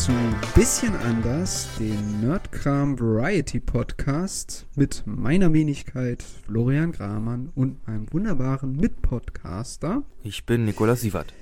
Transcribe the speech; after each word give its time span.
zu 0.00 0.12
Bisschen 0.54 0.96
anders, 0.96 1.68
dem 1.78 2.22
Nerdkram 2.22 2.98
Variety 2.98 3.60
Podcast 3.60 4.66
mit 4.74 5.02
meiner 5.04 5.52
Wenigkeit 5.52 6.22
Florian 6.22 6.92
Gramann 6.92 7.50
und 7.54 7.86
meinem 7.86 8.10
wunderbaren 8.10 8.76
Mitpodcaster. 8.76 10.02
Ich 10.22 10.46
bin 10.46 10.64
Nikolaus 10.64 11.02
Sievert. 11.02 11.34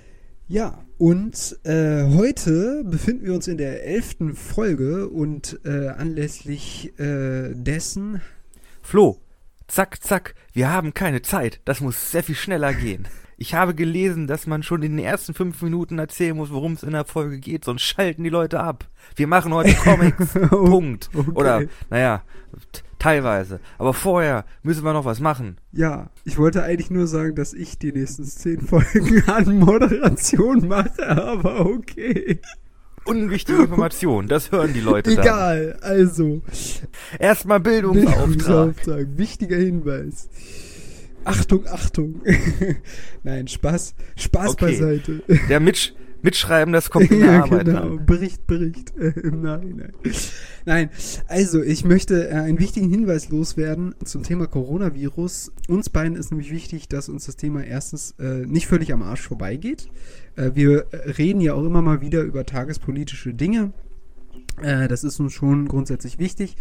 Ja, 0.49 0.85
und 0.97 1.57
äh, 1.63 2.03
heute 2.17 2.83
befinden 2.85 3.27
wir 3.27 3.35
uns 3.35 3.47
in 3.47 3.59
der 3.59 3.85
elften 3.85 4.35
Folge 4.35 5.09
und 5.09 5.61
äh, 5.65 5.91
anlässlich 5.91 6.99
äh, 6.99 7.55
dessen. 7.55 8.23
Flo, 8.83 9.21
zack, 9.69 10.03
zack, 10.03 10.35
wir 10.53 10.69
haben 10.69 10.95
keine 10.95 11.23
Zeit. 11.23 11.61
Das 11.65 11.81
muss 11.81 12.11
sehr 12.11 12.25
viel 12.25 12.35
schneller 12.35 12.75
gehen. 12.75 13.07
Ich 13.41 13.55
habe 13.55 13.73
gelesen, 13.73 14.27
dass 14.27 14.49
man 14.49 14.65
schon 14.65 14.83
in 14.83 14.97
den 14.97 15.05
ersten 15.05 15.33
fünf 15.33 15.63
Minuten 15.63 16.01
erzählen 16.01 16.37
muss, 16.37 16.51
worum 16.51 16.73
es 16.73 16.83
in 16.83 16.91
der 16.91 17.05
Folge 17.05 17.39
geht, 17.39 17.65
sonst 17.65 17.83
schalten 17.83 18.25
die 18.25 18.31
Leute 18.31 18.59
ab. 18.59 18.89
Wir 19.15 19.29
machen 19.29 19.55
heute 19.55 19.75
Comics. 19.85 20.33
Punkt. 20.51 21.09
Okay. 21.15 21.31
Oder, 21.35 21.63
naja, 21.89 22.23
teilweise. 22.99 23.61
Aber 23.79 23.95
vorher 23.95 24.45
müssen 24.65 24.85
wir 24.85 24.93
noch 24.93 25.05
was 25.05 25.21
machen. 25.21 25.57
Ja, 25.71 26.11
ich 26.25 26.37
wollte 26.37 26.65
eigentlich 26.65 26.91
nur 26.91 27.07
sagen, 27.07 27.37
dass 27.37 27.55
ich 27.55 27.79
die 27.79 27.93
nächsten 27.93 28.25
zehn 28.25 28.61
Folgen 28.61 29.23
an 29.29 29.59
Moderation 29.61 30.67
mache, 30.67 31.09
aber 31.09 31.65
okay. 31.65 32.41
Unwichtige 33.05 33.63
Information, 33.63 34.27
das 34.27 34.51
hören 34.51 34.75
die 34.75 34.81
Leute 34.81 35.15
dann. 35.15 35.25
Egal, 35.25 35.79
also. 35.81 36.43
Erstmal 37.21 37.61
Bildungsauftrag. 37.61 38.27
Bildungsauftrag. 38.27 39.07
Wichtiger 39.17 39.57
Hinweis. 39.57 40.29
Achtung, 41.25 41.67
Achtung. 41.67 42.23
Nein, 43.23 43.49
Spaß. 43.49 43.95
Spaß 44.17 44.51
Okay. 44.51 44.65
beiseite. 44.67 45.23
Der 45.49 45.61
Mitsch 45.61 45.93
Mitschreiben, 46.23 46.73
das 46.73 46.91
kommt 46.91 47.11
in 47.11 47.21
der 47.21 47.33
ja, 47.33 47.43
Arbeit 47.43 47.67
genau. 47.67 47.83
an. 47.83 48.07
Bericht, 48.07 48.47
Bericht. 48.47 48.93
Im 48.97 49.43
Nachhinein. 49.43 49.93
Nein, 50.65 50.91
also 51.29 51.63
ich 51.63 51.85
möchte 51.85 52.29
äh, 52.29 52.33
einen 52.33 52.59
wichtigen 52.59 52.91
Hinweis 52.91 53.29
loswerden 53.29 53.95
zum 54.05 54.23
Thema 54.23 54.47
Coronavirus. 54.47 55.53
Uns 55.69 55.89
beiden 55.91 56.17
ist 56.17 56.31
nämlich 56.31 56.51
wichtig, 56.51 56.89
dass 56.89 57.09
uns 57.09 57.27
das 57.27 57.37
Thema 57.37 57.65
erstens 57.65 58.15
äh, 58.19 58.47
nicht 58.47 58.67
völlig 58.67 58.93
am 58.93 59.03
Arsch 59.03 59.23
vorbeigeht. 59.23 59.89
Äh, 60.37 60.51
wir 60.55 60.87
äh, 60.91 61.11
reden 61.11 61.41
ja 61.41 61.55
auch 61.55 61.65
immer 61.65 61.83
mal 61.83 62.01
wieder 62.01 62.23
über 62.23 62.45
tagespolitische 62.45 63.35
Dinge. 63.35 63.73
Äh, 64.61 64.89
das 64.89 65.05
ist 65.05 65.21
uns 65.21 65.33
schon 65.33 65.69
grundsätzlich 65.69 66.19
wichtig. 66.19 66.57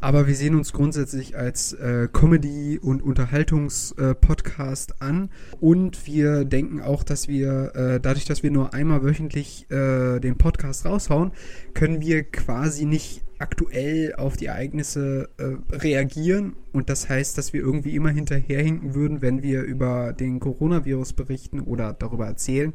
Aber 0.00 0.26
wir 0.26 0.34
sehen 0.34 0.54
uns 0.54 0.72
grundsätzlich 0.72 1.38
als 1.38 1.72
äh, 1.72 2.08
Comedy- 2.12 2.78
und 2.78 3.02
Unterhaltungspodcast 3.02 5.00
an. 5.00 5.30
Und 5.58 6.06
wir 6.06 6.44
denken 6.44 6.82
auch, 6.82 7.02
dass 7.02 7.28
wir, 7.28 7.74
äh, 7.74 8.00
dadurch, 8.00 8.26
dass 8.26 8.42
wir 8.42 8.50
nur 8.50 8.74
einmal 8.74 9.02
wöchentlich 9.02 9.70
äh, 9.70 10.20
den 10.20 10.36
Podcast 10.36 10.84
raushauen, 10.84 11.32
können 11.72 12.02
wir 12.02 12.24
quasi 12.24 12.84
nicht 12.84 13.22
aktuell 13.38 14.14
auf 14.16 14.36
die 14.36 14.46
Ereignisse 14.46 15.30
äh, 15.38 15.74
reagieren. 15.74 16.56
Und 16.72 16.90
das 16.90 17.08
heißt, 17.08 17.36
dass 17.38 17.52
wir 17.52 17.60
irgendwie 17.60 17.94
immer 17.96 18.10
hinterherhinken 18.10 18.94
würden, 18.94 19.22
wenn 19.22 19.42
wir 19.42 19.62
über 19.62 20.12
den 20.12 20.40
Coronavirus 20.40 21.14
berichten 21.14 21.60
oder 21.60 21.94
darüber 21.94 22.26
erzählen. 22.26 22.74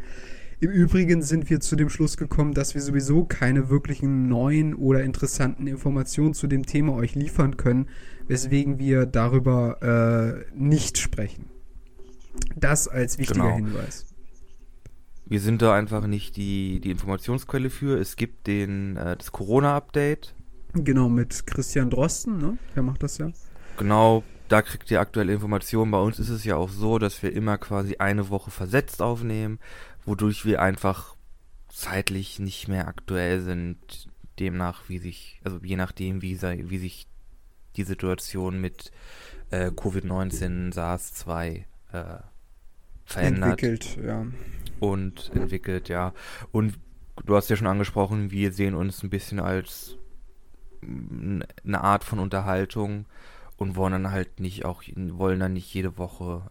Im 0.62 0.70
Übrigen 0.70 1.24
sind 1.24 1.50
wir 1.50 1.60
zu 1.60 1.76
dem 1.76 1.90
Schluss 1.90 2.18
gekommen, 2.18 2.54
dass 2.54 2.76
wir 2.76 2.82
sowieso 2.84 3.26
keine 3.26 3.72
wirklichen 3.72 4.28
neuen 4.28 4.76
oder 4.76 5.04
interessanten 5.04 5.66
Informationen 5.66 6.36
zu 6.36 6.46
dem 6.46 6.68
Thema 6.68 6.94
euch 6.94 7.16
liefern 7.16 7.58
können, 7.58 7.90
weswegen 8.28 8.78
wir 8.78 9.08
darüber 9.08 9.82
äh, 9.82 10.46
nicht 10.56 11.00
sprechen. 11.00 11.48
Das 12.56 12.88
als 12.88 13.18
wichtiger 13.18 13.42
Genau. 13.42 13.56
Hinweis. 13.56 14.06
Wir 15.26 15.40
sind 15.40 15.64
da 15.64 15.74
einfach 15.74 16.06
nicht 16.06 16.36
die, 16.36 16.80
die 16.80 16.92
Informationsquelle 16.92 17.72
für. 17.72 18.00
Es 18.00 18.16
gibt 18.16 18.46
den, 18.46 18.98
äh, 18.98 19.18
das 19.18 19.32
Corona-Update. 19.32 20.36
Genau, 20.74 21.10
mit 21.10 21.48
Christian 21.48 21.90
Drosten, 21.90 22.38
ne? 22.38 22.60
Der 22.76 22.84
macht 22.84 23.02
das 23.02 23.18
ja. 23.18 23.32
Genau, 23.78 24.24
da 24.52 24.62
kriegt 24.62 24.92
ihr 24.92 25.00
aktuelle 25.00 25.34
Informationen. 25.34 25.92
Bei 25.92 26.00
uns 26.00 26.20
ist 26.20 26.30
es 26.30 26.44
ja 26.44 26.58
auch 26.58 26.70
so, 26.70 27.00
dass 27.00 27.24
wir 27.24 27.34
immer 27.34 27.58
quasi 27.58 27.96
eine 27.98 28.30
Woche 28.30 28.52
versetzt 28.52 29.02
aufnehmen, 29.02 29.60
wodurch 30.06 30.46
wir 30.46 30.62
einfach 30.62 31.16
zeitlich 31.70 32.40
nicht 32.40 32.68
mehr 32.68 32.88
aktuell 32.88 33.42
sind, 33.42 33.78
demnach, 34.40 34.90
wie 34.90 34.98
sich, 34.98 35.40
also 35.44 35.60
je 35.64 35.76
nachdem, 35.76 36.22
wie, 36.22 36.36
sei- 36.36 36.64
wie 36.68 36.78
sich 36.80 37.08
die 37.76 37.84
Situation 37.84 38.60
mit 38.60 38.92
äh, 39.52 39.68
Covid-19, 39.68 40.74
SARS-2 40.74 41.64
äh, 41.94 42.20
verändert 43.06 43.62
Entwickelt, 43.64 43.98
ja. 44.04 44.26
und 44.80 45.32
entwickelt, 45.34 45.90
ja. 45.90 46.14
Und 46.52 46.78
du 47.26 47.36
hast 47.36 47.50
ja 47.50 47.56
schon 47.56 47.68
angesprochen, 47.68 48.32
wir 48.32 48.52
sehen 48.52 48.74
uns 48.76 49.04
ein 49.04 49.10
bisschen 49.10 49.40
als 49.40 49.98
eine 50.84 51.82
Art 51.84 52.04
von 52.04 52.20
Unterhaltung 52.20 53.06
und 53.58 53.76
wollen 53.76 53.92
dann 53.94 54.12
halt 54.12 54.40
nicht 54.40 54.66
auch, 54.66 54.82
wollen 54.96 55.40
dann 55.40 55.54
nicht 55.54 55.72
jede 55.74 55.98
Woche. 55.98 56.50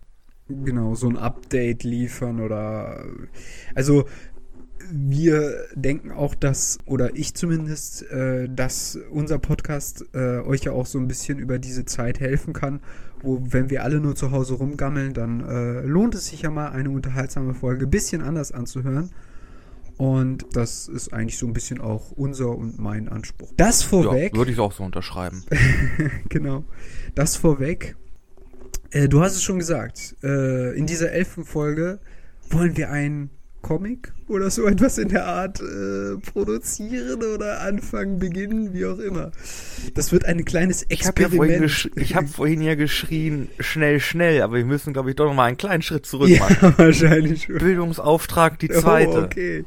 Genau, 0.65 0.94
so 0.94 1.09
ein 1.09 1.16
Update 1.16 1.84
liefern 1.84 2.41
oder. 2.41 3.05
Also, 3.75 4.06
wir 4.93 5.66
denken 5.75 6.11
auch, 6.11 6.34
dass, 6.34 6.78
oder 6.87 7.16
ich 7.16 7.34
zumindest, 7.34 8.11
äh, 8.11 8.49
dass 8.49 8.99
unser 9.11 9.38
Podcast 9.38 10.05
äh, 10.15 10.41
euch 10.41 10.65
ja 10.65 10.72
auch 10.72 10.87
so 10.87 10.99
ein 10.99 11.06
bisschen 11.06 11.38
über 11.38 11.59
diese 11.59 11.84
Zeit 11.84 12.19
helfen 12.19 12.53
kann, 12.53 12.81
wo, 13.22 13.41
wenn 13.43 13.71
wir 13.71 13.84
alle 13.84 14.00
nur 14.00 14.16
zu 14.16 14.31
Hause 14.31 14.55
rumgammeln, 14.55 15.12
dann 15.12 15.41
äh, 15.41 15.83
lohnt 15.83 16.15
es 16.15 16.27
sich 16.27 16.43
ja 16.43 16.50
mal, 16.50 16.69
eine 16.69 16.91
unterhaltsame 16.91 17.55
Folge 17.55 17.87
ein 17.87 17.91
bisschen 17.91 18.22
anders 18.22 18.53
anzuhören. 18.53 19.11
Und 19.97 20.47
das 20.55 20.88
ist 20.88 21.12
eigentlich 21.12 21.37
so 21.37 21.47
ein 21.47 21.53
bisschen 21.53 21.78
auch 21.78 22.11
unser 22.12 22.56
und 22.56 22.78
mein 22.78 23.09
Anspruch. 23.11 23.53
Das 23.59 23.82
vorweg. 23.82 24.32
Ja, 24.32 24.38
würde 24.38 24.50
ich 24.50 24.59
auch 24.59 24.72
so 24.72 24.82
unterschreiben. 24.82 25.44
genau. 26.31 26.65
Das 27.15 27.37
vorweg. 27.37 27.97
Äh, 28.91 29.09
du 29.09 29.21
hast 29.21 29.37
es 29.37 29.43
schon 29.43 29.59
gesagt. 29.59 30.17
Äh, 30.23 30.77
in 30.77 30.87
dieser 30.87 31.12
elften 31.12 31.45
Folge 31.45 32.01
wollen 32.51 32.77
wir 32.77 32.91
einen 32.91 33.31
Comic 33.62 34.12
oder 34.27 34.51
so 34.51 34.67
etwas 34.67 34.99
in 34.99 35.09
der 35.09 35.27
Art 35.27 35.61
äh, 35.61 36.17
produzieren 36.33 37.23
oder 37.23 37.61
anfangen, 37.61 38.19
beginnen, 38.19 38.73
wie 38.73 38.87
auch 38.87 38.99
immer. 38.99 39.33
Das 39.95 40.12
wird 40.12 40.25
ein 40.25 40.45
kleines 40.45 40.87
Ich 40.89 41.06
habe 41.06 41.23
ja 41.23 41.29
vorhin, 41.29 41.62
Experiment. 41.62 42.15
hab 42.15 42.29
vorhin 42.29 42.62
ja 42.62 42.75
geschrien, 42.75 43.49
schnell, 43.59 44.00
schnell, 44.00 44.43
aber 44.43 44.56
wir 44.56 44.65
müssen, 44.65 44.93
glaube 44.93 45.11
ich, 45.11 45.17
doch 45.17 45.27
noch 45.27 45.34
mal 45.34 45.45
einen 45.45 45.56
kleinen 45.56 45.83
Schritt 45.83 46.06
zurück 46.06 46.31
machen. 46.39 46.56
ja, 46.62 46.79
wahrscheinlich 46.79 47.45
schon. 47.45 47.59
Bildungsauftrag, 47.59 48.59
die 48.59 48.69
zweite. 48.69 49.21
Oh, 49.21 49.25
okay. 49.25 49.65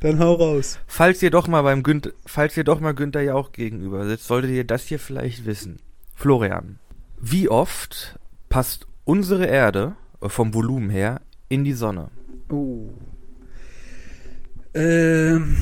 Dann 0.00 0.18
hau 0.18 0.34
raus. 0.34 0.78
Falls 0.86 1.22
ihr 1.22 1.30
doch 1.30 1.48
mal 1.48 1.62
beim 1.62 1.82
Günther, 1.82 2.10
falls 2.26 2.56
ihr 2.56 2.64
doch 2.64 2.80
mal 2.80 2.92
Günther 2.92 3.22
Jauch 3.22 3.52
gegenüber 3.52 4.06
sitzt, 4.06 4.26
solltet 4.26 4.50
ihr 4.50 4.64
das 4.64 4.84
hier 4.84 4.98
vielleicht 4.98 5.46
wissen. 5.46 5.78
Florian, 6.14 6.78
wie 7.18 7.48
oft 7.48 8.18
passt 8.48 8.86
unsere 9.04 9.46
Erde 9.46 9.96
äh, 10.20 10.28
vom 10.28 10.54
Volumen 10.54 10.90
her 10.90 11.20
in 11.48 11.64
die 11.64 11.72
Sonne? 11.72 12.10
Oh. 12.50 12.90
Ähm, 14.74 15.56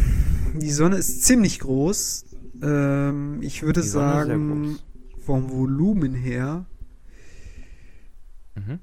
die 0.55 0.71
Sonne 0.71 0.97
ist 0.97 1.25
ziemlich 1.25 1.61
groß. 1.61 2.25
Ähm, 2.63 3.39
ich 3.43 3.63
würde 3.63 3.83
sagen, 3.83 4.79
vom 5.25 5.51
Volumen 5.51 6.15
her. 6.15 6.67
Mhm. 8.55 8.79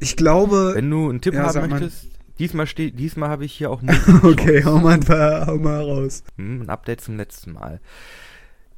Ich 0.00 0.16
glaube. 0.16 0.72
Wenn 0.74 0.90
du 0.90 1.08
einen 1.08 1.20
Tipp 1.20 1.34
Ja, 1.34 1.54
haben 1.54 1.70
möchtest, 1.70 2.08
diesmal 2.38 2.66
steht, 2.66 2.98
diesmal 2.98 3.28
habe 3.28 3.44
ich 3.44 3.52
hier 3.52 3.70
auch 3.70 3.82
okay, 4.22 4.64
hau 4.64 4.78
mal, 4.78 4.94
ein 4.94 5.00
paar, 5.00 5.46
hau 5.46 5.56
mal 5.56 5.82
raus. 5.82 6.24
Hm, 6.36 6.62
ein 6.62 6.70
Update 6.70 7.00
zum 7.00 7.16
letzten 7.16 7.52
Mal. 7.52 7.80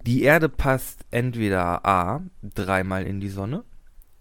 Die 0.06 0.22
Erde 0.22 0.48
passt 0.48 1.04
entweder 1.10 1.84
A, 1.84 2.22
dreimal 2.54 3.04
in 3.04 3.18
die 3.18 3.28
Sonne, 3.28 3.64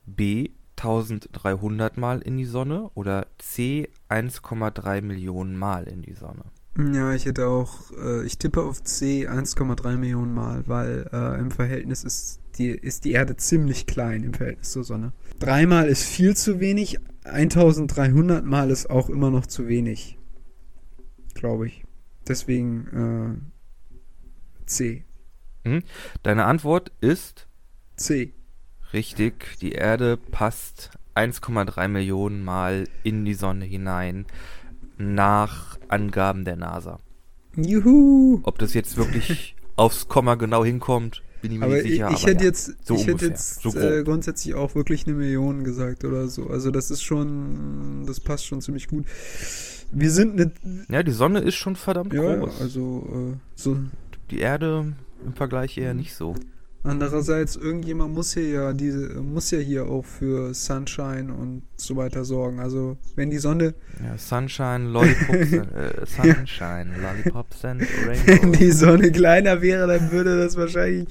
B, 0.07 0.49
1300 0.77 1.97
Mal 1.97 2.21
in 2.21 2.37
die 2.37 2.45
Sonne 2.45 2.89
oder 2.95 3.27
C, 3.37 3.89
1,3 4.09 5.01
Millionen 5.01 5.55
Mal 5.55 5.83
in 5.83 6.01
die 6.01 6.13
Sonne. 6.13 6.43
Ja, 6.77 7.13
ich 7.13 7.25
hätte 7.25 7.47
auch, 7.47 7.91
äh, 7.91 8.25
ich 8.25 8.37
tippe 8.37 8.63
auf 8.63 8.83
C 8.83 9.27
1,3 9.27 9.95
Millionen 9.95 10.33
Mal, 10.33 10.63
weil 10.67 11.07
äh, 11.13 11.39
im 11.39 11.51
Verhältnis 11.51 12.03
ist 12.03 12.41
die, 12.57 12.69
ist 12.69 13.05
die 13.05 13.11
Erde 13.11 13.37
ziemlich 13.37 13.85
klein 13.85 14.23
im 14.23 14.33
Verhältnis 14.33 14.71
zur 14.71 14.83
Sonne. 14.83 15.13
Dreimal 15.39 15.87
ist 15.87 16.03
viel 16.03 16.35
zu 16.35 16.59
wenig, 16.59 16.99
1300 17.23 18.43
Mal 18.43 18.71
ist 18.71 18.89
auch 18.89 19.09
immer 19.09 19.29
noch 19.29 19.45
zu 19.45 19.67
wenig. 19.67 20.17
Glaube 21.35 21.67
ich. 21.67 21.85
Deswegen 22.27 23.39
äh, 24.65 24.65
C. 24.65 25.04
Deine 26.23 26.45
Antwort 26.45 26.91
ist 27.01 27.47
C. 27.95 28.33
richtig. 28.93 29.57
Die 29.61 29.71
Erde 29.71 30.17
passt 30.17 30.91
1,3 31.15 31.87
Millionen 31.87 32.43
Mal 32.43 32.87
in 33.03 33.25
die 33.25 33.33
Sonne 33.33 33.65
hinein 33.65 34.25
nach 34.97 35.77
Angaben 35.87 36.45
der 36.45 36.55
NASA. 36.55 36.99
Juhu! 37.55 38.41
Ob 38.43 38.59
das 38.59 38.73
jetzt 38.73 38.97
wirklich 38.97 39.55
aufs 39.75 40.07
Komma 40.07 40.35
genau 40.35 40.63
hinkommt, 40.65 41.23
bin 41.41 41.51
ich 41.53 41.59
mir 41.59 41.65
Aber 41.65 41.75
nicht 41.75 41.83
sicher. 41.87 42.09
ich, 42.09 42.17
ich 42.17 42.25
hätte 42.25 42.43
ja, 42.43 42.49
jetzt, 42.49 42.85
so 42.85 42.95
ich 42.95 43.07
hätte 43.07 43.25
jetzt 43.27 43.61
so 43.61 43.77
äh, 43.77 44.03
grundsätzlich 44.03 44.55
auch 44.55 44.75
wirklich 44.75 45.05
eine 45.07 45.15
Million 45.15 45.63
gesagt 45.63 46.03
oder 46.03 46.27
so. 46.27 46.47
Also 46.49 46.71
das 46.71 46.91
ist 46.91 47.01
schon, 47.03 48.03
das 48.05 48.19
passt 48.19 48.45
schon 48.45 48.61
ziemlich 48.61 48.87
gut. 48.87 49.05
Wir 49.91 50.11
sind 50.11 50.35
nicht, 50.35 50.51
Ja, 50.89 51.03
die 51.03 51.11
Sonne 51.11 51.39
ist 51.39 51.55
schon 51.55 51.75
verdammt 51.75 52.13
ja, 52.13 52.35
groß. 52.35 52.61
also 52.61 53.33
äh, 53.35 53.37
so. 53.55 53.77
Die 54.31 54.39
Erde 54.39 54.93
im 55.25 55.33
Vergleich 55.33 55.77
eher 55.77 55.93
nicht 55.93 56.13
so. 56.15 56.35
Andererseits, 56.83 57.55
irgendjemand 57.55 58.13
muss 58.13 58.35
hier 58.35 58.47
ja 58.47 58.73
diese, 58.73 59.15
muss 59.19 59.49
ja 59.49 59.57
hier 59.57 59.87
auch 59.87 60.05
für 60.05 60.53
Sunshine 60.53 61.33
und 61.33 61.63
so 61.77 61.95
weiter 61.95 62.23
sorgen. 62.25 62.59
Also 62.59 62.97
wenn 63.15 63.31
die 63.31 63.39
Sonne, 63.39 63.73
Ja, 64.03 64.15
Sunshine, 64.19 64.89
Lollipops, 64.89 65.51
äh, 65.53 66.05
Sunshine, 66.05 66.91
Lollipops 67.01 67.65
and 67.65 67.81
wenn 68.05 68.19
Rainbows. 68.39 68.59
die 68.59 68.71
Sonne 68.71 69.11
kleiner 69.11 69.61
wäre, 69.63 69.87
dann 69.87 70.11
würde 70.11 70.37
das 70.37 70.55
wahrscheinlich 70.57 71.07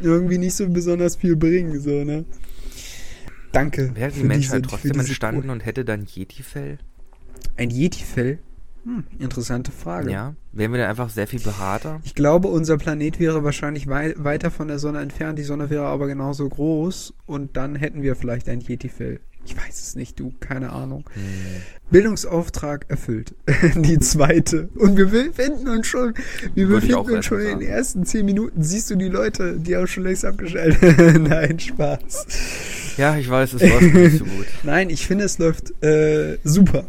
irgendwie 0.00 0.38
nicht 0.38 0.54
so 0.54 0.68
besonders 0.68 1.16
viel 1.16 1.34
bringen, 1.34 1.80
so, 1.80 2.04
ne? 2.04 2.24
Danke. 3.50 3.90
Wäre 3.96 4.12
die 4.12 4.22
Menschheit 4.22 4.64
diese- 4.66 4.70
trotzdem 4.70 5.00
entstanden 5.00 5.50
und 5.50 5.66
hätte 5.66 5.84
dann 5.84 6.04
Yeti-Fell? 6.06 6.78
Ein 7.56 7.70
Yeti-Fell? 7.70 8.38
Hm, 8.88 9.04
interessante 9.18 9.70
Frage. 9.70 10.10
Ja. 10.10 10.34
Wären 10.52 10.72
wir 10.72 10.78
dann 10.78 10.88
einfach 10.88 11.10
sehr 11.10 11.26
viel 11.26 11.40
behaarter? 11.40 12.00
Ich 12.04 12.14
glaube, 12.14 12.48
unser 12.48 12.78
Planet 12.78 13.20
wäre 13.20 13.44
wahrscheinlich 13.44 13.86
wei 13.86 14.14
weiter 14.16 14.50
von 14.50 14.66
der 14.66 14.78
Sonne 14.78 15.00
entfernt, 15.00 15.38
die 15.38 15.42
Sonne 15.42 15.68
wäre 15.68 15.84
aber 15.84 16.06
genauso 16.06 16.48
groß 16.48 17.12
und 17.26 17.58
dann 17.58 17.76
hätten 17.76 18.00
wir 18.02 18.16
vielleicht 18.16 18.48
ein 18.48 18.62
Yeti-Fell. 18.62 19.20
Ich 19.44 19.54
weiß 19.54 19.78
es 19.82 19.94
nicht, 19.94 20.18
du, 20.18 20.32
keine 20.40 20.72
Ahnung. 20.72 21.04
Hm. 21.12 21.22
Bildungsauftrag 21.90 22.86
erfüllt. 22.88 23.34
die 23.76 23.98
zweite. 23.98 24.70
Und 24.76 24.96
wir 24.96 25.06
befinden 25.06 25.68
uns 25.68 25.86
schon, 25.86 26.14
wir 26.54 26.68
Würde 26.68 26.86
befinden 26.86 27.14
uns 27.14 27.26
schon 27.26 27.40
in 27.40 27.58
den 27.58 27.68
ersten 27.68 28.06
zehn 28.06 28.24
Minuten. 28.24 28.62
Siehst 28.62 28.90
du 28.90 28.96
die 28.96 29.08
Leute, 29.08 29.58
die 29.58 29.76
haben 29.76 29.86
schon 29.86 30.04
längst 30.04 30.24
abgeschaltet. 30.24 31.20
Nein, 31.28 31.58
Spaß. 31.58 32.26
Ja, 32.96 33.18
ich 33.18 33.28
weiß, 33.28 33.52
es 33.52 33.60
läuft 33.60 33.94
nicht 33.94 34.18
so 34.18 34.24
gut. 34.24 34.46
Nein, 34.62 34.88
ich 34.88 35.06
finde, 35.06 35.24
es 35.24 35.38
läuft 35.38 35.82
äh, 35.84 36.38
super. 36.42 36.86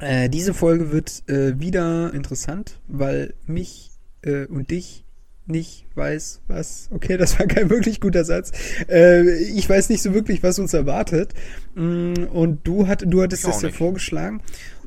Äh, 0.00 0.28
diese 0.28 0.54
Folge 0.54 0.92
wird 0.92 1.22
äh, 1.28 1.58
wieder 1.58 2.12
interessant, 2.14 2.80
weil 2.88 3.34
mich 3.46 3.90
äh, 4.22 4.46
und 4.46 4.70
dich 4.70 5.04
nicht 5.48 5.86
weiß, 5.94 6.42
was. 6.46 6.88
Okay, 6.92 7.16
das 7.16 7.38
war 7.38 7.46
kein 7.46 7.70
wirklich 7.70 8.00
guter 8.00 8.24
Satz. 8.24 8.52
Äh, 8.88 9.42
ich 9.44 9.68
weiß 9.68 9.88
nicht 9.88 10.02
so 10.02 10.14
wirklich, 10.14 10.42
was 10.42 10.58
uns 10.58 10.74
erwartet. 10.74 11.32
Mm, 11.74 12.24
Und 12.30 12.66
du, 12.66 12.86
hat, 12.86 13.02
du 13.06 13.22
hattest 13.22 13.44
Ich 13.44 13.50
das 13.50 13.62
ja 13.62 13.70
vorgeschlagen. 13.70 14.42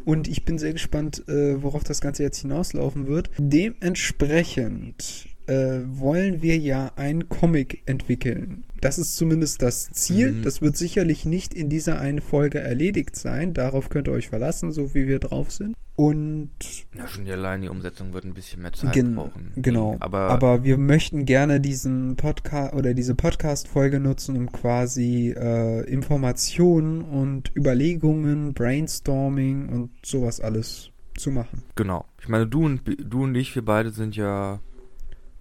Und 0.05 0.27
ich 0.27 0.45
bin 0.45 0.57
sehr 0.57 0.73
gespannt, 0.73 1.27
äh, 1.27 1.61
worauf 1.61 1.83
das 1.83 2.01
Ganze 2.01 2.23
jetzt 2.23 2.39
hinauslaufen 2.39 3.07
wird. 3.07 3.29
Dementsprechend 3.37 5.27
äh, 5.47 5.79
wollen 5.85 6.41
wir 6.41 6.57
ja 6.57 6.91
einen 6.95 7.29
Comic 7.29 7.83
entwickeln. 7.85 8.63
Das 8.81 8.97
ist 8.97 9.15
zumindest 9.15 9.61
das 9.61 9.89
Ziel. 9.91 10.31
Mhm. 10.31 10.41
Das 10.43 10.61
wird 10.61 10.75
sicherlich 10.75 11.23
nicht 11.25 11.53
in 11.53 11.69
dieser 11.69 11.99
einen 11.99 12.19
Folge 12.19 12.59
erledigt 12.59 13.15
sein. 13.15 13.53
Darauf 13.53 13.89
könnt 13.89 14.07
ihr 14.07 14.11
euch 14.13 14.29
verlassen, 14.29 14.71
so 14.71 14.93
wie 14.95 15.07
wir 15.07 15.19
drauf 15.19 15.51
sind. 15.51 15.75
Und 15.95 16.49
Ja, 16.97 17.07
schon 17.07 17.25
die 17.25 17.31
allein 17.31 17.61
die 17.61 17.69
Umsetzung 17.69 18.11
wird 18.13 18.23
ein 18.25 18.33
bisschen 18.33 18.61
mehr 18.63 18.73
Zeit 18.73 18.93
Gen 18.93 19.13
brauchen. 19.15 19.51
genau. 19.55 19.97
Aber, 19.99 20.29
Aber 20.31 20.63
wir 20.63 20.77
möchten 20.79 21.25
gerne 21.25 21.61
diesen 21.61 22.15
Podcast 22.15 22.73
oder 22.73 22.93
diese 22.95 23.13
Podcast-Folge 23.13 23.99
nutzen, 23.99 24.35
um 24.35 24.51
quasi 24.51 25.35
äh, 25.37 25.81
Informationen 25.87 27.01
und 27.03 27.51
Überlegungen, 27.55 28.53
Brainstorming 28.53 29.69
und 29.69 29.91
sowas 30.03 30.39
alles 30.41 30.89
zu 31.17 31.29
machen. 31.29 31.61
genau. 31.75 32.05
Ich 32.19 32.29
meine, 32.29 32.47
du 32.47 32.65
und 32.65 32.81
du 32.85 33.23
und 33.23 33.35
ich, 33.35 33.53
wir 33.53 33.63
beide 33.65 33.91
sind 33.91 34.15
ja 34.15 34.59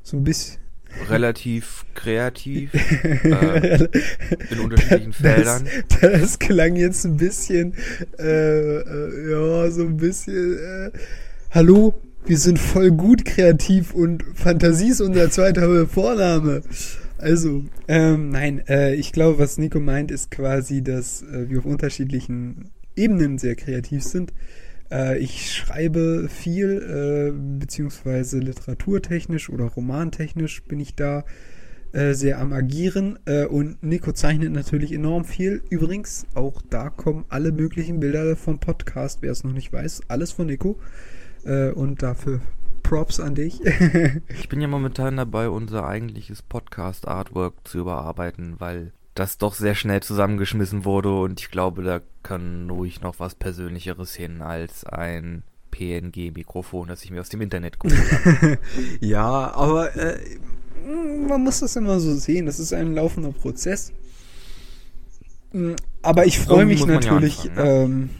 So 0.02 0.16
ein 0.18 0.24
bisschen. 0.24 0.60
Relativ 1.08 1.84
kreativ 1.94 2.72
äh, 3.24 3.88
in 4.50 4.60
unterschiedlichen 4.60 5.12
Feldern. 5.12 5.66
Das, 5.88 6.20
das 6.20 6.38
klang 6.38 6.76
jetzt 6.76 7.04
ein 7.04 7.16
bisschen, 7.16 7.74
äh, 8.18 8.78
äh, 8.78 9.30
ja, 9.30 9.70
so 9.70 9.82
ein 9.82 9.96
bisschen, 9.96 10.58
äh, 10.58 10.90
hallo, 11.50 11.94
wir 12.26 12.38
sind 12.38 12.58
voll 12.58 12.90
gut 12.90 13.24
kreativ 13.24 13.94
und 13.94 14.24
Fantasie 14.34 14.90
ist 14.90 15.00
unser 15.00 15.30
zweiter 15.30 15.86
Vorname. 15.86 16.62
Also, 17.18 17.64
ähm, 17.88 18.30
nein, 18.30 18.62
äh, 18.68 18.94
ich 18.94 19.12
glaube, 19.12 19.38
was 19.38 19.58
Nico 19.58 19.78
meint, 19.78 20.10
ist 20.10 20.30
quasi, 20.30 20.82
dass 20.82 21.22
äh, 21.22 21.50
wir 21.50 21.58
auf 21.58 21.66
unterschiedlichen 21.66 22.70
Ebenen 22.96 23.38
sehr 23.38 23.56
kreativ 23.56 24.02
sind. 24.02 24.32
Äh, 24.90 25.18
ich 25.18 25.52
schreibe 25.52 26.28
viel, 26.28 27.32
äh, 27.32 27.58
beziehungsweise 27.58 28.38
literaturtechnisch 28.38 29.50
oder 29.50 29.64
romantechnisch 29.64 30.64
bin 30.64 30.80
ich 30.80 30.94
da 30.94 31.24
äh, 31.92 32.14
sehr 32.14 32.38
am 32.38 32.52
Agieren. 32.52 33.18
Äh, 33.24 33.46
und 33.46 33.82
Nico 33.82 34.12
zeichnet 34.12 34.52
natürlich 34.52 34.92
enorm 34.92 35.24
viel. 35.24 35.62
Übrigens, 35.70 36.26
auch 36.34 36.62
da 36.70 36.90
kommen 36.90 37.24
alle 37.28 37.52
möglichen 37.52 38.00
Bilder 38.00 38.36
vom 38.36 38.58
Podcast, 38.58 39.22
wer 39.22 39.32
es 39.32 39.44
noch 39.44 39.52
nicht 39.52 39.72
weiß. 39.72 40.02
Alles 40.08 40.32
von 40.32 40.46
Nico. 40.46 40.78
Äh, 41.44 41.70
und 41.70 42.02
dafür 42.02 42.40
Props 42.82 43.20
an 43.20 43.34
dich. 43.34 43.60
Ich 44.28 44.48
bin 44.48 44.60
ja 44.60 44.68
momentan 44.68 45.16
dabei, 45.16 45.48
unser 45.48 45.86
eigentliches 45.86 46.42
Podcast-Artwork 46.42 47.54
zu 47.64 47.78
überarbeiten, 47.78 48.56
weil 48.58 48.92
das 49.14 49.38
doch 49.38 49.54
sehr 49.54 49.74
schnell 49.74 50.02
zusammengeschmissen 50.02 50.84
wurde 50.84 51.12
und 51.12 51.40
ich 51.40 51.50
glaube, 51.50 51.82
da 51.82 52.00
kann 52.22 52.70
ruhig 52.70 53.00
noch 53.00 53.18
was 53.18 53.34
Persönlicheres 53.34 54.14
hin 54.14 54.42
als 54.42 54.84
ein 54.84 55.42
PNG-Mikrofon, 55.70 56.88
das 56.88 57.04
ich 57.04 57.10
mir 57.10 57.20
aus 57.20 57.28
dem 57.28 57.40
Internet 57.40 57.78
habe. 57.82 58.58
ja, 59.00 59.52
aber 59.54 59.94
äh, 59.96 60.18
man 61.28 61.42
muss 61.42 61.60
das 61.60 61.76
immer 61.76 62.00
so 62.00 62.14
sehen. 62.14 62.46
Das 62.46 62.58
ist 62.58 62.72
ein 62.72 62.94
laufender 62.94 63.32
Prozess. 63.32 63.92
Mm, 65.52 65.72
Aber 66.02 66.26
ich 66.26 66.38
freue 66.38 66.66
mich 66.66 66.80
man 66.80 66.88
ja 66.90 66.94
natürlich, 66.96 67.50
anfangen, 67.50 68.10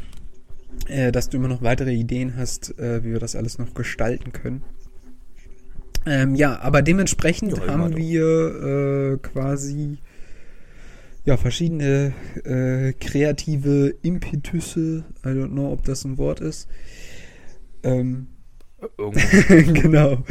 ähm, 0.89 0.89
äh, 0.89 1.13
dass 1.13 1.29
du 1.29 1.37
immer 1.37 1.49
noch 1.49 1.63
weitere 1.63 1.93
Ideen 1.93 2.37
hast, 2.37 2.79
äh, 2.79 3.05
wie 3.05 3.13
wir 3.13 3.21
das 3.21 3.37
alles 3.37 3.59
noch 3.59 3.75
gestalten 3.75 4.33
können. 4.33 4.63
Ähm, 6.07 6.35
ja, 6.35 6.61
aber 6.61 6.83
dementsprechend 6.83 7.59
Ja, 7.59 7.67
haben 7.67 7.97
wir 7.97 8.25
äh, 8.25 9.17
quasi 9.19 9.99
ja 11.25 11.37
verschiedene 11.37 12.13
äh, 12.45 12.93
kreative 12.93 13.95
Impetüsse. 14.03 15.05
I 15.25 15.29
don't 15.29 15.51
know, 15.51 15.73
ob 15.73 15.85
das 15.85 16.05
ein 16.05 16.19
Wort 16.19 16.41
ist. 16.41 16.69
Ähm, 17.83 18.29
genau. 19.49 20.25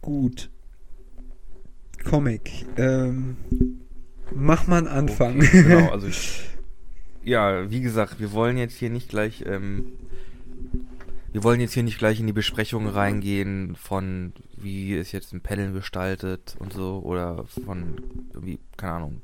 Gut. 0.00 0.50
Comic. 2.04 2.66
Ähm, 2.76 3.36
mach 4.34 4.66
mal 4.66 4.78
einen 4.78 4.88
Anfang. 4.88 5.40
genau, 5.40 5.88
also 5.92 6.06
ich, 6.06 6.42
ja, 7.24 7.70
wie 7.70 7.80
gesagt, 7.80 8.20
wir 8.20 8.32
wollen 8.32 8.58
jetzt 8.58 8.76
hier 8.76 8.90
nicht 8.90 9.08
gleich, 9.08 9.44
ähm, 9.46 9.86
wir 11.32 11.42
wollen 11.42 11.60
jetzt 11.60 11.72
hier 11.72 11.82
nicht 11.82 11.98
gleich 11.98 12.20
in 12.20 12.26
die 12.26 12.32
Besprechung 12.32 12.86
reingehen 12.86 13.76
von 13.76 14.32
wie 14.64 14.94
ist 14.94 15.12
jetzt 15.12 15.32
ein 15.32 15.40
Panel 15.42 15.72
gestaltet 15.72 16.56
und 16.58 16.72
so 16.72 17.00
oder 17.04 17.44
von 17.46 18.02
irgendwie, 18.32 18.58
keine 18.76 18.92
Ahnung, 18.94 19.22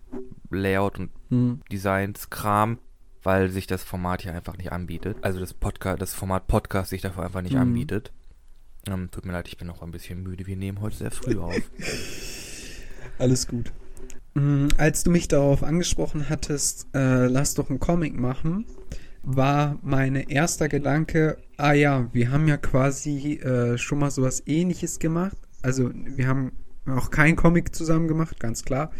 Layout 0.50 0.98
und 0.98 1.10
Hm. 1.30 1.60
Designs, 1.72 2.30
Kram, 2.30 2.78
weil 3.22 3.50
sich 3.50 3.66
das 3.66 3.82
Format 3.82 4.22
hier 4.22 4.32
einfach 4.34 4.56
nicht 4.56 4.70
anbietet. 4.72 5.16
Also 5.22 5.40
das 5.40 5.52
Podcast, 5.54 6.00
das 6.00 6.14
Format 6.14 6.46
Podcast 6.46 6.90
sich 6.90 7.02
dafür 7.02 7.24
einfach 7.24 7.42
nicht 7.42 7.54
Mhm. 7.54 7.60
anbietet. 7.60 8.12
Ähm, 8.88 9.10
tut 9.10 9.26
mir 9.26 9.32
leid, 9.32 9.48
ich 9.48 9.58
bin 9.58 9.66
noch 9.66 9.82
ein 9.82 9.90
bisschen 9.90 10.22
müde. 10.22 10.46
Wir 10.46 10.56
nehmen 10.56 10.80
heute 10.80 10.96
sehr 10.96 11.10
früh 11.10 11.38
auf. 11.38 11.54
Alles 13.18 13.46
gut. 13.46 13.72
Mm, 14.34 14.68
Als 14.78 15.02
du 15.04 15.10
mich 15.10 15.28
darauf 15.28 15.62
angesprochen 15.62 16.28
hattest, 16.28 16.86
äh, 16.94 17.26
lass 17.26 17.54
doch 17.54 17.68
einen 17.68 17.80
Comic 17.80 18.18
machen, 18.18 18.64
war 19.22 19.78
mein 19.82 20.14
erster 20.16 20.68
Gedanke, 20.68 21.36
ah 21.56 21.72
ja, 21.72 22.08
wir 22.12 22.30
haben 22.30 22.48
ja 22.48 22.56
quasi 22.56 23.34
äh, 23.34 23.76
schon 23.78 23.98
mal 23.98 24.10
sowas 24.10 24.42
ähnliches 24.46 24.98
gemacht. 24.98 25.36
Also 25.62 25.90
wir 25.92 26.26
haben 26.26 26.52
auch 26.86 27.10
keinen 27.10 27.36
Comic 27.36 27.74
zusammen 27.74 28.08
gemacht, 28.08 28.40
ganz 28.40 28.64
klar. 28.64 28.90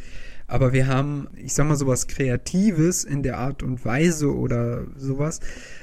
Aber 0.47 0.73
wir 0.73 0.89
haben, 0.89 1.29
ich 1.37 1.55
sag 1.55 1.69
mal, 1.69 1.77
sowas 1.77 2.09
Kreatives 2.09 3.05
in 3.05 3.23
der 3.23 3.39
Art 3.39 3.62
und 3.62 3.85
Weise 3.85 4.35
oder 4.35 4.85
sowas, 4.97 5.41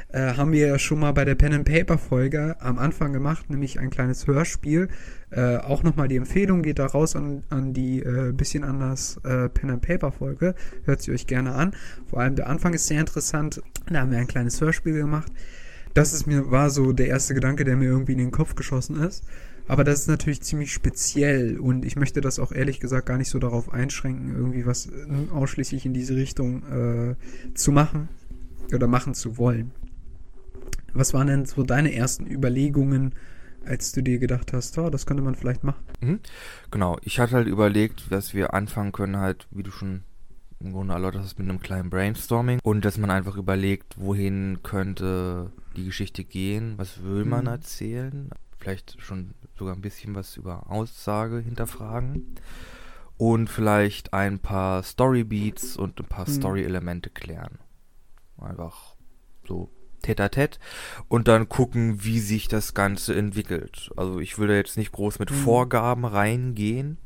äh, 0.10 0.34
haben 0.34 0.52
wir 0.54 0.68
ja 0.68 0.80
schon 0.80 1.00
mal 1.00 1.12
bei 1.12 1.26
der 1.26 1.36
Pen 1.36 1.54
and 1.54 1.66
Paper 1.66 1.98
Folge 1.98 2.56
am 2.60 2.80
Anfang 2.80 3.12
gemacht, 3.12 3.50
nämlich 3.50 3.80
ein 3.80 3.90
kleines 3.90 4.26
Hörspiel. 4.26 4.88
Äh, 5.30 5.58
auch 5.58 5.84
nochmal 5.84 6.08
die 6.08 6.16
Empfehlung 6.16 6.62
geht 6.62 6.80
da 6.80 6.86
raus 6.86 7.16
an, 7.16 7.44
an 7.50 7.74
die 7.74 8.00
äh, 8.00 8.32
bisschen 8.32 8.64
anders 8.64 9.20
äh, 9.26 9.50
Pen 9.50 9.70
and 9.70 9.82
Paper 9.82 10.12
Folge. 10.12 10.56
Hört 10.86 11.02
sie 11.02 11.12
euch 11.12 11.28
gerne 11.28 11.54
an. 11.54 11.74
Vor 12.10 12.22
allem 12.22 12.36
der 12.36 12.48
Anfang 12.48 12.74
ist 12.74 12.88
sehr 12.88 13.00
interessant. 13.00 13.62
Da 13.90 14.00
haben 14.00 14.12
wir 14.12 14.18
ein 14.18 14.28
kleines 14.28 14.62
Hörspiel 14.62 14.94
gemacht. 14.94 15.32
Das 15.94 16.14
ist 16.14 16.26
mir, 16.28 16.52
war 16.52 16.70
so 16.70 16.94
der 16.94 17.08
erste 17.08 17.34
Gedanke, 17.34 17.66
der 17.66 17.76
mir 17.76 17.90
irgendwie 17.90 18.14
in 18.14 18.20
den 18.20 18.32
Kopf 18.32 18.56
geschossen 18.56 19.02
ist. 19.02 19.26
Aber 19.68 19.84
das 19.84 20.02
ist 20.02 20.08
natürlich 20.08 20.42
ziemlich 20.42 20.72
speziell 20.72 21.60
und 21.60 21.84
ich 21.84 21.98
möchte 21.98 22.22
das 22.22 22.40
auch 22.40 22.54
ehrlich 22.54 22.80
gesagt 22.80 23.08
gar 23.08 23.18
nicht 23.18 23.30
so 23.30 23.40
darauf 23.40 23.74
einschränken, 23.74 24.34
irgendwie 24.34 24.66
was 24.66 24.86
äh, 24.86 25.32
ausschließlich 25.34 25.86
in 25.86 25.94
diese 25.94 26.16
Richtung 26.16 26.64
äh, 26.64 27.16
zu 27.54 27.74
machen 27.74 28.08
oder 28.74 28.88
machen 28.88 29.14
zu 29.14 29.38
wollen. 29.38 29.72
Was 30.98 31.14
waren 31.14 31.28
denn 31.28 31.46
so 31.46 31.62
deine 31.62 31.94
ersten 31.94 32.26
Überlegungen, 32.26 33.14
als 33.66 33.92
du 33.92 34.02
dir 34.02 34.18
gedacht 34.18 34.52
hast, 34.52 34.76
oh, 34.80 34.90
das 34.90 35.06
könnte 35.06 35.22
man 35.22 35.36
vielleicht 35.36 35.64
machen? 35.64 35.84
Mhm. 36.02 36.20
Genau, 36.72 36.98
ich 37.04 37.20
hatte 37.20 37.36
halt 37.36 37.48
überlegt, 37.48 38.12
dass 38.12 38.34
wir 38.34 38.56
anfangen 38.56 38.94
können, 38.94 39.18
halt, 39.18 39.48
wie 39.52 39.62
du 39.62 39.70
schon 39.70 40.04
im 40.60 40.72
Grunde 40.74 40.94
erläutert 40.96 41.22
hast, 41.22 41.38
mit 41.38 41.48
einem 41.48 41.60
kleinen 41.60 41.92
Brainstorming 41.92 42.60
und 42.64 42.84
dass 42.84 42.98
man 42.98 43.12
einfach 43.12 43.38
überlegt, 43.38 43.94
wohin 44.00 44.60
könnte 44.64 45.52
die 45.76 45.86
Geschichte 45.86 46.24
gehen, 46.24 46.74
was 46.78 47.04
will 47.04 47.26
man 47.26 47.44
Mhm. 47.46 47.52
erzählen, 47.52 48.30
vielleicht 48.58 49.00
schon 49.00 49.36
sogar 49.56 49.76
ein 49.76 49.82
bisschen 49.82 50.16
was 50.16 50.36
über 50.36 50.72
Aussage 50.72 51.38
hinterfragen 51.38 52.24
und 53.18 53.52
vielleicht 53.52 54.14
ein 54.14 54.40
paar 54.40 54.82
Storybeats 54.82 55.78
und 55.78 56.00
ein 56.00 56.06
paar 56.08 56.28
Mhm. 56.28 56.34
Story-Elemente 56.34 57.12
klären. 57.12 57.60
Einfach 58.40 58.96
so 59.48 59.70
tête-à-tête 60.02 60.60
und 61.08 61.28
dann 61.28 61.50
gucken, 61.50 62.04
wie 62.04 62.20
sich 62.20 62.48
das 62.48 62.74
Ganze 62.74 63.16
entwickelt. 63.16 63.92
Also 63.96 64.20
ich 64.20 64.38
will 64.38 64.48
da 64.48 64.54
jetzt 64.54 64.78
nicht 64.78 64.92
groß 64.92 65.20
mit 65.20 65.32
Mhm. 65.32 65.36
Vorgaben 65.36 66.06
reingehen, 66.06 66.98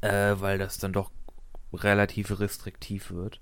äh, 0.00 0.34
weil 0.38 0.58
das 0.58 0.78
dann 0.78 0.92
doch 0.92 1.10
relativ 1.72 2.38
restriktiv 2.40 3.10
wird. 3.10 3.40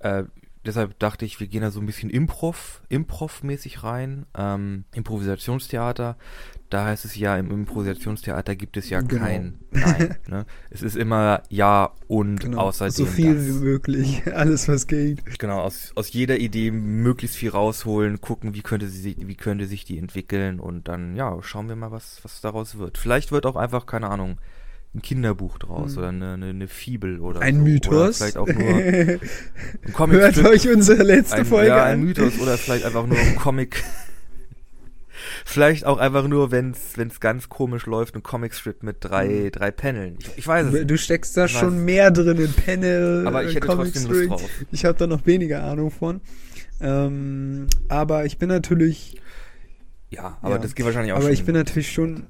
Äh, 0.00 0.24
deshalb 0.66 0.98
dachte 0.98 1.24
ich, 1.24 1.40
wir 1.40 1.46
gehen 1.46 1.62
da 1.62 1.70
so 1.70 1.80
ein 1.80 1.86
bisschen 1.86 2.10
Improv, 2.10 2.82
Improv-mäßig 2.88 3.82
rein. 3.82 4.26
Ähm, 4.36 4.84
Improvisationstheater, 4.94 6.16
da 6.70 6.84
heißt 6.86 7.04
es 7.04 7.16
ja, 7.16 7.36
im 7.36 7.50
Improvisationstheater 7.50 8.56
gibt 8.56 8.76
es 8.76 8.90
ja 8.90 9.00
Genau. 9.00 9.22
kein 9.22 9.58
Nein. 9.70 10.16
ne? 10.28 10.46
Es 10.70 10.82
ist 10.82 10.96
immer 10.96 11.42
Ja 11.48 11.92
und 12.08 12.56
außerdem 12.56 12.90
so 12.92 13.06
viel 13.06 13.34
das. 13.34 13.46
wie 13.46 13.64
möglich, 13.64 14.22
alles 14.34 14.68
was 14.68 14.86
geht. 14.86 15.24
Genau, 15.38 15.60
aus, 15.60 15.92
aus 15.94 16.12
jeder 16.12 16.38
Idee 16.38 16.70
möglichst 16.70 17.36
viel 17.36 17.50
rausholen, 17.50 18.20
gucken, 18.20 18.54
wie 18.54 18.62
könnte 18.62 18.88
sie, 18.88 19.16
wie 19.20 19.34
könnte 19.36 19.66
sich 19.66 19.84
die 19.84 19.98
entwickeln 19.98 20.60
und 20.60 20.88
dann, 20.88 21.16
ja, 21.16 21.36
schauen 21.42 21.68
wir 21.68 21.76
mal, 21.76 21.90
was, 21.92 22.18
was 22.22 22.40
daraus 22.40 22.78
wird. 22.78 22.98
Vielleicht 22.98 23.32
wird 23.32 23.46
auch 23.46 23.56
einfach, 23.56 23.86
keine 23.86 24.08
Ahnung, 24.10 24.38
ein 24.94 25.02
Kinderbuch 25.02 25.58
draus 25.58 25.92
Hm. 25.92 25.98
oder 25.98 26.08
eine, 26.10 26.32
eine, 26.34 26.46
eine 26.46 26.68
Fibel 26.68 27.18
oder 27.20 27.40
Ein 27.40 27.56
so. 27.56 27.60
Oder 27.62 27.70
Mythos. 27.70 28.16
vielleicht 28.18 28.36
auch 28.36 28.46
nur 28.46 28.56
ein 28.68 29.20
Hört 29.20 29.92
Comicstrip. 29.92 30.46
euch 30.46 30.68
unsere 30.68 31.02
letzte 31.02 31.36
ein, 31.36 31.44
Folge 31.46 31.68
ja, 31.68 31.82
an. 31.84 31.90
ein 31.92 32.00
Mythos 32.04 32.38
oder 32.38 32.56
vielleicht 32.58 32.84
einfach 32.84 33.06
nur 33.06 33.18
ein 33.18 33.34
Comic. 33.42 33.82
vielleicht 35.44 35.84
auch 35.84 35.98
einfach 35.98 36.26
nur, 36.28 36.50
wenn 36.50 36.72
es 36.96 37.20
ganz 37.20 37.48
komisch 37.48 37.86
läuft, 37.86 38.14
ein 38.14 38.22
Comicstrip 38.22 38.82
mit 38.82 38.98
drei, 39.00 39.50
drei 39.52 39.70
Paneln. 39.70 40.16
Ich, 40.20 40.38
ich 40.38 40.46
weiß 40.46 40.66
es 40.66 40.72
nicht. 40.72 40.90
Du 40.90 40.96
steckst 40.98 41.36
da 41.36 41.46
Ich 41.46 41.52
schon 41.52 41.76
weiß. 41.76 41.82
mehr 41.84 42.10
drin 42.10 42.38
in 42.38 42.52
Panel, 42.52 43.24
Aber 43.26 43.44
ich 43.44 43.54
hätte 43.54 43.66
trotzdem 43.66 44.06
Lust 44.10 44.30
drauf. 44.30 44.50
Ich 44.70 44.84
habe 44.84 44.96
da 44.98 45.06
noch 45.06 45.26
weniger 45.26 45.62
Ahnung 45.64 45.90
von. 45.90 46.20
Ähm, 46.80 47.66
aber 47.88 48.26
ich 48.26 48.38
bin 48.38 48.48
natürlich, 48.48 49.20
Ja, 50.10 50.38
aber 50.42 50.56
Ja. 50.56 50.58
das 50.58 50.74
geht 50.74 50.84
wahrscheinlich 50.86 51.12
auch 51.12 51.16
aber 51.16 51.26
schon. 51.26 51.32
ich 51.34 51.44
bin 51.44 51.54
natürlich 51.54 51.92
schon 51.92 52.26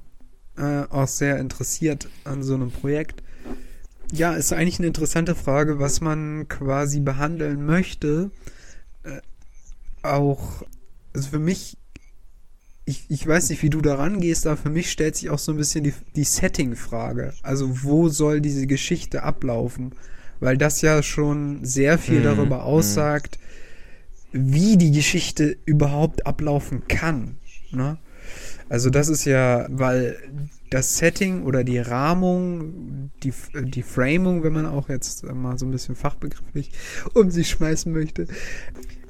äh, 0.57 0.83
auch 0.89 1.07
sehr 1.07 1.37
interessiert 1.39 2.07
an 2.23 2.43
so 2.43 2.55
einem 2.55 2.71
Projekt. 2.71 3.23
Ja, 4.11 4.33
ist 4.33 4.53
eigentlich 4.53 4.79
eine 4.79 4.87
interessante 4.87 5.35
Frage, 5.35 5.79
was 5.79 6.01
man 6.01 6.47
quasi 6.47 6.99
behandeln 6.99 7.65
möchte. 7.65 8.31
Äh, 9.03 9.21
auch, 10.03 10.63
also 11.13 11.29
für 11.29 11.39
mich, 11.39 11.77
ich, 12.85 13.05
ich 13.09 13.25
weiß 13.25 13.49
nicht, 13.49 13.63
wie 13.63 13.69
du 13.71 13.81
da 13.81 13.95
rangehst, 13.95 14.45
aber 14.45 14.57
für 14.57 14.69
mich 14.69 14.91
stellt 14.91 15.15
sich 15.15 15.29
auch 15.29 15.39
so 15.39 15.51
ein 15.51 15.57
bisschen 15.57 15.83
die, 15.83 15.93
die 16.15 16.23
Setting-Frage. 16.23 17.33
Also, 17.41 17.83
wo 17.83 18.09
soll 18.09 18.41
diese 18.41 18.67
Geschichte 18.67 19.23
ablaufen? 19.23 19.93
Weil 20.39 20.57
das 20.57 20.81
ja 20.81 21.01
schon 21.01 21.65
sehr 21.65 21.97
viel 21.97 22.21
Mhm, 22.21 22.23
darüber 22.23 22.57
mhm. 22.57 22.63
aussagt, 22.63 23.39
wie 24.31 24.77
die 24.77 24.91
Geschichte 24.91 25.57
überhaupt 25.65 26.27
ablaufen 26.27 26.87
kann. 26.87 27.37
Ne? 27.71 27.97
Also 28.69 28.89
das 28.89 29.09
ist 29.09 29.25
ja, 29.25 29.67
weil 29.69 30.17
das 30.69 30.97
Setting 30.97 31.43
oder 31.43 31.63
die 31.63 31.79
Rahmung, 31.79 33.11
die, 33.23 33.33
die 33.53 33.83
Framing, 33.83 34.43
wenn 34.43 34.53
man 34.53 34.65
auch 34.65 34.89
jetzt 34.89 35.23
mal 35.23 35.57
so 35.57 35.65
ein 35.65 35.71
bisschen 35.71 35.95
fachbegrifflich 35.95 36.71
um 37.13 37.31
sich 37.31 37.49
schmeißen 37.49 37.91
möchte, 37.91 38.27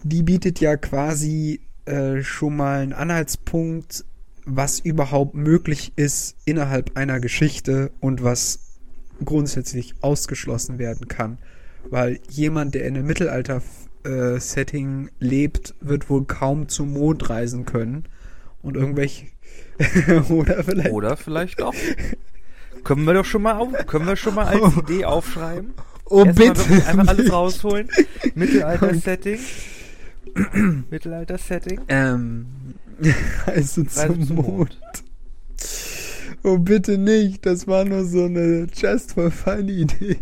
die 0.04 0.24
bietet 0.24 0.60
ja 0.60 0.78
quasi 0.78 1.62
äh, 1.86 2.22
schon 2.22 2.58
mal 2.58 2.82
einen 2.82 2.94
Anhaltspunkt, 2.94 4.06
was 4.46 4.80
überhaupt 4.80 5.34
möglich 5.34 5.94
ist 5.96 6.36
innerhalb 6.46 6.96
einer 6.96 7.20
Geschichte 7.20 7.92
und 8.00 8.24
was 8.24 8.60
grundsätzlich 9.24 9.96
ausgeschlossen 10.02 10.78
werden 10.78 11.08
kann. 11.08 11.38
Weil 11.90 12.20
jemand, 12.30 12.76
der 12.76 12.86
in 12.86 12.96
einem 12.96 13.08
Mittelalter-Setting 13.08 15.10
lebt, 15.20 15.74
wird 15.80 16.10
wohl 16.10 16.26
kaum 16.26 16.68
zum 16.68 16.94
Mond 16.94 17.30
reisen 17.30 17.66
können. 17.66 18.06
Und 18.66 18.76
irgendwelche. 18.78 19.28
oder 20.30 20.64
vielleicht. 20.64 20.92
Oder 20.92 21.18
vielleicht 21.18 21.60
doch. 21.60 21.76
können 22.84 23.06
wir 23.06 23.14
doch 23.14 23.26
schon 23.26 23.44
mal 23.44 23.54
auf, 23.58 23.70
können 23.86 24.08
wir 24.08 24.16
schon 24.16 24.34
mal 24.34 24.46
als 24.48 24.76
Idee 24.78 25.06
aufschreiben. 25.06 25.74
oh, 26.06 26.26
Erstmal 26.26 26.54
bitte. 26.54 26.88
Einfach 26.88 27.08
alles 27.08 27.32
rausholen. 27.32 27.90
Mittelalter-Setting. 28.34 29.40
Mittelalter-Setting. 30.90 31.82
Ähm. 31.88 32.46
Also 33.46 33.82
Reise 33.82 33.88
zum 33.88 34.26
zum 34.26 34.36
Mond. 34.38 34.48
Mond. 34.48 34.80
Oh, 36.44 36.58
bitte 36.58 36.98
nicht. 36.98 37.46
Das 37.46 37.68
war 37.68 37.86
nur 37.86 38.06
so 38.06 38.24
eine 38.26 38.68
Just 38.74 39.14
for 39.14 39.30
Fun 39.30 39.68
Idee. 39.68 40.18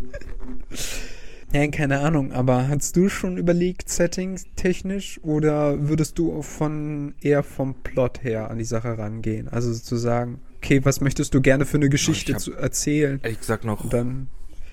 Ja, 1.53 1.67
keine 1.67 2.00
Ahnung, 2.00 2.31
aber 2.31 2.67
hast 2.67 2.95
du 2.95 3.10
schon 3.10 3.38
überlegt, 3.38 3.88
Settings 3.88 4.45
technisch, 4.55 5.19
oder 5.22 5.88
würdest 5.88 6.17
du 6.17 6.36
auch 6.36 6.43
von 6.43 7.13
eher 7.22 7.43
vom 7.43 7.75
Plot 7.75 8.24
her 8.24 8.50
an 8.50 8.57
die 8.57 8.63
Sache 8.63 8.98
rangehen? 8.98 9.50
Also 9.50 9.72
sozusagen, 9.72 10.41
okay, 10.57 10.83
was 10.83 11.00
möchtest 11.00 11.36
du 11.36 11.41
gerne 11.41 11.67
für 11.67 11.77
eine 11.77 11.89
Geschichte 11.89 12.38
zu 12.38 12.53
erzählen? 12.53 13.19
Ehrlich 13.22 13.39
gesagt 13.39 13.65
noch, 13.65 13.88
dann, 13.88 14.29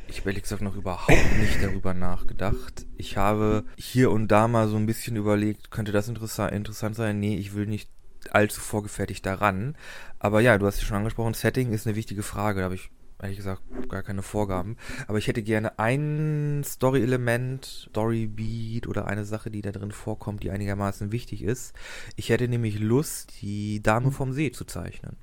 ich 0.08 0.20
habe 0.20 0.30
ehrlich 0.30 0.44
gesagt 0.44 0.62
noch 0.62 0.74
überhaupt 0.74 1.38
nicht 1.38 1.62
darüber 1.62 1.92
nachgedacht. 1.92 2.86
Ich 2.96 3.18
habe 3.18 3.64
hier 3.76 4.10
und 4.10 4.28
da 4.28 4.48
mal 4.48 4.66
so 4.66 4.76
ein 4.76 4.86
bisschen 4.86 5.16
überlegt, 5.16 5.70
könnte 5.70 5.92
das 5.92 6.08
interessa 6.08 6.48
interessant 6.48 6.96
sein? 6.96 7.20
Nee, 7.20 7.36
ich 7.36 7.54
will 7.54 7.66
nicht 7.66 7.90
allzu 8.30 8.60
vorgefertigt 8.60 9.26
daran. 9.26 9.76
Aber 10.18 10.40
ja, 10.40 10.56
du 10.56 10.66
hast 10.66 10.76
es 10.76 10.84
schon 10.84 10.96
angesprochen, 10.96 11.34
Setting 11.34 11.72
ist 11.72 11.86
eine 11.86 11.94
wichtige 11.94 12.22
Frage. 12.22 12.60
Da 12.60 12.64
habe 12.64 12.74
ich 12.74 12.90
ehrlich 13.22 13.36
gesagt 13.38 13.62
gar 13.88 14.02
keine 14.02 14.22
Vorgaben. 14.22 14.76
Aber 15.08 15.18
ich 15.18 15.26
hätte 15.28 15.42
gerne 15.42 15.78
ein 15.78 16.62
Story-Element, 16.64 17.64
Story-Beat 17.90 18.86
oder 18.86 19.06
eine 19.06 19.24
Sache, 19.24 19.50
die 19.50 19.62
da 19.62 19.72
drin 19.72 19.92
vorkommt, 19.92 20.42
die 20.42 20.50
einigermaßen 20.50 21.12
wichtig 21.12 21.42
ist. 21.42 21.74
Ich 22.16 22.28
hätte 22.30 22.48
nämlich 22.48 22.78
Lust, 22.78 23.40
die 23.42 23.82
Dame 23.82 24.10
vom 24.12 24.32
See 24.32 24.50
zu 24.52 24.64
zeichnen. 24.64 25.16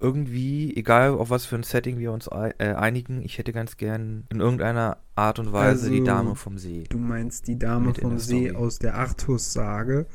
Irgendwie, 0.00 0.74
egal 0.76 1.10
auf 1.12 1.30
was 1.30 1.46
für 1.46 1.54
ein 1.54 1.62
Setting 1.62 1.98
wir 1.98 2.10
uns 2.10 2.26
äh, 2.26 2.52
einigen, 2.74 3.22
ich 3.22 3.38
hätte 3.38 3.52
ganz 3.52 3.76
gern 3.76 4.24
in 4.30 4.40
irgendeiner 4.40 4.96
Art 5.14 5.38
und 5.38 5.52
Weise 5.52 5.90
die 5.90 6.00
Also, 6.00 6.06
Dame 6.06 6.34
vom 6.34 6.58
See. 6.58 6.84
du 6.88 6.98
meinst 6.98 7.46
die 7.46 7.56
Dame 7.56 7.94
vom 7.94 8.18
See 8.18 8.48
Story. 8.48 8.56
aus 8.64 8.80
der 8.80 8.96
Artus-Sage, 8.96 10.06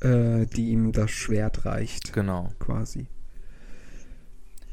äh, 0.00 0.44
die 0.44 0.68
ihm 0.72 0.92
das 0.92 1.10
Schwert 1.10 1.64
reicht, 1.64 2.12
Genau. 2.12 2.50
quasi. 2.58 3.06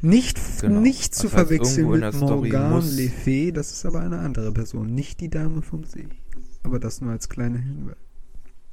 Nicht, 0.01 0.39
Genau. 0.62 0.80
nicht 0.80 1.16
zu 1.16 1.24
Das 1.27 1.34
heißt, 1.34 1.48
verwechseln 1.48 1.89
mit 1.89 2.13
Morgan 2.20 2.84
Le 2.96 3.10
Fay, 3.10 3.51
das 3.51 3.72
ist 3.72 3.86
aber 3.86 4.01
eine 4.01 4.20
andere 4.20 4.51
Person, 4.51 4.94
nicht 4.94 5.20
die 5.22 5.30
Dame 5.30 5.62
vom 5.62 5.84
See. 5.84 6.08
Aber 6.63 6.80
das 6.80 7.01
nur 7.01 7.12
als 7.12 7.30
kleiner 7.30 7.60
Hinweis. 7.60 7.96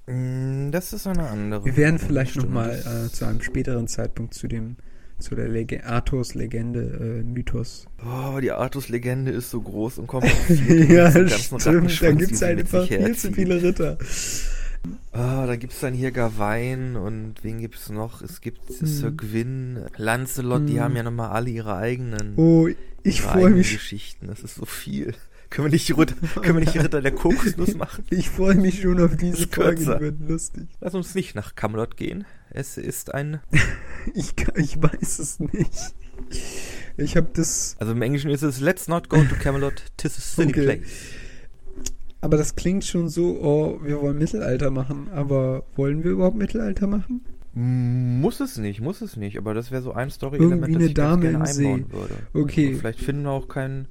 Mm, 0.07 0.71
Das 0.71 0.93
ist 0.93 1.07
eine 1.07 1.29
andere. 1.29 1.65
Wir 1.65 1.77
werden 1.77 1.99
vielleicht 1.99 2.37
nochmal 2.37 2.83
äh, 3.07 3.11
zu 3.11 3.25
einem 3.25 3.41
späteren 3.41 3.89
Zeitpunkt 3.89 4.35
zu 4.35 4.49
dem 4.49 4.77
zu 5.19 5.35
der 5.37 5.49
Lege 5.49 5.87
Arthurs 5.87 6.35
Legende, 6.35 7.21
äh, 7.21 7.23
Mythos. 7.23 7.87
Oh, 8.05 8.39
die 8.41 8.51
Artus-Legende 8.51 9.31
ist 9.31 9.51
so 9.51 9.61
groß 9.61 9.99
und 9.99 10.07
kompliziert. 10.09 10.89
ja, 10.91 11.11
ganzen 11.11 11.61
stimmt, 11.61 12.03
da 12.03 12.13
gibt 12.13 12.33
es 12.33 12.43
halt 12.43 12.59
einfach 12.61 12.87
viel 12.87 13.17
zu 13.17 13.33
viele 13.33 13.63
Ritter. 13.63 13.97
Ah, 15.13 15.47
da 15.47 15.57
gibt's 15.57 15.81
dann 15.81 15.95
hier 15.95 16.11
Gawain 16.11 16.97
und 16.97 17.37
wen 17.43 17.61
gibt's 17.61 17.89
noch? 17.91 18.21
Es 18.23 18.41
gibt 18.41 18.69
Hm. 18.69 18.87
Sir 18.87 19.11
Gwyn, 19.13 19.87
Lancelot, 19.97 20.69
die 20.69 20.75
Hm. 20.75 20.81
haben 20.81 20.97
ja 20.97 21.03
nochmal 21.03 21.31
alle 21.31 21.51
ihre 21.51 21.77
eigenen, 21.77 22.35
Oh, 22.37 22.69
ich 23.03 23.23
freue 23.23 23.51
mich, 23.51 23.73
Geschichten. 23.73 24.27
Das 24.27 24.41
ist 24.41 24.57
so 24.57 24.65
viel. 24.67 25.15
Können 25.51 25.67
wir 25.67 25.71
nicht, 25.73 25.87
die 25.87 25.93
Ritter, 25.93 26.17
können 26.41 26.55
wir 26.57 26.61
nicht 26.61 26.75
die 26.75 26.79
Ritter 26.79 27.01
der 27.01 27.13
Kokosnuss 27.13 27.75
machen? 27.77 28.05
ich 28.11 28.29
freue 28.29 28.57
mich 28.57 28.81
schon 28.83 29.01
auf 29.01 29.17
diese 29.17 29.47
Folge, 29.47 29.85
die 29.85 29.87
wird 30.01 30.29
lustig. 30.29 30.67
Lass 30.81 30.95
uns 30.95 31.15
nicht 31.15 31.37
nach 31.37 31.55
Camelot 31.55 31.97
gehen. 31.97 32.25
Es 32.51 32.77
ist 32.77 33.15
ein, 33.15 33.39
Ich, 34.15 34.35
kann- 34.35 34.55
ich 34.61 34.83
weiß 34.83 35.19
es 35.21 35.39
nicht. 35.39 35.95
Ich 36.97 37.17
habe 37.17 37.29
das, 37.35 37.77
also 37.79 37.93
im 37.93 38.03
Englischen 38.03 38.31
ist 38.31 38.43
es 38.43 38.59
Let's 38.61 38.89
not 38.89 39.09
go 39.09 39.23
to 39.23 39.35
Camelot, 39.37 39.85
tis 39.97 40.17
a 40.19 40.21
silly 40.21 40.49
Okay. 40.51 40.65
place. 40.79 40.89
Aber 42.25 42.39
das 42.39 42.57
klingt 42.57 42.87
schon 42.87 43.11
so, 43.11 43.39
oh, 43.43 43.81
wir 43.85 44.01
wollen 44.01 44.17
Mittelalter 44.17 44.71
machen, 44.71 45.09
aber 45.13 45.65
wollen 45.77 46.03
wir 46.03 46.13
überhaupt 46.13 46.37
Mittelalter 46.37 46.87
machen? 46.87 47.21
Muss 47.53 48.41
es 48.41 48.57
nicht, 48.57 48.81
muss 48.81 49.03
es 49.03 49.17
nicht, 49.17 49.37
aber 49.37 49.53
das 49.53 49.71
wäre 49.71 49.83
so 49.83 49.93
ein 49.93 50.09
Story-Element, 50.09 50.75
das 50.75 50.83
ich 50.85 50.95
Dame 50.95 51.21
gerne 51.21 51.37
im 51.37 51.45
See. 51.45 51.67
einbauen 51.67 51.93
würde. 51.93 52.15
Okay. 52.33 52.69
Und 52.69 52.79
vielleicht 52.79 53.01
finden 53.01 53.25
wir 53.25 53.31
auch 53.31 53.47
keinen, 53.47 53.89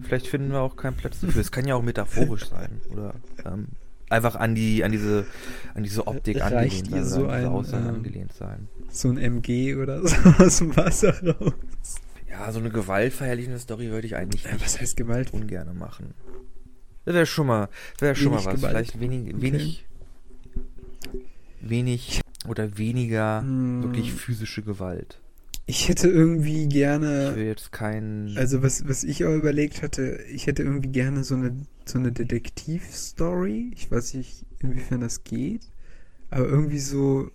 vielleicht 0.00 0.26
finden 0.26 0.52
wir 0.52 0.60
auch 0.60 0.76
keinen 0.76 0.96
Platz 0.96 1.20
dafür. 1.20 1.38
Es 1.38 1.52
kann 1.52 1.68
ja 1.68 1.74
auch 1.74 1.82
metaphorisch 1.82 2.46
sein 2.50 2.80
oder 2.90 3.14
ähm, 3.44 3.66
einfach 4.08 4.36
an 4.36 4.54
die, 4.54 4.82
an 4.82 4.90
diese, 4.90 5.26
an 5.74 5.82
diese 5.82 6.06
Optik 6.06 6.40
Reicht 6.40 6.86
angelehnt 6.86 6.90
sein, 6.90 7.04
so 7.04 7.26
an 7.26 7.36
diese 7.36 7.46
ein, 7.46 7.46
Aussage 7.46 7.88
ähm, 7.88 7.94
angelehnt 7.94 8.32
sein. 8.32 8.68
So 8.88 9.10
ein 9.10 9.18
MG 9.18 9.76
oder 9.76 10.00
so 10.08 10.16
aus 10.42 10.58
dem 10.58 10.74
Wasser 10.74 11.14
raus. 11.22 11.52
Ja, 12.30 12.50
so 12.50 12.58
eine 12.58 12.70
gewaltverherrlichende 12.70 13.58
Story 13.58 13.90
würde 13.90 14.06
ich 14.06 14.16
eigentlich 14.16 14.44
nicht 14.50 14.64
was 14.64 14.80
heißt 14.80 14.96
Gewalt? 14.96 15.34
ungern 15.34 15.76
machen. 15.76 16.14
Das 17.06 17.14
wäre 17.14 17.24
schon 17.26 17.46
mal, 17.46 17.68
wäre 17.98 18.14
schon 18.14 18.26
mal 18.32 18.36
Wenig 18.38 18.46
was. 18.46 18.54
Gewalt. 18.56 18.72
Vielleicht 18.72 19.00
wenig, 19.00 19.34
Okay. 19.34 19.42
wenig, 19.42 19.84
wenig 21.60 22.20
oder 22.48 22.78
weniger 22.78 23.40
Hm. 23.42 23.82
wirklich 23.82 24.12
physische 24.12 24.62
Gewalt. 24.62 25.20
Ich 25.68 25.88
hätte 25.88 26.08
irgendwie 26.08 26.62
Ich 26.64 26.68
gerne, 26.68 27.32
will 27.34 27.46
jetzt 27.46 27.72
kein. 27.72 28.32
also 28.36 28.62
was, 28.62 28.86
was 28.88 29.02
ich 29.02 29.24
auch 29.24 29.34
überlegt 29.34 29.82
hatte, 29.82 30.20
ich 30.30 30.46
hätte 30.46 30.62
irgendwie 30.62 30.90
gerne 30.90 31.24
so 31.24 31.34
eine, 31.34 31.56
so 31.84 31.98
eine 31.98 32.12
Detektivstory. 32.12 33.72
Ich 33.74 33.90
weiß 33.90 34.14
nicht, 34.14 34.44
inwiefern 34.60 35.00
das 35.00 35.24
geht. 35.24 35.62
Aber 36.30 36.46
irgendwie 36.46 36.78
so, 36.78 37.30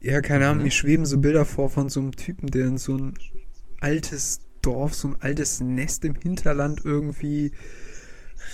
ja, 0.00 0.22
keine 0.22 0.46
Ahnung, 0.46 0.58
Mhm. 0.58 0.64
mir 0.64 0.70
schweben 0.70 1.04
so 1.04 1.18
Bilder 1.18 1.44
vor 1.44 1.68
von 1.68 1.90
so 1.90 2.00
einem 2.00 2.12
Typen, 2.12 2.50
der 2.50 2.66
in 2.66 2.78
so 2.78 2.96
ein 2.96 3.14
altes 3.80 4.40
Dorf, 4.62 4.94
so 4.94 5.08
ein 5.08 5.16
altes 5.20 5.60
Nest 5.60 6.04
im 6.06 6.14
Hinterland 6.14 6.80
irgendwie 6.84 7.52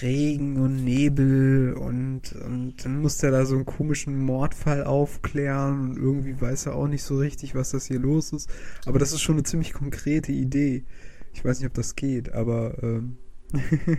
Regen 0.02 0.56
und 0.56 0.84
Nebel 0.84 1.74
und, 1.74 2.32
und 2.32 2.84
dann 2.84 3.00
muss 3.00 3.18
der 3.18 3.30
da 3.30 3.44
so 3.46 3.54
einen 3.54 3.64
komischen 3.66 4.18
Mordfall 4.18 4.84
aufklären 4.84 5.90
und 5.90 5.96
irgendwie 5.96 6.40
weiß 6.40 6.66
er 6.66 6.74
auch 6.74 6.88
nicht 6.88 7.02
so 7.02 7.16
richtig, 7.18 7.54
was 7.54 7.70
das 7.70 7.86
hier 7.86 7.98
los 7.98 8.32
ist. 8.32 8.50
Aber 8.86 8.98
das 8.98 9.12
ist 9.12 9.20
schon 9.22 9.36
eine 9.36 9.44
ziemlich 9.44 9.72
konkrete 9.72 10.32
Idee. 10.32 10.84
Ich 11.32 11.44
weiß 11.44 11.58
nicht, 11.60 11.68
ob 11.68 11.74
das 11.74 11.96
geht, 11.96 12.32
aber 12.32 12.82
ähm, 12.82 13.16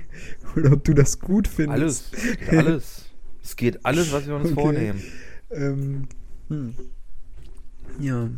oder 0.56 0.74
ob 0.74 0.84
du 0.84 0.94
das 0.94 1.20
gut 1.20 1.48
findest. 1.48 2.14
alles. 2.14 2.50
Alles. 2.50 3.06
es 3.44 3.56
geht 3.56 3.86
alles, 3.86 4.12
was 4.12 4.28
wir 4.28 4.36
uns 4.36 4.46
Okay. 4.52 4.54
vornehmen. 4.56 5.02
Ähm, 5.52 6.08
hm. 6.50 6.76
Ja. 8.00 8.30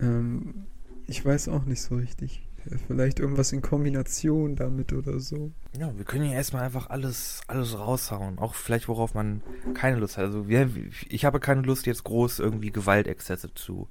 Ähm, 0.00 0.64
ich 1.06 1.24
weiß 1.24 1.48
auch 1.48 1.64
nicht 1.64 1.80
so 1.82 1.96
richtig. 1.96 2.47
Vielleicht 2.86 3.20
irgendwas 3.20 3.52
in 3.52 3.62
Kombination 3.62 4.56
damit 4.56 4.92
oder 4.92 5.20
so. 5.20 5.50
Ja, 5.78 5.96
wir 5.96 6.04
können 6.04 6.24
ja 6.24 6.32
erstmal 6.32 6.62
einfach 6.64 6.90
alles, 6.90 7.40
alles 7.46 7.78
raushauen. 7.78 8.38
Auch 8.38 8.54
vielleicht, 8.54 8.88
worauf 8.88 9.14
man 9.14 9.42
keine 9.74 9.98
Lust 9.98 10.16
hat. 10.18 10.24
Also 10.26 10.48
wir, 10.48 10.68
ich 11.08 11.24
habe 11.24 11.40
keine 11.40 11.62
Lust, 11.62 11.86
jetzt 11.86 12.04
groß 12.04 12.38
irgendwie 12.40 12.70
Gewaltexzesse 12.70 13.54
zu 13.54 13.88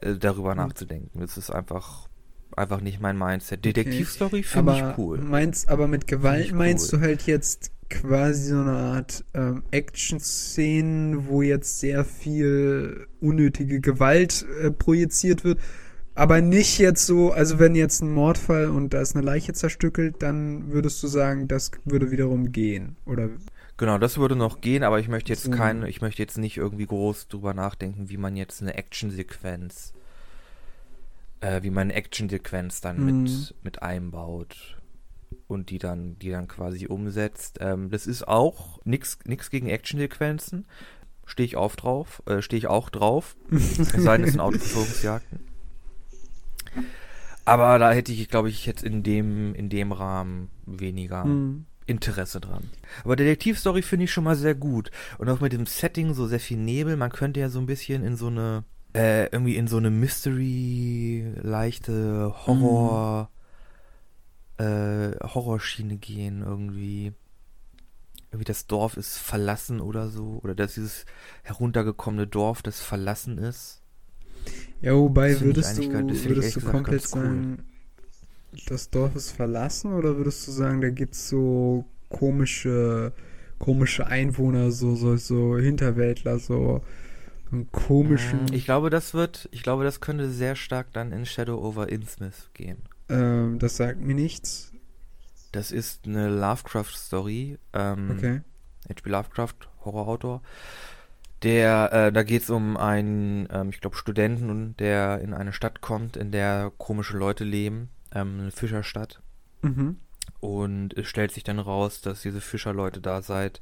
äh, 0.00 0.14
darüber 0.16 0.50
Hm. 0.50 0.58
nachzudenken. 0.58 1.20
Das 1.20 1.36
ist 1.36 1.50
einfach, 1.50 2.08
einfach 2.56 2.80
nicht 2.80 3.00
mein 3.00 3.18
Mindset. 3.18 3.64
Detektivstory 3.64 4.42
finde 4.42 4.76
ich 4.76 4.98
cool. 4.98 5.18
Meinst, 5.18 5.68
aber 5.68 5.86
mit 5.88 6.06
Gewalt 6.06 6.52
meinst 6.52 6.92
cool. 6.92 7.00
du 7.00 7.06
halt 7.06 7.22
jetzt 7.26 7.72
quasi 7.90 8.50
so 8.50 8.60
eine 8.60 8.72
Art 8.72 9.24
ähm, 9.34 9.62
Action-Szenen, 9.70 11.26
wo 11.28 11.42
jetzt 11.42 11.80
sehr 11.80 12.04
viel 12.04 13.06
unnötige 13.20 13.80
Gewalt 13.80 14.44
äh, 14.62 14.70
projiziert 14.70 15.44
wird. 15.44 15.58
Aber 16.18 16.40
nicht 16.40 16.78
jetzt 16.78 17.06
so, 17.06 17.30
also 17.30 17.60
wenn 17.60 17.76
jetzt 17.76 18.02
ein 18.02 18.12
Mordfall 18.12 18.70
und 18.70 18.92
da 18.92 19.00
ist 19.00 19.14
eine 19.14 19.24
Leiche 19.24 19.52
zerstückelt, 19.52 20.16
dann 20.20 20.72
würdest 20.72 21.00
du 21.02 21.06
sagen, 21.06 21.46
das 21.46 21.70
würde 21.84 22.10
wiederum 22.10 22.50
gehen. 22.50 22.96
Oder 23.06 23.28
Genau, 23.76 23.98
das 23.98 24.18
würde 24.18 24.34
noch 24.34 24.60
gehen, 24.60 24.82
aber 24.82 24.98
ich 24.98 25.06
möchte 25.06 25.32
jetzt 25.32 25.44
So. 25.44 25.52
keine, 25.52 25.88
ich 25.88 26.00
möchte 26.00 26.20
jetzt 26.20 26.36
nicht 26.36 26.56
irgendwie 26.56 26.86
groß 26.86 27.28
drüber 27.28 27.54
nachdenken, 27.54 28.08
wie 28.08 28.16
man 28.16 28.34
jetzt 28.34 28.60
eine 28.60 28.74
Actionsequenz, 28.74 29.92
äh, 31.40 31.62
wie 31.62 31.70
man 31.70 31.82
eine 31.82 31.94
Actionsequenz 31.94 32.80
dann 32.80 32.98
Mhm. 32.98 33.22
mit, 33.22 33.54
mit 33.62 33.82
einbaut 33.82 34.76
und 35.46 35.70
die 35.70 35.78
dann, 35.78 36.18
die 36.18 36.30
dann 36.30 36.48
quasi 36.48 36.88
umsetzt. 36.88 37.58
Ähm, 37.60 37.90
das 37.90 38.08
ist 38.08 38.26
auch 38.26 38.80
nix, 38.84 39.18
nix 39.24 39.50
gegen 39.50 39.68
Actionsequenzen. 39.68 40.66
Stehe 41.26 41.46
ich 41.46 41.54
auf 41.56 41.76
drauf, 41.76 42.24
äh, 42.26 42.42
stehe 42.42 42.58
ich 42.58 42.66
auch 42.66 42.90
drauf. 42.90 43.36
Es 43.52 43.76
sei 43.92 44.16
denn, 44.16 44.24
es 44.26 44.32
sind 44.32 44.40
Autoverfolgungsjagden. 44.40 45.46
Aber 47.44 47.78
da 47.78 47.92
hätte 47.92 48.12
ich, 48.12 48.28
glaube 48.28 48.50
ich, 48.50 48.66
jetzt 48.66 48.82
in 48.82 49.02
dem, 49.02 49.54
in 49.54 49.70
dem 49.70 49.92
Rahmen 49.92 50.50
weniger. 50.66 51.24
Hm. 51.24 51.64
Interesse 51.88 52.40
dran. 52.40 52.70
Aber 53.02 53.16
Detektivstory 53.16 53.82
finde 53.82 54.04
ich 54.04 54.12
schon 54.12 54.24
mal 54.24 54.36
sehr 54.36 54.54
gut. 54.54 54.90
Und 55.16 55.28
auch 55.30 55.40
mit 55.40 55.52
dem 55.52 55.66
Setting 55.66 56.14
so 56.14 56.26
sehr 56.26 56.40
viel 56.40 56.58
Nebel. 56.58 56.96
Man 56.96 57.10
könnte 57.10 57.40
ja 57.40 57.48
so 57.48 57.58
ein 57.58 57.66
bisschen 57.66 58.04
in 58.04 58.16
so 58.16 58.26
eine, 58.26 58.64
äh, 58.94 59.24
irgendwie 59.32 59.56
in 59.56 59.66
so 59.66 59.78
eine 59.78 59.90
Mystery, 59.90 61.32
leichte 61.40 62.34
Horror, 62.46 63.30
äh, 64.58 65.12
Horrorschiene 65.22 65.96
gehen 65.96 66.42
irgendwie. 66.42 67.14
Irgendwie 68.30 68.44
das 68.44 68.66
Dorf 68.66 68.98
ist 68.98 69.16
verlassen 69.16 69.80
oder 69.80 70.10
so. 70.10 70.40
Oder 70.44 70.54
dass 70.54 70.74
dieses 70.74 71.06
heruntergekommene 71.42 72.26
Dorf, 72.26 72.60
das 72.60 72.82
verlassen 72.82 73.38
ist. 73.38 73.82
Ja, 74.80 74.94
wobei 74.94 75.40
würdest 75.40 75.78
du, 75.78 75.90
würdest 75.92 76.56
du 76.56 76.60
komplett 76.60 77.02
cool. 77.02 77.08
sagen, 77.08 77.58
das 78.66 78.90
Dorf 78.90 79.14
ist 79.16 79.32
verlassen 79.32 79.92
oder 79.92 80.16
würdest 80.16 80.46
du 80.46 80.52
sagen, 80.52 80.80
da 80.80 80.90
gibt's 80.90 81.28
so 81.28 81.84
komische, 82.08 83.12
komische 83.58 84.06
Einwohner, 84.06 84.70
so, 84.70 84.94
so, 84.94 85.16
so 85.16 85.58
Hinterwäldler, 85.58 86.38
so 86.38 86.82
einen 87.50 87.70
komischen, 87.72 88.52
Ich 88.52 88.64
glaube, 88.64 88.90
das 88.90 89.14
wird, 89.14 89.48
ich 89.52 89.62
glaube, 89.62 89.84
das 89.84 90.00
könnte 90.00 90.30
sehr 90.30 90.54
stark 90.56 90.92
dann 90.92 91.12
in 91.12 91.26
Shadow 91.26 91.58
over 91.64 91.88
Innsmouth 91.88 92.50
gehen. 92.54 92.78
ähm, 93.08 93.58
das 93.58 93.76
sagt 93.76 94.00
mir 94.00 94.14
nichts. 94.14 94.72
Das 95.52 95.72
ist 95.72 96.06
eine 96.06 96.28
Lovecraft-Story. 96.28 97.58
Ähm, 97.72 98.10
Okay. 98.16 98.40
H.P. 98.88 99.10
Lovecraft, 99.10 99.54
Horrorautor. 99.84 100.42
Der, 101.42 101.92
äh, 101.92 102.12
da 102.12 102.22
geht 102.24 102.42
es 102.42 102.50
um 102.50 102.76
einen, 102.76 103.46
ähm, 103.52 103.68
ich 103.70 103.80
glaube, 103.80 103.96
Studenten, 103.96 104.76
der 104.78 105.20
in 105.20 105.34
eine 105.34 105.52
Stadt 105.52 105.80
kommt, 105.80 106.16
in 106.16 106.32
der 106.32 106.72
komische 106.78 107.16
Leute 107.16 107.44
leben, 107.44 107.90
ähm, 108.12 108.40
eine 108.40 108.50
Fischerstadt. 108.50 109.22
Mhm. 109.62 109.98
Und 110.40 110.96
es 110.96 111.06
stellt 111.06 111.30
sich 111.32 111.44
dann 111.44 111.58
raus, 111.60 112.00
dass 112.00 112.22
diese 112.22 112.40
Fischerleute 112.40 113.00
da 113.00 113.22
seit 113.22 113.60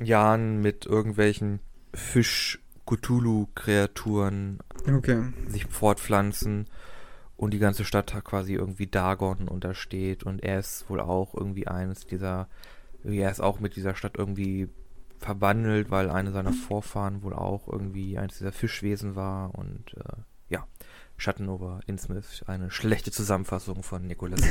Jahren 0.00 0.60
mit 0.60 0.86
irgendwelchen 0.86 1.60
Fisch-Cthulhu-Kreaturen 1.94 4.58
Okay. 4.88 5.24
sich 5.48 5.66
fortpflanzen 5.66 6.66
und 7.36 7.52
die 7.52 7.58
ganze 7.58 7.84
Stadt 7.84 8.14
hat 8.14 8.24
quasi 8.24 8.54
irgendwie 8.54 8.86
Dagon 8.86 9.46
untersteht 9.48 10.22
und 10.24 10.42
er 10.42 10.58
ist 10.58 10.88
wohl 10.88 11.00
auch 11.00 11.34
irgendwie 11.34 11.66
eines 11.66 12.06
dieser, 12.06 12.48
er 13.04 13.30
ist 13.30 13.40
auch 13.40 13.60
mit 13.60 13.76
dieser 13.76 13.94
Stadt 13.94 14.16
irgendwie 14.16 14.68
verbandelt, 15.20 15.90
weil 15.90 16.10
eine 16.10 16.32
seiner 16.32 16.52
Vorfahren 16.52 17.22
wohl 17.22 17.34
auch 17.34 17.68
irgendwie 17.68 18.18
eines 18.18 18.38
dieser 18.38 18.52
Fischwesen 18.52 19.14
war 19.14 19.54
und 19.54 19.94
äh, 19.96 20.22
ja, 21.20 21.22
Schatten 21.22 21.48
over 21.48 21.80
Innsmouth, 21.86 22.44
eine 22.46 22.70
schlechte 22.70 23.10
Zusammenfassung 23.10 23.82
von 23.82 24.06
Nicholas. 24.06 24.40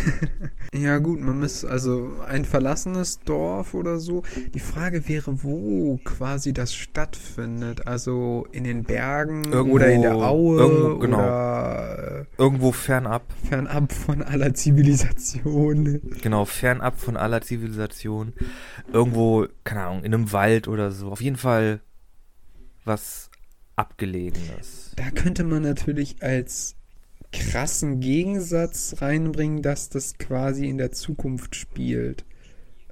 Ja, 0.71 0.99
gut, 0.99 1.19
man 1.19 1.39
muss 1.39 1.65
also 1.65 2.11
ein 2.27 2.45
verlassenes 2.45 3.19
Dorf 3.21 3.73
oder 3.73 3.97
so. 3.99 4.21
Die 4.53 4.59
Frage 4.59 5.07
wäre, 5.09 5.43
wo 5.43 5.99
quasi 6.03 6.53
das 6.53 6.75
stattfindet. 6.75 7.87
Also 7.87 8.47
in 8.51 8.65
den 8.65 8.83
Bergen 8.83 9.45
Irgendwo- 9.45 9.75
oder 9.75 9.91
in 9.91 10.03
der 10.03 10.15
Aue 10.15 10.59
irgendwo, 10.59 10.99
genau. 10.99 11.17
oder 11.17 12.27
Irgendwo 12.37 12.71
fernab, 12.71 13.23
äh, 13.43 13.47
fernab 13.47 13.91
von 13.91 14.21
aller 14.21 14.53
Zivilisation. 14.53 16.01
genau, 16.21 16.45
fernab 16.45 16.99
von 16.99 17.17
aller 17.17 17.41
Zivilisation, 17.41 18.33
irgendwo, 18.93 19.47
keine 19.63 19.85
Ahnung, 19.85 20.03
in 20.03 20.13
einem 20.13 20.31
Wald 20.31 20.67
oder 20.67 20.91
so, 20.91 21.11
auf 21.11 21.21
jeden 21.21 21.37
Fall 21.37 21.79
was 22.85 23.29
Abgelegenes. 23.75 24.88
Da 24.99 25.11
könnte 25.11 25.45
man 25.45 25.61
natürlich 25.63 26.21
als 26.21 26.75
krassen 27.31 28.01
Gegensatz 28.01 28.95
reinbringen, 28.99 29.61
dass 29.61 29.87
das 29.87 30.17
quasi 30.17 30.67
in 30.67 30.77
der 30.77 30.91
Zukunft 30.91 31.55
spielt. 31.55 32.25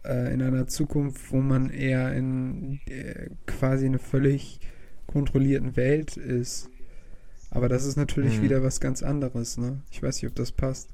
Äh, 0.06 0.34
in 0.34 0.41
einer 0.41 0.67
Zukunft, 0.67 1.34
wo 1.34 1.41
man 1.41 1.70
eher 1.70 2.13
in 2.13 2.80
äh, 2.86 3.30
quasi 3.46 3.88
einer 3.88 4.00
völlig 4.00 4.62
kontrollierten 5.06 5.76
Welt 5.76 6.15
ist. 6.15 6.70
Aber 7.50 7.67
das 7.67 7.84
ist 7.86 7.98
natürlich 7.98 8.38
Mhm. 8.38 8.43
wieder 8.43 8.63
was 8.63 8.80
ganz 8.80 9.04
anderes, 9.04 9.58
ne? 9.58 9.82
Ich 9.91 10.02
weiß 10.02 10.22
nicht, 10.22 10.30
ob 10.32 10.36
das 10.36 10.54
passt. 10.54 10.88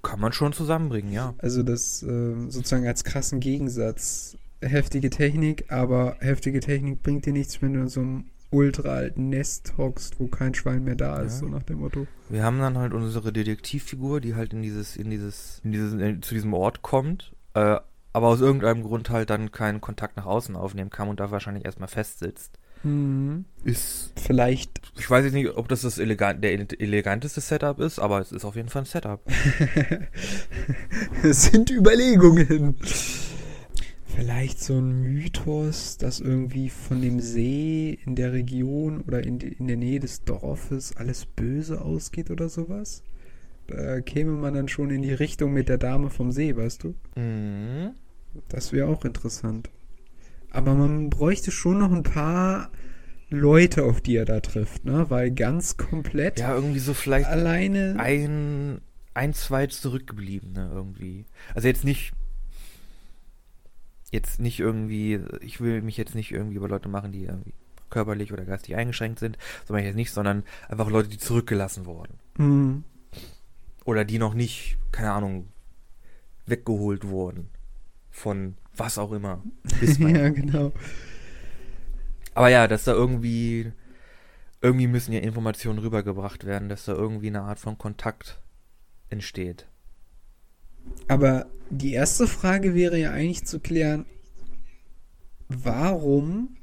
Kann 0.00 0.20
man 0.20 0.32
schon 0.32 0.52
zusammenbringen, 0.52 1.12
ja. 1.12 1.34
Also 1.38 1.64
das 1.64 2.04
äh, 2.04 2.34
sozusagen 2.48 2.86
als 2.86 3.02
krassen 3.02 3.40
Gegensatz. 3.40 4.36
Heftige 4.60 5.10
Technik, 5.10 5.72
aber 5.72 6.18
heftige 6.20 6.60
Technik 6.60 7.02
bringt 7.02 7.26
dir 7.26 7.32
nichts, 7.32 7.60
wenn 7.62 7.72
du 7.72 7.80
in 7.80 7.88
so 7.88 8.00
einem 8.00 8.24
ultra 8.50 8.88
alten 8.90 9.28
Nest 9.28 9.74
hockst, 9.78 10.18
wo 10.18 10.26
kein 10.26 10.54
Schwein 10.54 10.84
mehr 10.84 10.96
da 10.96 11.20
ist, 11.20 11.34
Ja. 11.34 11.38
so 11.40 11.46
nach 11.48 11.62
dem 11.62 11.78
Motto. 11.80 12.06
Wir 12.28 12.42
haben 12.44 12.58
dann 12.58 12.76
halt 12.78 12.92
unsere 12.92 13.32
Detektivfigur, 13.32 14.20
die 14.20 14.34
halt 14.34 14.52
in 14.52 14.62
dieses, 14.62 14.96
in 14.96 15.10
dieses, 15.10 15.60
in 15.64 15.72
dieses, 15.72 15.92
in, 15.92 16.22
zu 16.22 16.34
diesem 16.34 16.52
Ort 16.54 16.82
kommt, 16.82 17.32
äh, 17.54 17.76
aber 18.12 18.26
aus 18.26 18.40
irgendeinem 18.40 18.82
Grund 18.82 19.08
halt 19.10 19.30
dann 19.30 19.52
keinen 19.52 19.80
Kontakt 19.80 20.16
nach 20.16 20.26
außen 20.26 20.56
aufnehmen 20.56 20.90
kann 20.90 21.08
und 21.08 21.20
da 21.20 21.30
wahrscheinlich 21.30 21.64
erstmal 21.64 21.88
festsitzt. 21.88 22.58
Mhm. 22.82 23.44
Ist, 23.62 24.12
Vielleicht 24.16 24.80
ich 24.98 25.08
weiß 25.08 25.24
jetzt 25.26 25.34
nicht, 25.34 25.50
ob 25.50 25.68
das 25.68 25.82
das 25.82 25.98
elegant, 25.98 26.42
der 26.42 26.52
ele- 26.52 26.66
eleganteste 26.80 27.40
Setup 27.42 27.78
ist, 27.78 27.98
aber 27.98 28.20
es 28.20 28.32
ist 28.32 28.44
auf 28.44 28.56
jeden 28.56 28.68
Fall 28.70 28.82
ein 28.82 28.86
Setup. 28.86 29.20
es 31.22 31.42
sind 31.44 31.70
Überlegungen. 31.70 32.76
Vielleicht 34.14 34.60
so 34.60 34.78
ein 34.78 35.02
Mythos, 35.02 35.96
dass 35.96 36.20
irgendwie 36.20 36.68
von 36.68 37.00
dem 37.00 37.20
See 37.20 37.98
in 38.04 38.16
der 38.16 38.32
Region 38.32 39.00
oder 39.02 39.24
in, 39.24 39.40
in 39.40 39.66
der 39.68 39.76
Nähe 39.76 40.00
des 40.00 40.24
Dorfes 40.24 40.96
alles 40.96 41.26
böse 41.26 41.80
ausgeht 41.80 42.30
oder 42.30 42.48
sowas. 42.48 43.02
Da 43.66 44.00
käme 44.00 44.32
man 44.32 44.54
dann 44.54 44.68
schon 44.68 44.90
in 44.90 45.02
die 45.02 45.12
Richtung 45.12 45.52
mit 45.52 45.68
der 45.68 45.78
Dame 45.78 46.10
vom 46.10 46.32
See, 46.32 46.56
weißt 46.56 46.84
du? 46.84 46.94
Mhm. 47.16 47.90
Das 48.48 48.72
wäre 48.72 48.88
auch 48.88 49.04
interessant. 49.04 49.70
Aber 50.50 50.74
man 50.74 51.08
bräuchte 51.08 51.50
schon 51.52 51.78
noch 51.78 51.92
ein 51.92 52.02
paar 52.02 52.70
Leute, 53.28 53.84
auf 53.84 54.00
die 54.00 54.16
er 54.16 54.24
da 54.24 54.40
trifft, 54.40 54.84
ne? 54.84 55.06
Weil 55.08 55.30
ganz 55.30 55.76
komplett 55.76 56.40
Ja, 56.40 56.54
irgendwie 56.54 56.80
so 56.80 56.94
vielleicht 56.94 57.28
alleine. 57.28 57.94
ein, 57.98 58.80
ein, 59.14 59.32
zwei 59.34 59.68
zurückgebliebene 59.68 60.68
irgendwie. 60.74 61.26
Also 61.54 61.68
jetzt 61.68 61.84
nicht, 61.84 62.12
jetzt 64.10 64.40
nicht 64.40 64.58
irgendwie, 64.58 65.20
ich 65.40 65.60
will 65.60 65.82
mich 65.82 65.96
jetzt 65.96 66.14
nicht 66.14 66.32
irgendwie 66.32 66.56
über 66.56 66.68
Leute 66.68 66.88
machen, 66.88 67.12
die 67.12 67.24
irgendwie 67.24 67.54
körperlich 67.90 68.32
oder 68.32 68.44
geistig 68.44 68.76
eingeschränkt 68.76 69.18
sind, 69.18 69.36
so 69.66 69.72
meine 69.72 69.82
ich 69.82 69.88
jetzt 69.88 69.96
nicht, 69.96 70.12
sondern 70.12 70.44
einfach 70.68 70.88
Leute, 70.88 71.08
die 71.08 71.18
zurückgelassen 71.18 71.86
wurden. 71.86 72.18
Hm. 72.36 72.84
Oder 73.84 74.04
die 74.04 74.18
noch 74.18 74.34
nicht, 74.34 74.78
keine 74.92 75.12
Ahnung, 75.12 75.48
weggeholt 76.46 77.06
wurden. 77.06 77.48
Von 78.10 78.56
was 78.76 78.98
auch 78.98 79.12
immer. 79.12 79.42
Bis 79.80 79.98
ja, 79.98 80.28
genau. 80.28 80.72
Aber 82.34 82.48
ja, 82.48 82.68
dass 82.68 82.84
da 82.84 82.92
irgendwie, 82.92 83.72
irgendwie 84.60 84.86
müssen 84.86 85.12
ja 85.12 85.20
Informationen 85.20 85.78
rübergebracht 85.78 86.44
werden, 86.44 86.68
dass 86.68 86.84
da 86.84 86.92
irgendwie 86.92 87.28
eine 87.28 87.42
Art 87.42 87.58
von 87.58 87.78
Kontakt 87.78 88.40
entsteht. 89.08 89.66
Aber 91.08 91.46
die 91.70 91.92
erste 91.92 92.26
Frage 92.26 92.74
wäre 92.74 92.98
ja 92.98 93.12
eigentlich 93.12 93.44
zu 93.44 93.60
klären, 93.60 94.06
warum 95.48 96.56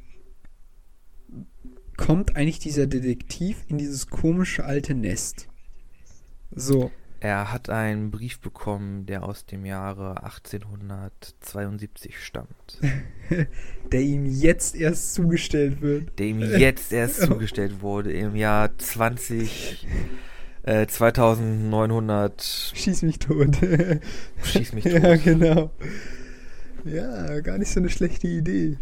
kommt 1.98 2.36
eigentlich 2.36 2.60
dieser 2.60 2.88
Detektiv 2.88 3.64
in 3.68 3.78
dieses 3.78 4.08
komische 4.08 4.66
alte 4.66 4.94
Nest? 4.94 5.48
So, 6.52 6.92
Er 7.20 7.52
hat 7.52 7.70
einen 7.70 8.12
Brief 8.12 8.40
bekommen, 8.40 9.06
der 9.08 9.24
aus 9.24 9.46
dem 9.46 9.66
Jahre 9.66 10.24
1872 10.24 12.24
stammt, 12.24 12.80
der 13.92 14.02
ihm 14.02 14.26
jetzt 14.28 14.76
erst 14.76 15.16
zugestellt 15.16 15.82
wird. 15.82 16.18
der 16.20 16.28
ihm 16.28 16.40
jetzt 16.40 16.94
erst 16.94 17.22
zugestellt 17.22 17.82
wurde 17.82 18.14
im 18.14 18.36
Jahr 18.36 18.78
20, 18.78 19.88
äh, 20.68 20.86
2900, 20.86 22.72
Schieß 22.76 23.02
mich 23.04 23.20
tot. 23.20 23.58
schieß 24.44 24.74
mich 24.74 24.84
tot. 24.84 24.94
ja, 24.94 25.16
genau. 25.16 25.72
Ja, 26.84 27.40
gar 27.40 27.58
nicht 27.58 27.72
so 27.72 27.80
eine 27.80 27.90
schlechte 27.90 28.28
Idee. 28.28 28.78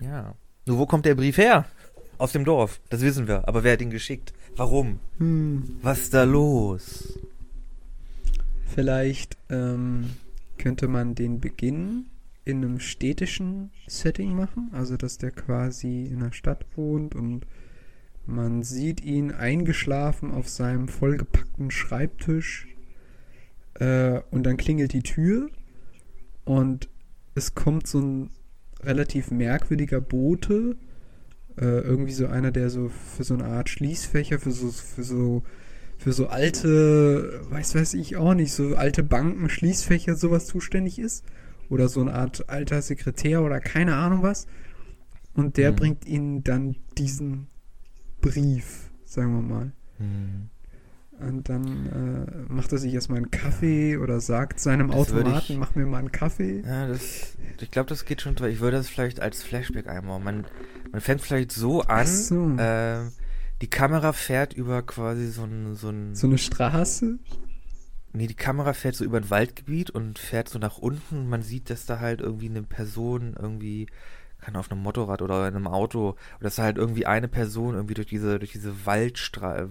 Ja. 0.00 0.34
Nur 0.66 0.78
wo 0.78 0.86
kommt 0.86 1.04
der 1.04 1.14
Brief 1.14 1.38
her? 1.38 1.66
Aus 2.18 2.32
dem 2.32 2.44
Dorf, 2.44 2.80
das 2.88 3.02
wissen 3.02 3.28
wir. 3.28 3.46
Aber 3.46 3.62
wer 3.62 3.74
hat 3.74 3.82
ihn 3.82 3.90
geschickt? 3.90 4.32
Warum? 4.56 5.00
Hm. 5.18 5.76
Was 5.82 6.00
ist 6.00 6.14
da 6.14 6.24
los? 6.24 7.18
Vielleicht 8.74 9.36
ähm, 9.50 10.10
könnte 10.56 10.88
man 10.88 11.14
den 11.14 11.40
Beginn 11.40 12.06
in 12.44 12.64
einem 12.64 12.80
städtischen 12.80 13.70
Setting 13.86 14.34
machen, 14.34 14.70
also 14.72 14.96
dass 14.96 15.18
der 15.18 15.30
quasi 15.30 16.04
in 16.04 16.20
der 16.20 16.32
Stadt 16.32 16.64
wohnt 16.74 17.14
und 17.14 17.46
man 18.26 18.62
sieht 18.62 19.02
ihn 19.02 19.32
eingeschlafen 19.32 20.32
auf 20.32 20.48
seinem 20.48 20.88
vollgepackten 20.88 21.70
Schreibtisch 21.70 22.66
äh, 23.74 24.20
und 24.30 24.44
dann 24.44 24.56
klingelt 24.56 24.92
die 24.92 25.02
Tür 25.02 25.48
und 26.44 26.88
es 27.34 27.54
kommt 27.54 27.86
so 27.86 28.00
ein 28.00 28.30
relativ 28.82 29.30
merkwürdiger 29.30 30.00
Bote, 30.00 30.76
äh, 31.58 31.64
irgendwie 31.64 32.12
so 32.12 32.26
einer, 32.26 32.52
der 32.52 32.70
so 32.70 32.88
für 32.88 33.24
so 33.24 33.34
eine 33.34 33.44
Art 33.44 33.68
Schließfächer, 33.68 34.38
für 34.38 34.52
so, 34.52 34.70
für 34.70 35.02
so 35.02 35.42
für 35.98 36.12
so 36.12 36.26
alte, 36.26 37.40
weiß 37.50 37.74
weiß 37.74 37.94
ich 37.94 38.16
auch 38.16 38.34
nicht, 38.34 38.52
so 38.52 38.76
alte 38.76 39.02
Banken, 39.02 39.48
Schließfächer, 39.48 40.14
sowas 40.14 40.46
zuständig 40.46 40.98
ist. 40.98 41.24
Oder 41.68 41.88
so 41.88 42.00
eine 42.00 42.12
Art 42.14 42.48
alter 42.48 42.82
Sekretär 42.82 43.42
oder 43.42 43.60
keine 43.60 43.96
Ahnung 43.96 44.22
was. 44.22 44.46
Und 45.34 45.56
der 45.56 45.72
Mhm. 45.72 45.76
bringt 45.76 46.06
ihnen 46.06 46.44
dann 46.44 46.76
diesen 46.98 47.48
Brief, 48.30 48.90
sagen 49.04 49.34
wir 49.34 49.42
mal. 49.42 49.72
Hm. 49.98 50.48
Und 51.18 51.48
dann 51.48 51.86
äh, 52.48 52.52
macht 52.52 52.72
er 52.72 52.78
sich 52.78 52.92
erstmal 52.92 53.16
einen 53.18 53.30
Kaffee 53.30 53.96
oder 53.96 54.20
sagt 54.20 54.60
seinem 54.60 54.88
Das 54.88 54.96
Automaten, 54.96 55.52
ich- 55.52 55.58
mach 55.58 55.74
mir 55.74 55.86
mal 55.86 55.98
einen 55.98 56.12
Kaffee. 56.12 56.60
Ja, 56.60 56.86
das. 56.88 57.36
Ich 57.60 57.70
glaube, 57.70 57.88
das 57.88 58.04
geht 58.04 58.20
schon. 58.20 58.36
Ich 58.48 58.60
würde 58.60 58.76
das 58.76 58.88
vielleicht 58.88 59.20
als 59.20 59.42
Flashback 59.42 59.86
einbauen. 59.88 60.22
Man, 60.22 60.44
man 60.92 61.00
fängt 61.00 61.22
vielleicht 61.22 61.52
so 61.52 61.80
an. 61.82 62.06
So. 62.06 62.54
ähm, 62.58 63.12
die 63.62 63.70
Kamera 63.70 64.12
fährt 64.12 64.52
über 64.52 64.82
quasi 64.82 65.28
so 65.28 65.44
ein, 65.44 65.74
so 65.74 65.88
ein. 65.88 66.14
So 66.14 66.26
eine 66.26 66.36
Straße. 66.36 67.18
Nee, 68.12 68.26
die 68.26 68.34
Kamera 68.34 68.74
fährt 68.74 68.94
so 68.96 69.04
über 69.04 69.16
ein 69.18 69.30
Waldgebiet 69.30 69.88
und 69.90 70.18
fährt 70.18 70.50
so 70.50 70.58
nach 70.58 70.76
unten. 70.76 71.16
Und 71.18 71.28
man 71.30 71.40
sieht, 71.42 71.70
dass 71.70 71.86
da 71.86 71.98
halt 72.00 72.20
irgendwie 72.20 72.50
eine 72.50 72.62
Person 72.62 73.34
irgendwie, 73.40 73.86
kann 74.40 74.56
auf 74.56 74.70
einem 74.70 74.82
Motorrad 74.82 75.22
oder 75.22 75.48
in 75.48 75.56
einem 75.56 75.66
Auto, 75.66 76.10
oder 76.10 76.16
dass 76.40 76.56
da 76.56 76.62
halt 76.62 76.78
irgendwie 76.78 77.06
eine 77.06 77.28
Person 77.28 77.74
irgendwie 77.74 77.94
durch 77.94 78.06
diese, 78.08 78.38
durch 78.38 78.52
diese 78.52 78.86
Waldstra 78.86 79.68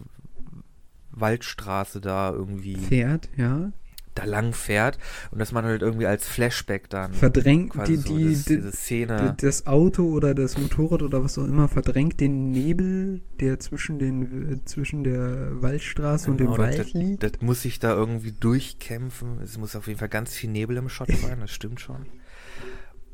Waldstraße 1.15 2.01
da 2.01 2.31
irgendwie 2.31 2.75
Fährt, 2.75 3.29
ja. 3.37 3.71
da 4.15 4.25
lang 4.25 4.53
fährt 4.53 4.97
und 5.31 5.39
dass 5.39 5.51
man 5.51 5.63
halt 5.63 5.81
irgendwie 5.81 6.07
als 6.07 6.27
Flashback 6.27 6.89
dann 6.89 7.13
Verdrängt 7.13 7.73
die, 7.87 7.95
so 7.95 8.17
die, 8.17 8.33
das, 8.33 8.43
die, 8.43 8.55
diese 8.57 8.71
Szene. 8.71 9.35
das 9.39 9.65
Auto 9.65 10.03
oder 10.09 10.35
das 10.35 10.57
Motorrad 10.57 11.01
oder 11.01 11.23
was 11.23 11.37
auch 11.37 11.45
immer 11.45 11.67
verdrängt 11.67 12.19
den 12.19 12.51
Nebel, 12.51 13.21
der 13.39 13.59
zwischen 13.59 13.97
den 13.99 14.61
zwischen 14.65 15.03
der 15.03 15.61
Waldstraße 15.61 16.29
und 16.29 16.37
dem 16.37 16.47
Genau, 16.47 16.57
Wald 16.57 16.79
das, 16.79 16.93
liegt. 16.93 17.23
das, 17.23 17.31
das 17.33 17.41
muss 17.41 17.61
sich 17.61 17.79
da 17.79 17.93
irgendwie 17.93 18.33
durchkämpfen. 18.33 19.39
Es 19.41 19.57
muss 19.57 19.75
auf 19.75 19.87
jeden 19.87 19.99
Fall 19.99 20.09
ganz 20.09 20.33
viel 20.33 20.49
Nebel 20.49 20.77
im 20.77 20.89
Shot 20.89 21.11
sein, 21.21 21.39
das 21.39 21.51
stimmt 21.51 21.79
schon. 21.79 22.05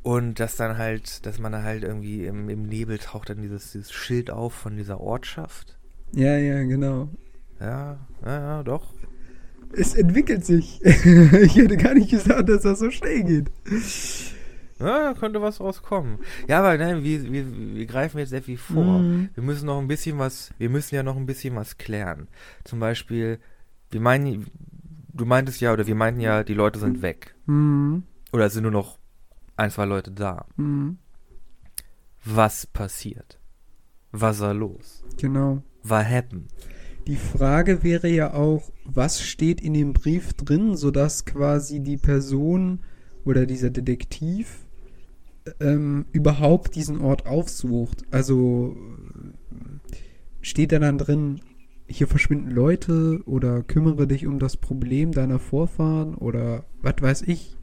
Und 0.03 0.39
dass 0.39 0.55
dann 0.55 0.77
halt, 0.77 1.25
dass 1.25 1.39
man 1.39 1.51
dann 1.51 1.63
halt 1.63 1.83
irgendwie 1.83 2.25
im, 2.25 2.49
im 2.49 2.63
Nebel 2.63 2.97
taucht 2.97 3.29
dann 3.29 3.41
dieses, 3.41 3.71
dieses 3.71 3.91
Schild 3.91 4.31
auf 4.31 4.53
von 4.53 4.75
dieser 4.75 4.99
Ortschaft. 4.99 5.77
Ja, 6.13 6.37
ja, 6.37 6.63
genau. 6.63 7.09
Ja, 7.59 7.99
ja, 8.25 8.39
ja, 8.39 8.63
doch. 8.63 8.93
Es 9.73 9.93
entwickelt 9.93 10.43
sich. 10.43 10.81
ich 10.83 11.55
hätte 11.55 11.77
gar 11.77 11.93
nicht 11.93 12.09
gesagt, 12.09 12.49
dass 12.49 12.63
das 12.63 12.79
so 12.79 12.89
schnell 12.89 13.23
geht. 13.23 13.51
Ja, 14.79 15.13
da 15.13 15.13
könnte 15.13 15.41
was 15.41 15.59
rauskommen. 15.59 16.17
Ja, 16.47 16.59
aber 16.59 16.77
nein, 16.77 17.03
wir, 17.03 17.31
wir, 17.31 17.75
wir 17.75 17.85
greifen 17.85 18.17
jetzt 18.17 18.31
sehr 18.31 18.41
viel 18.41 18.57
vor. 18.57 18.99
Mhm. 18.99 19.29
Wir 19.35 19.43
müssen 19.43 19.67
noch 19.67 19.79
ein 19.79 19.87
bisschen 19.87 20.17
was, 20.17 20.51
wir 20.57 20.69
müssen 20.69 20.95
ja 20.95 21.03
noch 21.03 21.15
ein 21.15 21.27
bisschen 21.27 21.55
was 21.55 21.77
klären. 21.77 22.27
Zum 22.63 22.79
Beispiel, 22.79 23.39
wir 23.91 24.01
meinen, 24.01 24.47
du 25.13 25.25
meintest 25.25 25.61
ja, 25.61 25.71
oder 25.71 25.85
wir 25.85 25.95
meinten 25.95 26.19
ja, 26.19 26.43
die 26.43 26.55
Leute 26.55 26.79
sind 26.79 27.03
weg. 27.03 27.35
Mhm. 27.45 28.03
Oder 28.33 28.47
es 28.47 28.53
sind 28.53 28.63
nur 28.63 28.71
noch 28.71 28.97
ein, 29.61 29.69
zwei 29.69 29.85
Leute 29.85 30.11
da. 30.11 30.45
Mhm. 30.57 30.97
Was 32.25 32.65
passiert? 32.65 33.39
Was 34.11 34.39
war 34.39 34.53
los? 34.53 35.03
Genau. 35.17 35.61
What 35.83 36.09
happened? 36.09 36.51
Die 37.07 37.15
Frage 37.15 37.83
wäre 37.83 38.07
ja 38.07 38.33
auch, 38.33 38.71
was 38.85 39.21
steht 39.21 39.61
in 39.61 39.73
dem 39.73 39.93
Brief 39.93 40.33
drin, 40.33 40.75
sodass 40.75 41.25
quasi 41.25 41.79
die 41.79 41.97
Person 41.97 42.79
oder 43.23 43.45
dieser 43.45 43.69
Detektiv 43.69 44.65
ähm, 45.59 46.05
überhaupt 46.11 46.75
diesen 46.75 47.01
Ort 47.01 47.25
aufsucht. 47.25 48.03
Also 48.11 48.75
äh, 48.75 49.89
steht 50.41 50.71
da 50.71 50.79
dann 50.79 50.97
drin, 50.97 51.41
hier 51.87 52.07
verschwinden 52.07 52.51
Leute 52.51 53.21
oder 53.25 53.63
kümmere 53.63 54.07
dich 54.07 54.25
um 54.27 54.39
das 54.39 54.57
Problem 54.57 55.11
deiner 55.11 55.39
Vorfahren 55.39 56.15
oder 56.15 56.65
was 56.81 56.95
weiß 56.99 57.21
ich. 57.23 57.57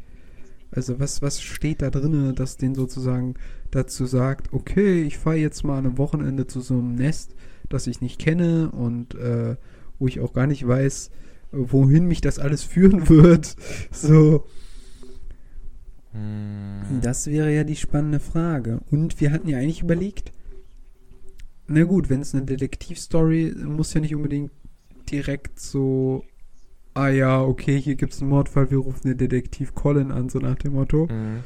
Also 0.71 1.01
was, 1.01 1.23
was 1.23 1.41
steht 1.41 1.83
da 1.83 1.91
drinne, 1.91 2.35
das 2.35 2.57
den 2.57 2.75
sozusagen 2.75 3.35
dazu 3.71 4.07
sagt, 4.07 4.53
okay, 4.53 5.03
ich 5.03 5.19
fahre 5.19 5.37
jetzt 5.37 5.65
mal 5.65 5.79
an 5.79 5.87
einem 5.87 5.99
Wochenende 5.99 6.47
zu 6.47 6.61
so 6.61 6.75
einem 6.75 6.95
Nest, 6.95 7.35
das 7.69 7.87
ich 7.87 8.01
nicht 8.01 8.19
kenne 8.19 8.71
und 8.71 9.15
äh, 9.15 9.57
wo 9.99 10.07
ich 10.07 10.21
auch 10.21 10.33
gar 10.33 10.47
nicht 10.47 10.67
weiß, 10.67 11.11
wohin 11.53 12.07
mich 12.07 12.21
das 12.21 12.39
alles 12.39 12.63
führen 12.63 13.09
wird. 13.09 13.57
So, 13.91 14.45
Hm, 16.13 17.01
das 17.03 17.27
wäre 17.27 17.55
ja 17.55 17.65
die 17.65 17.77
spannende 17.77 18.21
Frage. 18.21 18.81
Und 18.91 19.21
wir 19.21 19.31
hatten 19.31 19.49
ja 19.49 19.59
eigentlich 19.59 19.83
überlegt, 19.83 20.33
na 21.67 21.85
gut, 21.85 22.09
wenn 22.09 22.21
es 22.21 22.35
eine 22.35 22.45
Detektivstory, 22.45 23.55
muss 23.65 23.93
ja 23.95 24.01
nicht 24.01 24.15
unbedingt 24.15 24.51
direkt 25.11 25.61
so, 25.61 26.25
ah 26.99 27.09
ja, 27.09 27.41
okay, 27.43 27.81
hier 27.81 27.95
gibt 27.97 28.13
es 28.13 28.21
einen 28.21 28.31
Mordfall, 28.31 28.71
wir 28.71 28.79
rufen 28.79 29.09
den 29.09 29.19
Detektiv 29.19 29.75
Colin 29.75 30.11
an, 30.13 30.29
so 30.29 30.39
nach 30.39 30.57
dem 30.57 30.73
Motto. 30.75 31.09
hm. 31.09 31.41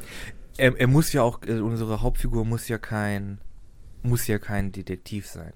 Er, 0.57 0.79
er 0.79 0.87
muss 0.87 1.11
ja 1.13 1.23
auch, 1.23 1.41
äh, 1.47 1.59
unsere 1.59 2.01
Hauptfigur 2.01 2.45
muss 2.45 2.67
ja 2.67 2.77
kein, 2.77 3.39
muss 4.03 4.27
ja 4.27 4.37
kein 4.37 4.71
Detektiv 4.71 5.25
sein. 5.27 5.53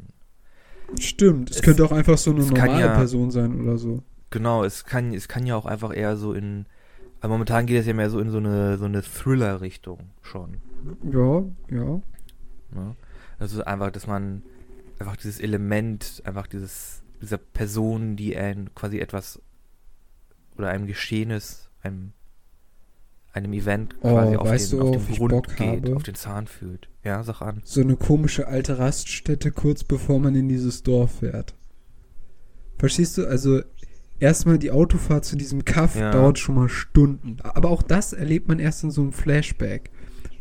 Stimmt, 1.00 1.52
es, 1.52 1.58
Es- 1.58 1.62
könnte 1.62 1.86
auch 1.86 1.92
einfach 1.92 2.18
so 2.18 2.32
eine 2.32 2.44
normale 2.46 2.80
ja- 2.82 2.96
Person 2.96 3.30
sein 3.30 3.60
oder 3.62 3.78
so. 3.78 4.02
Genau, 4.32 4.64
es 4.64 4.84
kann, 4.86 5.14
es 5.14 5.28
kann 5.28 5.46
ja 5.46 5.56
auch 5.56 5.66
einfach 5.66 5.96
eher 5.96 6.18
so 6.18 6.34
in 6.34 6.66
Aber 7.22 7.34
momentan 7.34 7.66
geht 7.66 7.80
es 7.80 7.88
ja 7.88 7.94
mehr 7.94 8.10
so 8.10 8.20
in 8.20 8.30
so 8.30 8.38
eine, 8.38 8.78
so 8.78 8.86
eine 8.86 9.02
Thriller-Richtung 9.02 10.00
schon. 10.22 10.58
Ja, 11.12 11.44
ja. 11.76 12.02
Ne? 12.72 12.96
Also 13.40 13.64
einfach, 13.64 13.90
dass 13.92 14.06
man 14.08 14.44
einfach 15.00 15.16
dieses 15.16 15.40
Element, 15.40 16.22
einfach 16.26 16.46
dieses, 16.48 17.02
dieser 17.22 17.38
Person, 17.38 18.16
die 18.18 18.36
ein 18.38 18.70
quasi 18.76 19.00
etwas 19.00 19.42
oder 20.58 20.70
einem 20.70 20.88
Geschehnis, 20.88 21.70
einem, 21.82 22.12
einem 23.34 23.54
Event 23.54 23.96
Oh, 24.02 24.10
quasi 24.10 24.36
auf, 24.38 24.48
weißt 24.50 24.72
den, 24.74 24.80
du, 24.80 24.90
auf 24.90 25.06
den 25.06 25.16
Grund 25.16 25.48
geht, 25.58 25.84
habe? 25.84 25.96
auf 25.96 26.04
den 26.04 26.16
Zahn 26.16 26.48
fühlt. 26.48 26.90
Ja, 27.04 27.24
sag 27.24 27.42
an. 27.42 27.62
So 27.64 27.82
eine 27.82 27.96
komische 27.96 28.48
alte 28.48 28.80
Raststätte 28.80 29.52
kurz 29.52 29.84
bevor 29.84 30.20
man 30.20 30.36
in 30.36 30.50
dieses 30.50 30.84
Dorf 30.84 31.20
fährt. 31.20 31.54
Verstehst 32.78 33.18
du? 33.18 33.26
Also 33.28 33.62
erstmal 34.20 34.58
die 34.60 34.72
Autofahrt 34.72 35.26
zu 35.26 35.36
diesem 35.36 35.66
Kaff 35.66 35.96
Ja. 35.96 36.12
dauert 36.12 36.40
schon 36.40 36.56
mal 36.56 36.70
Stunden. 36.70 37.38
Aber 37.44 37.70
auch 37.70 37.82
das 37.84 38.14
erlebt 38.14 38.48
man 38.48 38.60
erst 38.60 38.84
in 38.84 38.92
so 38.92 39.02
einem 39.02 39.14
Flashback. 39.14 39.90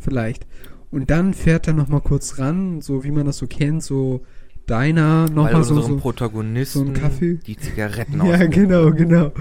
Vielleicht. 0.00 0.46
Und 0.90 1.10
dann 1.10 1.34
fährt 1.34 1.66
er 1.66 1.74
noch 1.74 1.88
mal 1.88 2.00
kurz 2.00 2.38
ran, 2.38 2.80
so 2.80 3.04
wie 3.04 3.10
man 3.10 3.26
das 3.26 3.38
so 3.38 3.46
kennt, 3.46 3.82
so 3.82 4.24
Diner, 4.68 5.26
Weil 5.28 5.34
nochmal 5.34 5.64
so, 5.64 5.80
so 5.80 5.96
Protagonisten 5.96 6.78
so 6.78 6.84
ein 6.86 6.94
Kaffee. 6.94 7.34
die 7.46 7.56
Zigaretten 7.56 8.20
Ja, 8.26 8.46
genau, 8.46 8.90
genau. 8.92 9.32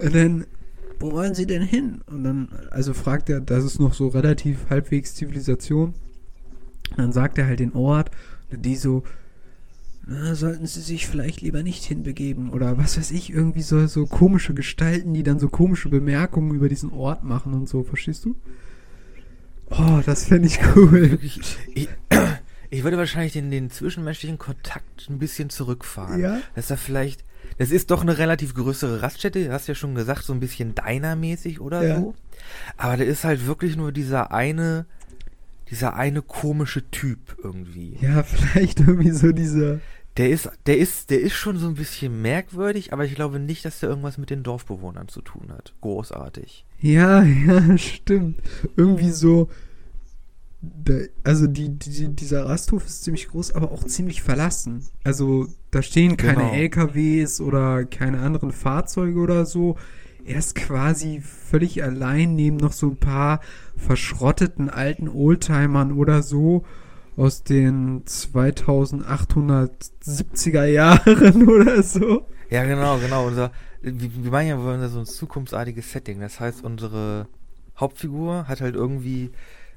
Und 0.00 0.14
dann, 0.14 0.46
wo 0.98 1.12
wollen 1.12 1.34
Sie 1.34 1.46
denn 1.46 1.62
hin? 1.62 2.00
Und 2.06 2.24
dann, 2.24 2.48
also 2.70 2.94
fragt 2.94 3.28
er, 3.30 3.40
das 3.40 3.64
ist 3.64 3.78
noch 3.78 3.94
so 3.94 4.08
relativ 4.08 4.70
halbwegs 4.70 5.14
Zivilisation. 5.14 5.94
Und 6.90 6.98
dann 6.98 7.12
sagt 7.12 7.38
er 7.38 7.46
halt 7.46 7.60
den 7.60 7.74
Ort. 7.74 8.10
Und 8.50 8.64
die 8.64 8.76
so, 8.76 9.02
na, 10.06 10.34
sollten 10.34 10.66
Sie 10.66 10.80
sich 10.80 11.06
vielleicht 11.06 11.40
lieber 11.40 11.62
nicht 11.62 11.84
hinbegeben. 11.84 12.50
Oder 12.50 12.76
was 12.76 12.98
weiß 12.98 13.10
ich, 13.10 13.30
irgendwie 13.30 13.62
so, 13.62 13.86
so 13.86 14.06
komische 14.06 14.54
Gestalten, 14.54 15.14
die 15.14 15.22
dann 15.22 15.38
so 15.38 15.48
komische 15.48 15.88
Bemerkungen 15.88 16.54
über 16.54 16.68
diesen 16.68 16.92
Ort 16.92 17.24
machen 17.24 17.54
und 17.54 17.68
so. 17.68 17.84
Verstehst 17.84 18.24
du? 18.24 18.36
Oh, 19.70 20.00
das 20.04 20.26
fände 20.26 20.46
ich 20.46 20.58
cool. 20.76 21.10
Wirklich, 21.10 21.40
ich, 21.74 21.88
ich 22.70 22.84
würde 22.84 22.98
wahrscheinlich 22.98 23.32
den, 23.32 23.50
den 23.50 23.70
zwischenmenschlichen 23.70 24.38
Kontakt 24.38 25.08
ein 25.08 25.18
bisschen 25.18 25.48
zurückfahren. 25.48 26.20
Ja? 26.20 26.40
Dass 26.54 26.68
da 26.68 26.76
vielleicht, 26.76 27.23
das 27.58 27.70
ist 27.70 27.90
doch 27.90 28.02
eine 28.02 28.18
relativ 28.18 28.54
größere 28.54 29.02
Raststätte, 29.02 29.44
du 29.44 29.52
hast 29.52 29.66
ja 29.68 29.74
schon 29.74 29.94
gesagt, 29.94 30.24
so 30.24 30.32
ein 30.32 30.40
bisschen 30.40 30.74
Diner-mäßig 30.74 31.60
oder 31.60 31.82
Ja. 31.86 32.00
so. 32.00 32.14
Aber 32.76 32.96
da 32.96 33.04
ist 33.04 33.24
halt 33.24 33.46
wirklich 33.46 33.76
nur 33.76 33.92
dieser 33.92 34.32
eine, 34.32 34.86
dieser 35.70 35.96
eine 35.96 36.22
komische 36.22 36.90
Typ 36.90 37.36
irgendwie. 37.42 37.96
Ja, 38.00 38.22
vielleicht 38.24 38.80
irgendwie 38.80 39.10
so 39.10 39.32
dieser. 39.32 39.80
Der 40.16 40.30
ist, 40.30 40.48
der 40.66 40.78
ist, 40.78 41.10
der 41.10 41.20
ist 41.20 41.32
schon 41.34 41.58
so 41.58 41.66
ein 41.66 41.74
bisschen 41.74 42.22
merkwürdig, 42.22 42.92
aber 42.92 43.04
ich 43.04 43.16
glaube 43.16 43.40
nicht, 43.40 43.64
dass 43.64 43.80
der 43.80 43.88
irgendwas 43.88 44.16
mit 44.16 44.30
den 44.30 44.44
Dorfbewohnern 44.44 45.08
zu 45.08 45.22
tun 45.22 45.48
hat. 45.50 45.74
Großartig. 45.80 46.64
Ja, 46.80 47.22
ja, 47.46 47.76
stimmt. 47.78 48.40
Irgendwie 48.76 49.10
so. 49.10 49.48
Da, 50.84 50.94
also 51.22 51.46
die, 51.46 51.78
die, 51.78 52.08
dieser 52.14 52.46
Rasthof 52.46 52.86
ist 52.86 53.04
ziemlich 53.04 53.28
groß, 53.28 53.52
aber 53.52 53.72
auch 53.72 53.84
ziemlich 53.84 54.22
verlassen. 54.22 54.84
Also 55.02 55.46
da 55.70 55.82
stehen 55.82 56.16
keine 56.16 56.42
Genau. 56.42 56.54
LKWs 56.54 57.40
oder 57.40 57.84
keine 57.84 58.20
anderen 58.20 58.52
Fahrzeuge 58.52 59.18
oder 59.18 59.44
so. 59.46 59.76
Er 60.24 60.38
ist 60.38 60.54
quasi 60.54 61.20
völlig 61.20 61.82
allein 61.82 62.34
neben 62.34 62.56
noch 62.56 62.72
so 62.72 62.86
ein 62.88 62.96
paar 62.96 63.40
verschrotteten 63.76 64.70
alten 64.70 65.08
Oldtimern 65.08 65.92
oder 65.92 66.22
so 66.22 66.64
aus 67.16 67.44
den 67.44 68.04
2870er 68.04 70.64
Jahren 70.66 71.48
oder 71.48 71.82
so. 71.82 72.26
Ja, 72.50 72.64
genau, 72.64 72.98
genau. 72.98 73.26
Unser, 73.26 73.52
wir, 73.82 74.24
wir 74.24 74.30
meinen 74.30 74.48
ja, 74.48 74.56
wir 74.58 74.64
wollen 74.64 74.80
ja 74.80 74.88
so 74.88 75.00
ein 75.00 75.06
zukunftsartiges 75.06 75.92
Setting. 75.92 76.20
Das 76.20 76.40
heißt, 76.40 76.64
unsere 76.64 77.28
Hauptfigur 77.78 78.48
hat 78.48 78.60
halt 78.60 78.74
irgendwie, 78.74 79.30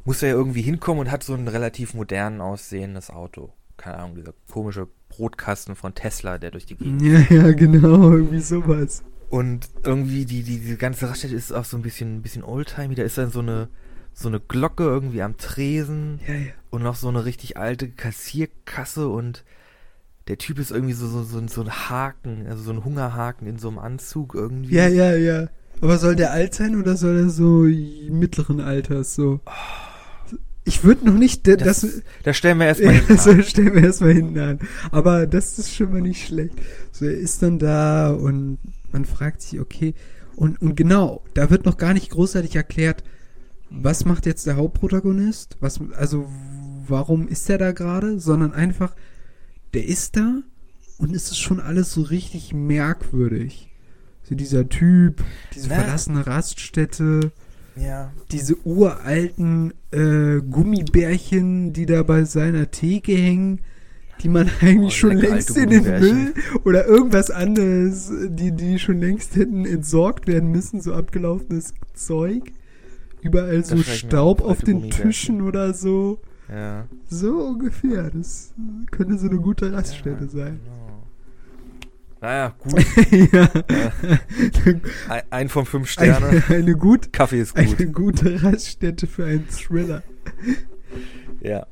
muss 0.07 0.21
ja 0.21 0.29
irgendwie 0.29 0.61
hinkommen 0.61 1.01
und 1.01 1.11
hat 1.11 1.21
so 1.21 1.33
ein 1.33 1.49
relativ 1.49 1.93
modern 1.93 2.39
aussehendes 2.39 3.09
Auto. 3.09 3.51
Keine 3.75 3.97
Ahnung, 3.97 4.15
dieser 4.15 4.33
komische 4.49 4.87
Brotkasten 5.09 5.75
von 5.75 5.95
Tesla, 5.95 6.37
der 6.37 6.51
durch 6.51 6.65
die 6.65 6.77
Gegend. 6.77 7.01
Ja, 7.01 7.19
ja, 7.29 7.51
genau, 7.51 8.11
irgendwie 8.11 8.39
sowas. 8.39 9.03
Und 9.29 9.67
irgendwie 9.83 10.23
die, 10.23 10.43
die, 10.43 10.59
die 10.59 10.77
ganze 10.77 11.09
Raststätte 11.09 11.35
ist 11.35 11.51
auch 11.51 11.65
so 11.65 11.75
ein 11.75 11.83
bisschen, 11.83 12.15
ein 12.15 12.21
bisschen 12.21 12.45
oldtimey. 12.45 12.95
Da 12.95 13.03
ist 13.03 13.17
dann 13.17 13.31
so 13.31 13.41
eine, 13.41 13.67
so 14.13 14.29
eine 14.29 14.39
Glocke 14.39 14.85
irgendwie 14.85 15.21
am 15.21 15.35
Tresen 15.35 16.21
Ja, 16.25 16.33
ja. 16.35 16.51
und 16.69 16.83
noch 16.83 16.95
so 16.95 17.09
eine 17.09 17.25
richtig 17.25 17.57
alte 17.57 17.89
Kassierkasse 17.89 19.09
und 19.09 19.43
der 20.29 20.37
Typ 20.37 20.57
ist 20.57 20.71
irgendwie 20.71 20.93
so, 20.93 21.07
so, 21.07 21.23
so, 21.23 21.45
so 21.47 21.61
ein 21.61 21.69
Haken, 21.89 22.47
also 22.47 22.63
so 22.63 22.71
ein 22.71 22.85
Hungerhaken 22.85 23.45
in 23.45 23.59
so 23.59 23.67
einem 23.67 23.79
Anzug 23.79 24.35
irgendwie. 24.35 24.73
Ja, 24.73 24.87
ja, 24.87 25.13
ja. 25.15 25.49
Aber 25.81 25.97
soll 25.97 26.15
der 26.15 26.31
alt 26.31 26.53
sein 26.53 26.79
oder 26.79 26.95
soll 26.95 27.17
er 27.17 27.29
so 27.29 27.63
mittleren 28.09 28.61
Alters 28.61 29.13
so? 29.13 29.41
Ich 30.67 30.83
würde 30.83 31.05
noch 31.05 31.17
nicht, 31.17 31.47
das, 31.47 31.57
Das, 31.57 31.81
das, 31.81 32.01
da 32.23 32.33
stellen 32.33 32.59
wir 32.59 32.65
erstmal 32.67 32.93
hin. 32.93 33.03
das 33.07 33.49
stellen 33.49 33.73
wir 33.73 33.83
erstmal 33.83 34.13
hinten 34.13 34.39
an. 34.39 34.59
Aber 34.91 35.25
das 35.25 35.57
ist 35.57 35.73
schon 35.73 35.91
mal 35.91 36.01
nicht 36.01 36.27
schlecht. 36.27 36.55
So, 36.91 37.05
er 37.05 37.17
ist 37.17 37.41
dann 37.41 37.57
da 37.57 38.11
und 38.11 38.57
man 38.91 39.05
fragt 39.05 39.41
sich, 39.41 39.59
okay, 39.59 39.93
und, 40.35 40.61
und 40.61 40.75
genau, 40.75 41.23
da 41.33 41.49
wird 41.49 41.65
noch 41.65 41.77
gar 41.77 41.93
nicht 41.93 42.11
großartig 42.11 42.55
erklärt, 42.55 43.03
was 43.69 44.05
macht 44.05 44.25
jetzt 44.25 44.45
der 44.45 44.55
Hauptprotagonist? 44.55 45.57
Was, 45.59 45.79
also, 45.95 46.29
warum 46.87 47.27
ist 47.27 47.49
er 47.49 47.57
da 47.57 47.71
gerade? 47.71 48.19
Sondern 48.19 48.53
einfach, 48.53 48.95
der 49.73 49.85
ist 49.85 50.15
da 50.15 50.41
und 50.97 51.15
es 51.15 51.31
ist 51.31 51.39
schon 51.39 51.59
alles 51.59 51.91
so 51.91 52.01
richtig 52.01 52.53
merkwürdig. 52.53 53.69
So 54.23 54.35
dieser 54.35 54.67
Typ, 54.69 55.23
diese 55.55 55.69
Na. 55.69 55.75
verlassene 55.75 56.27
Raststätte, 56.27 57.31
Ja. 57.79 58.11
diese 58.31 58.55
uralten 58.65 59.73
äh, 59.91 60.41
Gummibärchen, 60.41 61.73
die 61.73 61.85
da 61.85 62.03
bei 62.03 62.23
seiner 62.23 62.71
Theke 62.71 63.13
hängen, 63.13 63.61
die 64.21 64.29
man 64.29 64.49
eigentlich 64.61 64.93
Oh, 64.93 64.97
schon 64.97 65.17
längst 65.17 65.55
in 65.57 65.69
den. 65.69 65.83
Müll 65.83 66.33
oder 66.63 66.87
irgendwas 66.87 67.29
anderes, 67.29 68.11
die, 68.29 68.51
die 68.51 68.79
schon 68.79 68.99
längst 68.99 69.35
hätten 69.35 69.65
entsorgt 69.65 70.27
werden 70.27 70.51
müssen, 70.51 70.81
so 70.81 70.93
abgelaufenes 70.93 71.73
Zeug. 71.93 72.51
Überall 73.21 73.63
so 73.63 73.77
Staub 73.77 74.41
auf, 74.41 74.61
den. 74.61 74.89
Tischen 74.89 75.41
oder 75.41 75.73
so. 75.73 76.19
Ja. 76.49 76.85
So 77.09 77.41
ungefähr. 77.41 78.09
Das 78.11 78.53
könnte 78.91 79.17
so 79.17 79.27
eine 79.27 79.37
gute 79.37 79.73
Raststätte 79.73 80.25
ja, 80.25 80.29
sein. 80.29 80.59
Genau. 80.63 80.76
Naja, 82.19 82.55
gut. 82.59 82.83
ja. 83.31 83.49
Ein, 85.07 85.21
ein 85.29 85.49
von 85.49 85.65
fünf 85.65 85.89
Sterne. 85.89 86.27
Eine, 86.27 86.43
eine, 86.49 86.75
gut, 86.75 87.13
Kaffee 87.13 87.39
ist 87.39 87.55
gut. 87.55 87.79
eine 87.79 87.91
gute 87.91 88.43
Raststätte 88.43 89.07
für 89.07 89.25
einen 89.25 89.47
Thriller. 89.49 90.03
Ja. 91.41 91.67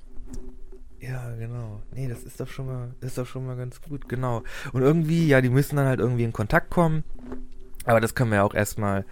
Ja, 0.99 1.35
genau. 1.35 1.81
Nee, 1.93 2.07
das 2.07 2.23
ist 2.23 2.39
doch 2.39 2.47
schon 2.47 2.67
mal, 2.67 2.95
ist 3.01 3.17
doch 3.17 3.25
schon 3.25 3.45
mal 3.45 3.55
ganz 3.55 3.81
gut, 3.81 4.09
genau. 4.09 4.43
Und 4.73 4.81
irgendwie, 4.81 5.27
ja, 5.27 5.41
die 5.41 5.49
müssen 5.49 5.75
dann 5.75 5.87
halt 5.87 5.99
irgendwie 5.99 6.23
in 6.23 6.33
Kontakt 6.33 6.69
kommen. 6.69 7.03
Aber 7.85 7.99
das 7.99 8.15
können 8.15 8.31
wir 8.31 8.37
ja 8.37 8.43
auch 8.43 8.55
erstmal, 8.55 9.05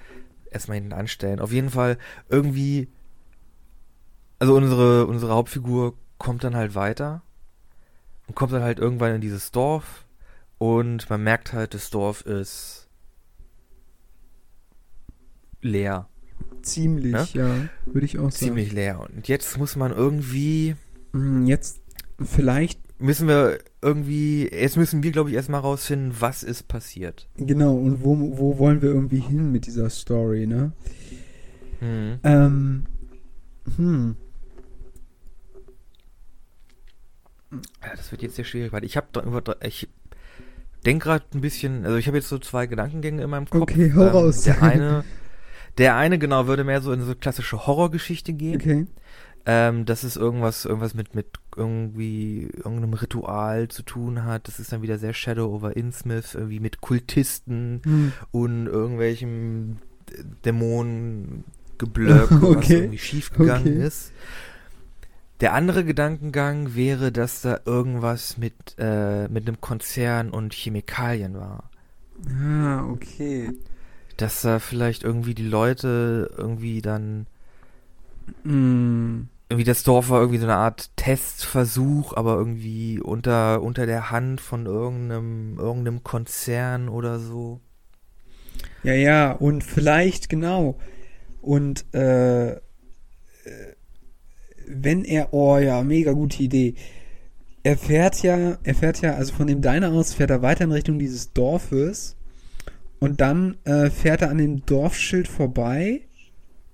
erstmal 0.50 0.76
hinten 0.76 0.94
anstellen. 0.94 1.40
Auf 1.40 1.52
jeden 1.52 1.70
Fall 1.70 1.98
irgendwie, 2.30 2.90
also 4.40 4.56
unsere, 4.56 5.06
unsere 5.06 5.34
Hauptfigur 5.34 5.96
kommt 6.18 6.44
dann 6.44 6.56
halt 6.56 6.74
weiter 6.74 7.22
und 8.28 8.36
kommt 8.36 8.54
dann 8.54 8.64
halt 8.64 8.80
irgendwann 8.80 9.16
in 9.16 9.22
dieses 9.22 9.52
Dorf 9.52 10.03
und 10.64 11.10
man 11.10 11.22
merkt 11.22 11.52
halt, 11.52 11.74
das 11.74 11.90
Dorf 11.90 12.22
ist 12.22 12.88
leer. 15.62 16.08
Ziemlich, 16.62 17.12
Ne? 17.12 17.28
ja, 17.34 17.70
würde 17.86 18.06
ich 18.06 18.18
auch 18.18 18.30
Ziemlich 18.32 18.72
leer. 18.72 19.02
Und 19.02 19.28
jetzt 19.28 19.58
muss 19.58 19.76
man 19.76 19.92
irgendwie 19.92 20.76
sagen. 21.12 21.44
Mm, 21.44 21.46
Jetzt 21.48 21.82
vielleicht, 22.24 22.80
müssen 23.02 23.28
wir 23.28 23.60
irgendwie, 23.82 24.48
jetzt 24.50 24.78
müssen 24.78 25.04
wir, 25.04 25.12
glaube 25.12 25.32
ich, 25.32 25.36
erstmal 25.36 25.60
rausfinden, 25.60 26.16
was 26.20 26.44
ist 26.44 26.70
passiert. 26.70 27.28
genau, 27.36 27.76
und 27.76 28.02
wo, 28.02 28.16
wo 28.38 28.58
wollen 28.58 28.82
wir 28.82 28.90
irgendwie 28.90 29.20
hin 29.20 29.52
mit 29.52 29.66
dieser 29.68 29.90
Story, 29.90 30.48
ne? 30.48 30.72
Hm. 31.80 32.20
Ähm, 32.24 32.86
hm, 33.76 34.16
das 37.82 38.12
wird 38.12 38.22
jetzt 38.22 38.36
sehr 38.36 38.46
schwierig, 38.46 38.72
weil 38.72 38.84
ich 38.84 38.98
habe 38.98 39.56
ich 39.62 39.88
denke 40.84 41.06
gerade 41.06 41.26
ein 41.34 41.42
bisschen, 41.42 41.86
also 41.86 41.98
ich 41.98 42.08
habe 42.08 42.18
jetzt 42.18 42.30
so 42.30 42.38
zwei 42.40 42.68
Gedankengänge 42.68 43.22
in 43.24 43.30
meinem 43.30 43.50
Kopf. 43.50 43.62
Okay, 43.64 43.92
hau 43.96 44.08
raus. 44.08 44.44
Der 44.44 44.62
eine, 44.62 45.04
der 45.78 45.96
eine 45.96 46.20
genau 46.20 46.48
würde 46.48 46.64
mehr 46.64 46.82
so 46.82 46.92
in 46.92 47.02
so 47.02 47.16
klassische 47.16 47.66
Horrorgeschichte 47.68 48.34
gehen. 48.34 48.56
okay. 48.56 48.88
Ähm, 49.46 49.84
dass 49.84 50.04
es 50.04 50.16
irgendwas, 50.16 50.64
irgendwas 50.64 50.94
mit, 50.94 51.16
mit 51.16 51.26
irgendwie 51.58 52.48
irgendeinem 52.56 52.94
Ritual 52.94 53.68
zu 53.68 53.84
tun 53.84 54.24
hat. 54.24 54.48
Das 54.48 54.58
ist 54.58 54.72
dann 54.72 54.82
wieder 54.82 54.98
sehr 54.98 55.14
Shadow 55.14 55.54
over 55.54 55.76
Innsmouth, 55.76 56.34
irgendwie 56.36 56.62
mit 56.62 56.80
Kultisten 56.80 57.82
Hm. 57.84 58.14
und 58.32 58.68
irgendwelchem 58.68 59.80
Dämonengeblöck, 60.46 62.32
was 62.32 62.44
Okay. 62.44 62.74
irgendwie 62.76 62.98
schiefgegangen 62.98 63.68
Okay. 63.74 63.86
ist. 63.86 64.12
Der 65.44 65.54
andere 65.54 65.86
Gedankengang 65.86 66.74
wäre, 66.74 67.12
dass 67.12 67.42
da 67.42 67.60
irgendwas 67.66 68.38
mit, 68.40 68.56
äh, 68.80 69.28
mit 69.28 69.48
einem 69.48 69.62
Konzern 69.62 70.32
und 70.32 70.54
Chemikalien 70.54 71.36
war. 71.36 71.70
Ah, 72.30 72.86
okay. 72.88 73.52
dass 74.18 74.42
da 74.42 74.60
vielleicht 74.60 75.04
irgendwie 75.04 75.36
die 75.36 75.48
Leute 75.48 76.32
irgendwie 76.38 76.82
dann 76.82 77.28
Mm, 78.44 79.24
irgendwie 79.50 79.66
das 79.66 79.84
Dorf 79.84 80.10
war 80.10 80.20
irgendwie 80.22 80.40
so 80.40 80.46
eine 80.46 80.56
Art 80.56 80.92
Testversuch, 80.96 82.14
aber 82.16 82.36
irgendwie 82.36 83.00
unter 83.02 83.62
unter 83.62 83.86
der 83.86 84.12
Hand 84.12 84.42
von 84.42 84.66
irgendeinem 84.66 85.58
irgendeinem 85.60 86.04
Konzern 86.04 86.90
oder 86.90 87.20
so. 87.20 87.60
ja, 88.84 88.94
ja, 88.94 89.32
und 89.34 89.64
vielleicht 89.64 90.30
genau. 90.30 90.78
Und 91.42 91.94
äh, 91.94 92.60
wenn 94.68 95.04
er, 95.06 95.34
oh 95.34 95.58
ja, 95.58 95.84
mega 95.84 96.12
gute 96.12 96.44
Idee. 96.44 96.76
Er 97.64 97.78
fährt 97.78 98.22
ja, 98.24 98.58
er 98.64 98.76
fährt 98.76 99.02
ja, 99.02 99.16
also 99.16 99.34
von 99.34 99.48
dem 99.48 99.62
Diner 99.62 99.92
aus 99.92 100.14
fährt 100.14 100.30
er 100.30 100.42
weiter 100.42 100.66
in 100.66 100.72
Richtung 100.72 101.00
dieses 101.00 101.32
Dorfes 101.32 102.18
und 103.00 103.22
dann 103.22 103.58
äh, 103.64 103.90
fährt 103.90 104.22
er 104.22 104.30
an 104.30 104.38
dem 104.38 104.66
Dorfschild 104.66 105.28
vorbei 105.28 106.02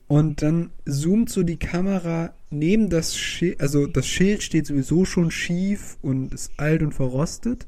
und 0.07 0.41
dann 0.41 0.71
zoomt 0.85 1.29
so 1.29 1.43
die 1.43 1.59
Kamera 1.59 2.33
neben 2.49 2.89
das 2.89 3.15
Schild, 3.15 3.61
also 3.61 3.85
das 3.85 4.07
Schild 4.07 4.41
steht 4.41 4.65
sowieso 4.65 5.05
schon 5.05 5.29
schief 5.29 5.97
und 6.01 6.33
ist 6.33 6.51
alt 6.57 6.81
und 6.81 6.93
verrostet 6.93 7.67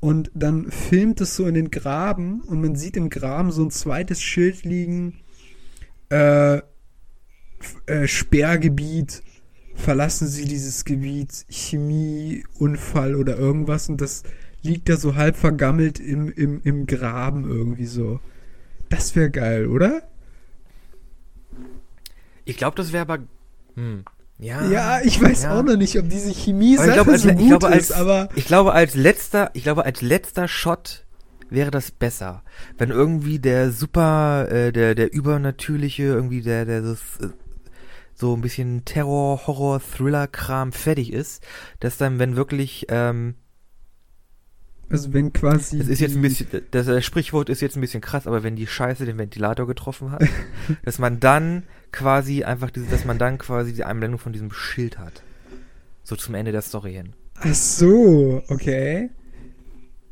und 0.00 0.30
dann 0.34 0.70
filmt 0.70 1.20
es 1.20 1.36
so 1.36 1.46
in 1.46 1.54
den 1.54 1.70
Graben 1.70 2.40
und 2.42 2.60
man 2.60 2.74
sieht 2.74 2.96
im 2.96 3.08
Graben 3.08 3.52
so 3.52 3.62
ein 3.62 3.70
zweites 3.70 4.20
Schild 4.20 4.64
liegen, 4.64 5.20
äh, 6.10 6.60
äh, 7.86 8.06
Sperrgebiet, 8.06 9.22
verlassen 9.74 10.28
Sie 10.28 10.44
dieses 10.44 10.84
Gebiet, 10.84 11.44
Chemieunfall 11.48 13.14
oder 13.14 13.36
irgendwas 13.36 13.88
und 13.88 14.00
das 14.00 14.22
liegt 14.62 14.88
da 14.88 14.96
so 14.96 15.14
halb 15.14 15.36
vergammelt 15.36 16.00
im, 16.00 16.30
im, 16.32 16.60
im 16.62 16.86
Graben 16.86 17.48
irgendwie 17.48 17.86
so. 17.86 18.20
Das 18.88 19.14
wäre 19.16 19.30
geil, 19.30 19.66
oder? 19.66 20.02
Ich 22.44 22.56
glaube, 22.56 22.76
das 22.76 22.92
wäre 22.92 23.02
aber 23.02 23.18
hm, 23.74 24.04
ja. 24.38 24.64
Ja, 24.68 25.00
ich 25.02 25.20
weiß 25.20 25.44
ja. 25.44 25.58
auch 25.58 25.62
noch 25.62 25.76
nicht, 25.76 25.98
ob 25.98 26.08
diese 26.08 26.32
chemie 26.32 26.78
Aber 26.78 26.88
ich 26.88 26.94
glaube, 26.94 27.12
als, 27.12 27.22
so 27.22 27.28
ich 27.28 27.36
gut 27.36 27.48
glaube, 27.48 27.66
als, 27.68 27.90
ist, 27.90 27.92
aber 27.92 28.28
ich 28.34 28.44
glaube, 28.46 28.72
als 28.72 28.94
letzter, 28.94 29.50
ich 29.54 29.62
glaube, 29.62 29.84
als 29.84 30.02
letzter 30.02 30.48
Shot 30.48 31.04
wäre 31.50 31.70
das 31.70 31.90
besser. 31.90 32.42
Wenn 32.76 32.90
irgendwie 32.90 33.38
der 33.38 33.70
super, 33.70 34.48
äh, 34.50 34.72
der, 34.72 34.94
der 34.94 35.12
übernatürliche, 35.12 36.02
irgendwie 36.02 36.42
der, 36.42 36.64
der 36.64 36.82
das, 36.82 37.00
äh, 37.20 37.28
so 38.14 38.34
ein 38.34 38.40
bisschen 38.40 38.84
Terror, 38.84 39.46
Horror, 39.46 39.80
Thriller-Kram 39.80 40.72
fertig 40.72 41.12
ist, 41.12 41.44
dass 41.80 41.98
dann, 41.98 42.18
wenn 42.18 42.36
wirklich, 42.36 42.86
ähm, 42.88 43.34
also 44.88 45.12
wenn 45.12 45.32
quasi 45.32 45.78
das 45.78 45.88
ist 45.88 46.00
jetzt 46.00 46.14
ein 46.14 46.22
bisschen, 46.22 46.46
das, 46.70 46.86
das 46.86 47.04
Sprichwort 47.04 47.48
ist 47.48 47.60
jetzt 47.60 47.76
ein 47.76 47.80
bisschen 47.80 48.00
krass, 48.00 48.26
aber 48.26 48.42
wenn 48.42 48.54
die 48.54 48.66
Scheiße 48.66 49.04
den 49.04 49.18
Ventilator 49.18 49.66
getroffen 49.66 50.12
hat, 50.12 50.22
dass 50.84 50.98
man 50.98 51.20
dann 51.20 51.64
quasi 51.90 52.44
einfach 52.44 52.70
diese, 52.70 52.86
dass 52.86 53.04
man 53.04 53.18
dann 53.18 53.38
quasi 53.38 53.72
die 53.72 53.84
Einblendung 53.84 54.20
von 54.20 54.32
diesem 54.32 54.52
Schild 54.52 54.98
hat. 54.98 55.22
So 56.02 56.16
zum 56.16 56.34
Ende 56.34 56.52
der 56.52 56.62
Story 56.62 56.92
hin. 56.92 57.14
Ach 57.36 57.54
so, 57.54 58.42
okay. 58.48 59.10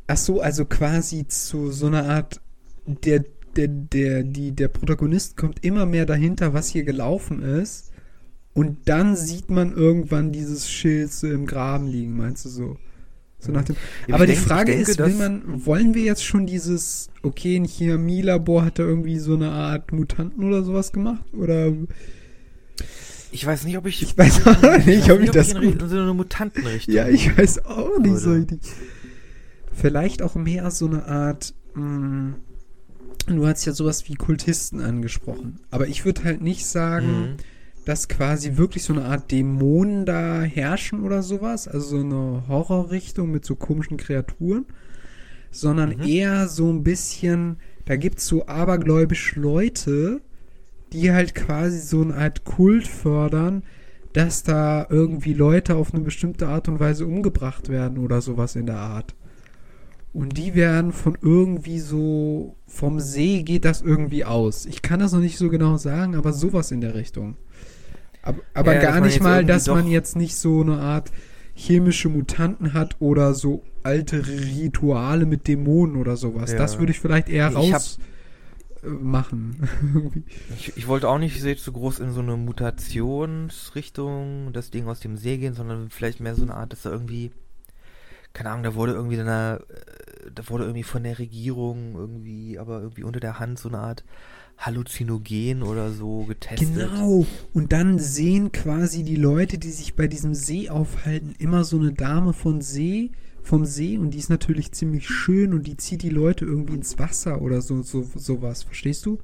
Ach 0.07 0.17
so, 0.17 0.41
also 0.41 0.65
quasi 0.65 1.27
zu 1.29 1.71
so 1.71 1.87
einer 1.87 2.09
Art 2.09 2.41
der 2.87 3.25
der 3.57 3.69
der 3.69 4.23
die 4.23 4.53
der 4.53 4.69
Protagonist 4.69 5.37
kommt 5.37 5.65
immer 5.65 5.87
mehr 5.87 6.07
dahinter, 6.07 6.55
was 6.55 6.69
hier 6.69 6.85
gelaufen 6.85 7.43
ist 7.43 7.92
und 8.55 8.77
dann 8.87 9.17
sieht 9.17 9.51
man 9.51 9.73
irgendwann 9.75 10.33
dieses 10.33 10.71
Schild 10.71 11.13
so 11.13 11.27
im 11.29 11.47
Graben 11.47 11.87
liegen, 11.87 12.17
meinst 12.17 12.45
du 12.45 12.49
so? 12.49 12.77
So 13.39 13.51
nach 13.51 13.65
dem 13.65 13.75
Ja, 14.07 14.15
Aber 14.15 14.25
ich 14.25 14.31
die 14.31 14.37
denke- 14.37 14.49
Frage 14.49 14.73
ich 14.73 14.87
denke, 14.87 14.91
ist, 14.93 14.99
will 14.99 15.15
man 15.15 15.67
wollen 15.67 15.95
wir 15.95 16.03
jetzt 16.03 16.25
schon 16.25 16.47
dieses 16.47 17.09
okay, 17.23 17.57
ein 17.57 17.65
Chemielabor 17.65 18.65
hat 18.65 18.79
da 18.79 18.83
irgendwie 18.85 19.19
so 19.19 19.35
eine 19.35 19.51
Art 19.51 19.91
Mutanten 19.93 20.45
oder 20.45 20.63
sowas 20.63 20.93
gemacht 20.93 21.25
oder 21.35 21.73
Ich 23.33 23.47
weiß 23.47 23.65
nicht, 23.65 23.79
ob 23.79 23.87
ich. 23.87 24.03
Ich 24.03 24.17
weiß 24.19 24.47
auch 24.47 24.85
nicht, 24.87 25.11
ob 25.11 25.21
ich 25.21 25.31
das 25.31 25.53
in, 25.53 25.61
gut- 25.63 25.83
in 25.83 25.89
so 25.89 25.99
eine 25.99 26.13
Mutantenrichtung. 26.15 26.95
Ja, 26.95 27.09
ich 27.09 27.37
weiß 27.37 27.65
auch 27.65 27.99
nicht 27.99 28.19
so 28.19 28.33
richtig. 28.33 28.61
Vielleicht 29.73 30.21
auch 30.23 30.35
mehr 30.35 30.71
so 30.71 30.87
eine 30.87 31.07
Art. 31.07 31.55
Mh, 31.75 32.35
du 33.27 33.47
hast 33.47 33.65
ja 33.65 33.73
sowas 33.73 34.07
wie 34.09 34.15
Kultisten 34.15 34.81
angesprochen. 34.81 35.61
Aber 35.71 35.89
ich 35.89 36.05
würde 36.05 36.25
halt 36.25 36.43
nicht 36.43 36.67
sagen, 36.67 37.07
Mhm. 37.21 37.37
Dass 37.85 38.09
quasi 38.09 38.57
wirklich 38.57 38.85
so 38.85 38.93
eine 38.93 39.05
Art 39.05 39.31
Dämonen 39.31 40.07
da 40.07 40.43
herrschen 40.43 41.03
oder 41.03 41.23
sowas. 41.23 41.67
Also 41.69 41.99
so 41.99 42.05
eine 42.05 42.45
Horrorrichtung 42.49 43.31
mit 43.31 43.45
so 43.45 43.57
komischen 43.57 43.97
Kreaturen. 43.97 44.67
Sondern 45.51 45.97
Mhm. 45.97 46.07
eher 46.07 46.49
so 46.49 46.71
ein 46.71 46.83
bisschen. 46.83 47.57
Da 47.85 47.97
gibt 47.97 48.19
es 48.19 48.27
so 48.27 48.47
abergläubische 48.47 49.41
Leute, 49.41 50.21
die 50.93 51.11
halt 51.13 51.35
quasi 51.35 51.79
so 51.81 52.01
eine 52.03 52.15
Art 52.15 52.45
Kult 52.45 52.87
fördern, 52.87 53.63
dass 54.13 54.43
da 54.43 54.87
irgendwie 54.89 55.33
Leute 55.35 55.75
auf 55.75 55.93
eine 55.93 56.03
bestimmte 56.05 56.47
Art 56.49 56.69
und 56.69 56.81
Weise 56.81 57.07
umgebracht 57.07 57.69
werden 57.69 57.99
oder 57.99 58.21
sowas 58.21 58.57
in 58.57 58.67
der 58.67 58.77
Art. 58.79 59.15
Und 60.13 60.37
die 60.37 60.55
werden 60.55 60.93
von 60.93 61.17
irgendwie 61.21 61.79
so, 61.79 62.57
vom 62.67 63.01
See 63.01 63.43
geht 63.43 63.65
das 63.65 63.81
irgendwie 63.81 64.25
aus. 64.25 64.67
Ich 64.67 64.83
kann 64.83 65.01
das 65.01 65.13
noch 65.13 65.21
nicht 65.21 65.39
so 65.39 65.49
genau 65.49 65.79
sagen, 65.79 66.17
aber 66.17 66.33
sowas 66.33 66.71
in 66.71 66.83
der 66.83 66.95
Richtung. 66.95 67.37
Aber, 68.23 68.41
aber 68.53 68.75
Ja, 68.75 68.83
gar 68.83 69.01
nicht 69.01 69.23
mal, 69.23 69.45
dass 69.45 69.69
man 69.69 69.87
jetzt 69.87 70.17
nicht 70.17 70.37
so 70.37 70.61
eine 70.61 70.79
Art 70.79 71.11
chemische 71.55 72.09
Mutanten 72.09 72.75
hat 72.75 72.97
oder 73.01 73.35
so 73.35 73.63
alte 73.83 74.27
Rituale 74.27 75.27
mit 75.27 75.49
Dämonen 75.49 75.97
oder 75.97 76.17
sowas. 76.17 76.53
Ja. 76.53 76.59
Das 76.59 76.79
würde 76.79 76.93
ich 76.93 77.01
vielleicht 77.01 77.29
eher 77.29 77.51
Ich 77.51 77.57
raus 77.57 77.99
machen. 78.83 79.69
Ich, 80.59 80.77
ich 80.77 80.89
wollte 80.89 81.09
auch 81.09 81.19
nicht 81.19 81.41
sehr 81.41 81.57
zu 81.57 81.73
groß 81.73 82.01
in 82.01 82.13
so 82.13 82.21
eine 82.21 82.37
Mutationsrichtung, 82.37 84.53
das 84.53 84.71
Ding 84.71 84.87
aus 84.87 85.01
dem 85.01 85.17
See 85.17 85.39
gehen, 85.39 85.55
sondern 85.55 85.89
vielleicht 85.91 86.21
mehr 86.21 86.35
so 86.35 86.43
eine 86.43 86.55
Art, 86.55 86.73
dass 86.73 86.83
da 86.83 86.91
irgendwie, 86.91 87.31
keine 88.33 88.51
Ahnung, 88.51 88.63
da 88.63 88.75
wurde 88.75 88.93
irgendwie 88.93 89.21
eine, 89.21 89.61
äh, 89.69 90.31
da 90.35 90.49
wurde 90.49 90.65
irgendwie 90.65 90.83
von 90.83 91.03
der 91.03 91.19
Regierung 91.19 91.95
irgendwie, 91.95 92.59
aber 92.59 92.81
irgendwie 92.81 93.05
unter 93.05 93.21
der 93.21 93.39
Hand 93.39 93.59
so 93.59 93.69
eine 93.69 93.79
Art 93.79 94.05
Halluzinogen 94.59 95.63
oder 95.63 95.91
so 95.91 96.25
getestet. 96.25 96.75
Genau. 96.75 97.27
Und 97.53 97.73
dann 97.73 97.99
sehen 97.99 98.53
quasi 98.53 99.03
die 99.03 99.17
Leute, 99.17 99.59
die 99.59 99.71
sich 99.71 99.95
bei 99.95 100.07
diesem 100.07 100.35
See 100.35 100.71
aufhalten, 100.71 101.35
immer 101.39 101.65
so 101.65 101.79
eine 101.79 101.93
Dame 101.93 102.33
von 102.33 102.61
See, 102.61 103.11
vom 103.43 103.65
See 103.65 103.99
und 103.99 104.13
die 104.13 104.19
ist 104.19 104.31
natürlich 104.31 104.73
ziemlich 104.73 105.09
schön 105.09 105.53
und 105.53 105.67
die 105.67 105.77
zieht 105.77 106.03
die 106.03 106.11
Leute 106.11 106.45
irgendwie 106.45 106.75
ins 106.75 106.99
Wasser 106.99 107.43
oder 107.43 107.61
so, 107.61 107.83
so 107.83 108.07
sowas. 108.15 108.63
Verstehst 108.63 109.05
du? 109.05 109.19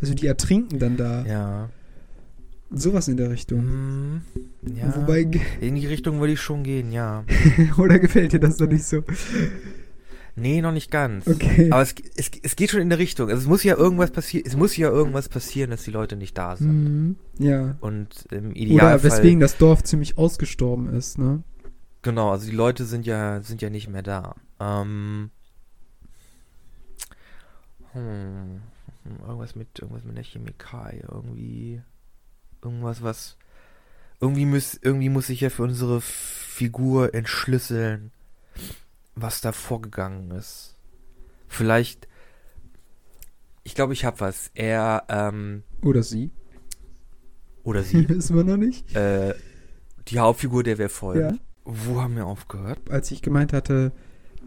Also 0.00 0.14
die 0.14 0.26
ertrinken 0.26 0.80
dann 0.80 0.96
da. 0.96 1.24
Ja. 1.24 1.70
Sowas 2.74 3.08
in 3.08 3.16
der 3.16 3.30
Richtung. 3.30 3.60
Hm, 3.60 4.20
ja. 4.74 4.94
Wobei, 4.96 5.28
in 5.60 5.74
die 5.74 5.86
Richtung 5.86 6.20
würde 6.20 6.32
ich 6.32 6.40
schon 6.40 6.62
gehen, 6.62 6.92
ja. 6.92 7.24
oder 7.78 7.98
gefällt 7.98 8.32
dir 8.32 8.40
das 8.40 8.56
doch 8.56 8.66
nicht 8.68 8.84
so? 8.84 9.02
Nee, 10.34 10.62
noch 10.62 10.72
nicht 10.72 10.90
ganz. 10.90 11.26
Okay. 11.26 11.70
Aber 11.70 11.82
es, 11.82 11.94
es, 12.16 12.30
es 12.42 12.56
geht 12.56 12.70
schon 12.70 12.80
in 12.80 12.88
der 12.88 12.98
Richtung. 12.98 13.28
Also 13.28 13.42
es 13.42 13.48
muss 13.48 13.62
ja 13.64 13.76
irgendwas 13.76 14.10
passieren, 14.10 14.46
es 14.46 14.56
muss 14.56 14.76
ja 14.76 14.88
irgendwas 14.88 15.28
passieren, 15.28 15.70
dass 15.70 15.82
die 15.82 15.90
Leute 15.90 16.16
nicht 16.16 16.36
da 16.38 16.56
sind. 16.56 16.84
Mhm. 16.84 17.16
Ja. 17.38 17.76
Und 17.80 18.26
im 18.30 18.52
Idealfall. 18.52 18.94
Oder 18.94 19.02
weswegen 19.02 19.40
das 19.40 19.58
Dorf 19.58 19.82
ziemlich 19.84 20.16
ausgestorben 20.16 20.94
ist, 20.94 21.18
ne? 21.18 21.42
Genau, 22.00 22.30
also 22.30 22.50
die 22.50 22.56
Leute 22.56 22.84
sind 22.84 23.06
ja, 23.06 23.42
sind 23.42 23.62
ja 23.62 23.70
nicht 23.70 23.88
mehr 23.88 24.02
da. 24.02 24.34
Ähm, 24.58 25.30
hm, 27.92 28.62
irgendwas 29.26 29.54
mit, 29.54 29.78
irgendwas 29.78 30.04
mit 30.04 30.16
der 30.16 30.24
Chemikalie, 30.24 31.04
irgendwie, 31.08 31.82
irgendwas, 32.62 33.02
was, 33.02 33.36
irgendwie 34.20 34.46
muss, 34.46 34.78
irgendwie 34.80 35.08
muss 35.08 35.26
sich 35.26 35.40
ja 35.40 35.50
für 35.50 35.62
unsere 35.64 36.00
Figur 36.00 37.14
entschlüsseln, 37.14 38.12
was 39.14 39.40
da 39.40 39.52
vorgegangen 39.52 40.30
ist. 40.32 40.76
Vielleicht, 41.48 42.08
ich 43.64 43.74
glaube, 43.74 43.92
ich 43.92 44.04
hab 44.04 44.20
was. 44.20 44.50
Er, 44.54 45.04
ähm, 45.08 45.62
Oder 45.82 46.02
sie. 46.02 46.30
oder 47.64 47.82
sie, 47.82 48.08
Wissen 48.08 48.36
wir 48.36 48.44
noch 48.44 48.56
nicht. 48.56 48.94
äh, 48.96 49.34
die 50.08 50.18
Hauptfigur, 50.18 50.62
der 50.62 50.78
wir 50.78 50.88
folgen. 50.88 51.20
Ja. 51.36 51.38
Wo 51.64 52.00
haben 52.00 52.16
wir 52.16 52.26
aufgehört? 52.26 52.78
als 52.90 53.10
ich 53.12 53.22
gemeint 53.22 53.52
hatte, 53.52 53.92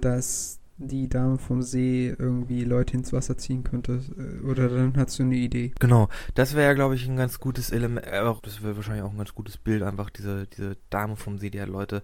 dass 0.02 0.60
die 0.78 1.08
Dame 1.08 1.38
vom 1.38 1.62
See 1.62 2.14
irgendwie 2.18 2.64
Leute 2.64 2.96
ins 2.96 3.14
Wasser 3.14 3.38
ziehen 3.38 3.64
könnte, 3.64 4.02
äh, 4.18 4.46
oder 4.46 4.70
dann 4.70 4.96
hast 4.98 5.20
du 5.20 5.24
eine 5.24 5.36
Idee. 5.36 5.72
Genau, 5.80 6.10
das 6.34 6.54
wäre 6.54 6.68
ja, 6.68 6.74
glaube 6.74 6.96
ich, 6.96 7.08
ein 7.08 7.16
ganz 7.16 7.40
gutes 7.40 7.72
Element, 7.72 8.06
äh, 8.06 8.34
das 8.42 8.62
wäre 8.62 8.76
wahrscheinlich 8.76 9.04
auch 9.04 9.12
ein 9.12 9.18
ganz 9.18 9.34
gutes 9.34 9.58
Bild, 9.58 9.84
einfach 9.84 10.10
diese, 10.10 10.48
diese 10.48 10.78
Dame 10.90 11.16
vom 11.16 11.38
See, 11.38 11.50
die 11.50 11.60
halt 11.60 11.70
Leute 11.70 12.04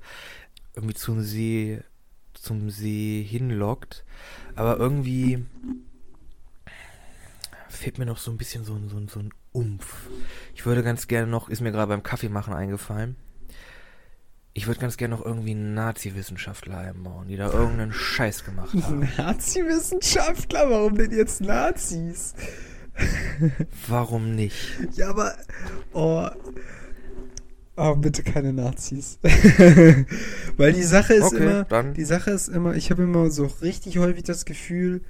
irgendwie 0.76 0.96
zum 0.96 1.22
See, 1.22 1.82
zum 2.34 2.70
See 2.70 3.24
hinlockt. 3.24 4.06
Aber 4.56 4.78
irgendwie 4.78 5.46
fehlt 7.68 7.98
mir 7.98 8.06
noch 8.06 8.18
so 8.18 8.32
ein 8.32 8.38
bisschen 8.38 8.64
so 8.64 8.76
ein, 8.76 8.90
so 8.90 8.98
ein, 8.98 9.08
so 9.08 9.20
ein 9.20 9.34
Umf. 9.52 10.08
Ich 10.56 10.66
würde 10.66 10.84
ganz 10.84 11.08
gerne 11.08 11.28
noch, 11.28 11.50
ist 11.50 11.62
mir 11.62 11.72
gerade 11.72 11.90
beim 11.90 12.04
Kaffeemachen 12.04 12.54
eingefallen, 12.54 13.16
Ich 14.54 14.68
würde 14.68 14.82
ganz 14.82 14.98
gerne 14.98 15.16
noch 15.16 15.26
irgendwie 15.26 15.52
einen 15.52 15.74
Nazi-Wissenschaftler 15.74 16.78
einbauen, 16.78 17.28
die 17.30 17.38
da 17.38 17.52
irgendeinen 17.52 17.94
Scheiß 17.94 18.44
gemacht 18.44 18.74
haben. 18.84 19.08
Nazi-Wissenschaftler? 19.18 20.70
Warum 20.70 20.98
denn 20.98 21.12
jetzt 21.12 21.42
Nazis? 21.42 22.34
Warum 23.88 24.36
nicht? 24.36 24.78
Ja, 24.94 25.10
aber. 25.10 25.36
Oh. 25.94 26.28
Oh, 27.78 27.96
bitte 27.96 28.22
keine 28.24 28.52
Nazis. 28.52 29.18
Weil 30.58 30.74
die 30.74 30.84
Sache 30.84 31.14
ist 31.14 31.34
Okay, 31.34 31.38
immer. 31.44 31.64
dann. 31.64 31.94
Die 31.94 32.04
Sache 32.04 32.32
ist 32.32 32.50
immer, 32.50 32.76
ich 32.76 32.92
habe 32.92 33.04
immer 33.04 33.32
so 33.32 33.46
richtig 33.62 33.98
häufig 33.98 34.24
das 34.24 34.44
Gefühl, 34.44 35.02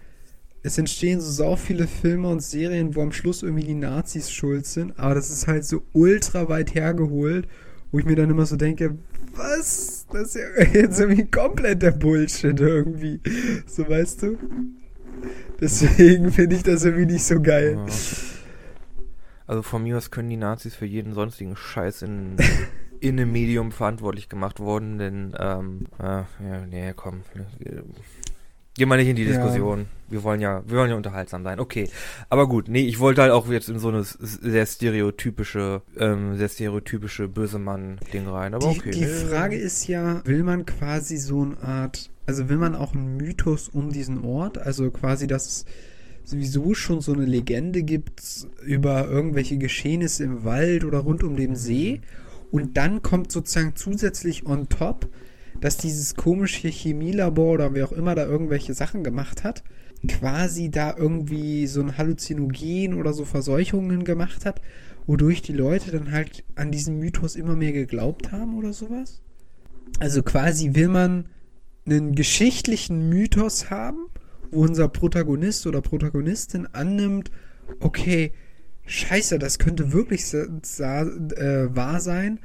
es 0.63 0.77
entstehen 0.77 1.19
so 1.19 1.31
sau 1.31 1.55
viele 1.55 1.87
Filme 1.87 2.27
und 2.29 2.41
Serien, 2.41 2.95
wo 2.95 3.01
am 3.01 3.11
Schluss 3.11 3.41
irgendwie 3.41 3.65
die 3.65 3.73
Nazis 3.73 4.31
schuld 4.31 4.67
sind, 4.67 4.97
aber 4.99 5.15
das 5.15 5.31
ist 5.31 5.47
halt 5.47 5.65
so 5.65 5.81
ultra 5.91 6.47
weit 6.49 6.75
hergeholt, 6.75 7.47
wo 7.91 7.97
ich 7.97 8.05
mir 8.05 8.15
dann 8.15 8.29
immer 8.29 8.45
so 8.45 8.55
denke, 8.55 8.95
was? 9.35 10.05
Das 10.11 10.35
ist 10.35 10.35
ja 10.35 10.63
jetzt 10.73 10.99
irgendwie 10.99 11.25
komplett 11.25 11.81
der 11.81 11.91
Bullshit 11.91 12.59
irgendwie. 12.59 13.19
So 13.65 13.87
weißt 13.87 14.23
du? 14.23 14.37
Deswegen 15.59 16.31
finde 16.31 16.55
ich 16.55 16.63
das 16.63 16.83
irgendwie 16.83 17.13
nicht 17.13 17.23
so 17.23 17.41
geil. 17.41 17.77
Ja. 17.77 17.93
Also 19.47 19.63
von 19.63 19.83
mir 19.83 19.97
aus 19.97 20.11
können 20.11 20.29
die 20.29 20.37
Nazis 20.37 20.75
für 20.75 20.85
jeden 20.85 21.13
sonstigen 21.13 21.55
Scheiß 21.55 22.03
in, 22.03 22.37
in 22.99 23.19
einem 23.19 23.31
Medium 23.31 23.71
verantwortlich 23.71 24.29
gemacht 24.29 24.59
worden, 24.59 24.97
denn, 24.97 25.35
ähm, 25.37 25.87
äh, 25.99 26.23
ja, 26.43 26.65
nee, 26.69 26.93
komm. 26.95 27.23
Gehen 28.75 28.87
wir 28.87 28.95
nicht 28.95 29.09
in 29.09 29.15
die 29.15 29.23
Ja. 29.23 29.29
Diskussion. 29.29 29.87
Wir 30.09 30.23
wollen 30.23 30.41
ja, 30.41 30.63
wir 30.65 30.77
wollen 30.77 30.89
ja 30.89 30.95
unterhaltsam 30.95 31.43
sein. 31.43 31.59
Okay. 31.59 31.89
Aber 32.29 32.47
gut, 32.47 32.67
nee, 32.67 32.85
ich 32.85 32.99
wollte 32.99 33.21
halt 33.21 33.31
auch 33.31 33.49
jetzt 33.49 33.69
in 33.69 33.79
so 33.79 33.89
eine 33.89 34.03
sehr 34.03 34.65
stereotypische, 34.65 35.81
ähm, 35.97 36.37
sehr 36.37 36.49
stereotypische 36.49 37.27
böse 37.27 37.59
Mann-Ding 37.59 38.27
rein. 38.27 38.53
Aber 38.53 38.69
Die, 38.71 38.79
okay. 38.79 38.91
die. 38.91 39.05
Frage 39.05 39.57
ist 39.57 39.87
ja, 39.87 40.21
will 40.25 40.43
man 40.43 40.65
quasi 40.65 41.17
so 41.17 41.43
eine 41.43 41.61
Art, 41.61 42.09
also 42.25 42.49
will 42.49 42.57
man 42.57 42.75
auch 42.75 42.93
einen 42.93 43.17
Mythos 43.17 43.69
um 43.69 43.89
diesen 43.91 44.23
Ort, 44.23 44.57
also 44.57 44.89
quasi, 44.91 45.27
dass 45.27 45.47
es 45.47 45.65
sowieso 46.23 46.73
schon 46.73 47.01
so 47.01 47.13
eine 47.13 47.25
Legende 47.25 47.83
gibt 47.83 48.21
über 48.63 49.07
irgendwelche 49.07 49.57
Geschehnisse 49.57 50.23
im 50.23 50.43
Wald 50.45 50.83
oder 50.85 50.99
rund 50.99 51.23
um 51.23 51.35
den 51.35 51.55
See 51.55 52.01
und 52.51 52.77
dann 52.77 53.01
kommt 53.01 53.31
sozusagen 53.31 53.75
zusätzlich 53.75 54.45
on 54.45 54.69
top, 54.69 55.07
dass 55.61 55.77
dieses 55.77 56.15
komische 56.15 56.67
Chemielabor 56.67 57.53
oder 57.53 57.73
wer 57.73 57.85
auch 57.85 57.91
immer 57.91 58.15
da 58.15 58.25
irgendwelche 58.25 58.73
Sachen 58.73 59.03
gemacht 59.03 59.43
hat, 59.43 59.63
quasi 60.07 60.69
da 60.69 60.95
irgendwie 60.97 61.67
so 61.67 61.81
ein 61.81 61.97
Halluzinogen 61.97 62.95
oder 62.95 63.13
so 63.13 63.23
Verseuchungen 63.23 64.03
gemacht 64.03 64.45
hat, 64.45 64.61
wodurch 65.05 65.41
die 65.41 65.53
Leute 65.53 65.91
dann 65.91 66.11
halt 66.11 66.43
an 66.55 66.71
diesen 66.71 66.99
Mythos 66.99 67.35
immer 67.35 67.55
mehr 67.55 67.71
geglaubt 67.71 68.31
haben 68.31 68.57
oder 68.57 68.73
sowas? 68.73 69.21
Also 69.99 70.23
quasi 70.23 70.73
will 70.73 70.87
man 70.87 71.25
einen 71.85 72.15
geschichtlichen 72.15 73.09
Mythos 73.09 73.69
haben, 73.69 74.07
wo 74.51 74.61
unser 74.61 74.87
Protagonist 74.87 75.67
oder 75.67 75.81
Protagonistin 75.81 76.67
annimmt, 76.67 77.31
okay, 77.79 78.31
scheiße, 78.85 79.39
das 79.39 79.59
könnte 79.59 79.93
wirklich 79.93 80.33
äh, 80.33 81.75
wahr 81.75 81.99
sein. 81.99 82.39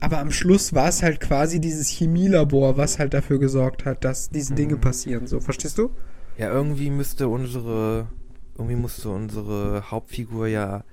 Aber 0.00 0.18
am 0.18 0.30
Schluss 0.32 0.72
war 0.74 0.88
es 0.88 1.02
halt 1.02 1.20
quasi 1.20 1.60
dieses 1.60 1.88
Chemielabor, 1.88 2.76
was 2.78 2.98
halt 2.98 3.12
dafür 3.14 3.38
gesorgt 3.38 3.84
hat, 3.84 4.04
dass 4.04 4.30
diese 4.30 4.54
Dinge 4.54 4.76
Mhm. 4.76 4.80
passieren. 4.80 5.26
So, 5.26 5.40
verstehst 5.40 5.76
du? 5.78 5.90
Ja, 6.38 6.50
irgendwie 6.50 6.88
müsste 6.90 7.28
unsere, 7.28 8.08
irgendwie 8.56 8.76
musste 8.76 9.10
unsere 9.10 9.90
Hauptfigur 9.90 10.46
ja 10.46 10.84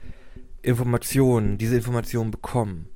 Informationen, 0.61 1.57
diese 1.57 1.77
Informationen 1.77 2.31
bekommen. 2.31 2.89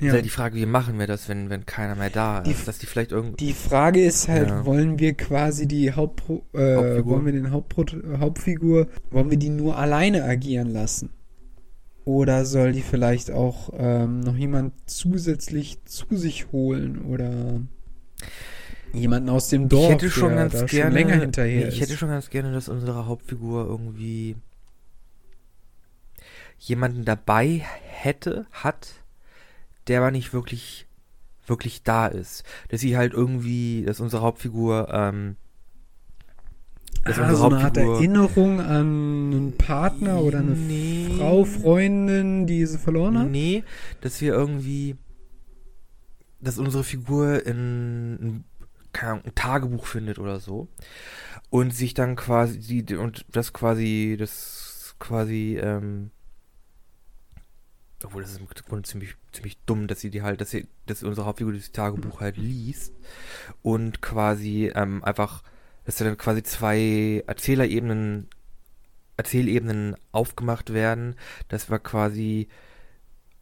Ist 0.00 0.12
halt 0.12 0.24
die 0.24 0.30
Frage, 0.30 0.56
wie 0.56 0.66
machen 0.66 0.98
wir 0.98 1.06
das, 1.06 1.28
wenn, 1.28 1.50
wenn 1.50 1.66
keiner 1.66 1.94
mehr 1.94 2.10
da 2.10 2.40
Die- 2.40 2.50
ist? 2.50 2.66
Dass 2.66 2.78
die 2.78 2.86
vielleicht 2.86 3.12
irgendwie. 3.12 3.36
Die 3.36 3.52
Frage 3.52 4.02
ist 4.02 4.28
halt, 4.28 4.48
Ja. 4.48 4.64
wollen 4.64 4.98
wir 4.98 5.12
quasi 5.14 5.68
die 5.68 5.92
Hauptpro 5.92 6.42
äh, 6.54 6.74
Hauptfigur. 6.76 7.12
wollen 7.12 7.26
wir 7.26 7.32
den 7.32 7.50
Hauptpro 7.52 7.84
Hauptfigur, 8.18 8.88
wollen 9.10 9.30
wir 9.30 9.36
die 9.36 9.50
nur 9.50 9.76
alleine 9.76 10.24
agieren 10.24 10.68
lassen? 10.72 11.10
Oder 12.04 12.44
soll 12.44 12.72
die 12.72 12.82
vielleicht 12.82 13.30
auch 13.30 13.70
ähm, 13.76 14.20
noch 14.20 14.36
jemand 14.36 14.74
zusätzlich 14.86 15.82
zu 15.84 16.16
sich 16.16 16.52
holen 16.52 17.02
oder 17.06 17.60
jemanden 18.92 19.28
aus 19.30 19.48
dem 19.48 19.68
Dorf, 19.68 19.86
ich 19.86 19.94
hätte 19.94 20.10
schon 20.10 20.30
der 20.30 20.38
ganz 20.38 20.52
da 20.52 20.64
gerne. 20.66 20.84
schon 20.84 20.92
länger 20.92 21.20
hinterher 21.20 21.62
nee, 21.62 21.68
ich 21.68 21.74
ist? 21.74 21.80
hätte 21.80 21.96
schon 21.96 22.10
ganz 22.10 22.30
gerne, 22.30 22.52
dass 22.52 22.68
unsere 22.68 23.06
Hauptfigur 23.06 23.66
irgendwie 23.66 24.36
jemanden 26.58 27.04
dabei 27.04 27.62
hätte, 27.82 28.46
hat, 28.52 28.88
der 29.88 30.00
aber 30.00 30.10
nicht 30.10 30.32
wirklich, 30.32 30.86
wirklich 31.46 31.82
da 31.82 32.06
ist. 32.06 32.44
Dass 32.68 32.80
sie 32.80 32.96
halt 32.96 33.12
irgendwie, 33.12 33.84
dass 33.84 34.00
unsere 34.00 34.22
Hauptfigur, 34.22 34.88
ähm, 34.92 35.36
dass 37.04 37.18
ah, 37.18 37.34
so 37.34 37.46
eine 37.46 37.58
Art 37.58 37.76
Erinnerung 37.76 38.60
an 38.60 39.32
einen 39.32 39.56
Partner 39.56 40.20
oder 40.20 40.38
eine 40.38 40.52
Nee. 40.52 41.14
Frau, 41.16 41.44
Freundin, 41.44 42.46
die 42.46 42.64
sie 42.66 42.78
verloren 42.78 43.18
hat? 43.18 43.28
Nee, 43.28 43.64
dass 44.00 44.20
wir 44.20 44.32
irgendwie, 44.32 44.96
dass 46.40 46.58
unsere 46.58 46.84
Figur 46.84 47.44
in, 47.46 48.18
in 48.20 48.44
keine 48.92 49.12
Ahnung, 49.12 49.24
ein 49.26 49.34
Tagebuch 49.34 49.86
findet 49.86 50.18
oder 50.18 50.40
so 50.40 50.68
und 51.50 51.74
sich 51.74 51.94
dann 51.94 52.16
quasi 52.16 52.82
die 52.82 52.94
und 52.94 53.26
das 53.30 53.52
quasi 53.52 54.16
das 54.18 54.94
quasi 54.98 55.58
ähm, 55.60 56.10
obwohl 58.04 58.22
das 58.22 58.32
ist 58.32 58.40
im 58.40 58.46
Grunde 58.46 58.82
ziemlich 58.88 59.16
ziemlich 59.32 59.58
dumm, 59.66 59.86
dass 59.86 60.00
sie 60.00 60.10
die 60.10 60.22
halt, 60.22 60.40
dass 60.40 60.50
sie 60.50 60.66
dass 60.86 61.02
unsere 61.02 61.26
Hauptfigur 61.26 61.52
dieses 61.52 61.72
Tagebuch 61.72 62.20
halt 62.20 62.36
liest 62.36 62.92
und 63.62 64.02
quasi 64.02 64.70
ähm, 64.74 65.02
einfach, 65.04 65.42
dass 65.84 65.96
da 65.96 66.04
dann 66.04 66.16
quasi 66.16 66.42
zwei 66.42 67.22
Erzählerebenen 67.26 68.28
Erzählebenen 69.16 69.94
aufgemacht 70.10 70.72
werden, 70.72 71.14
dass 71.48 71.70
wir 71.70 71.78
quasi 71.78 72.48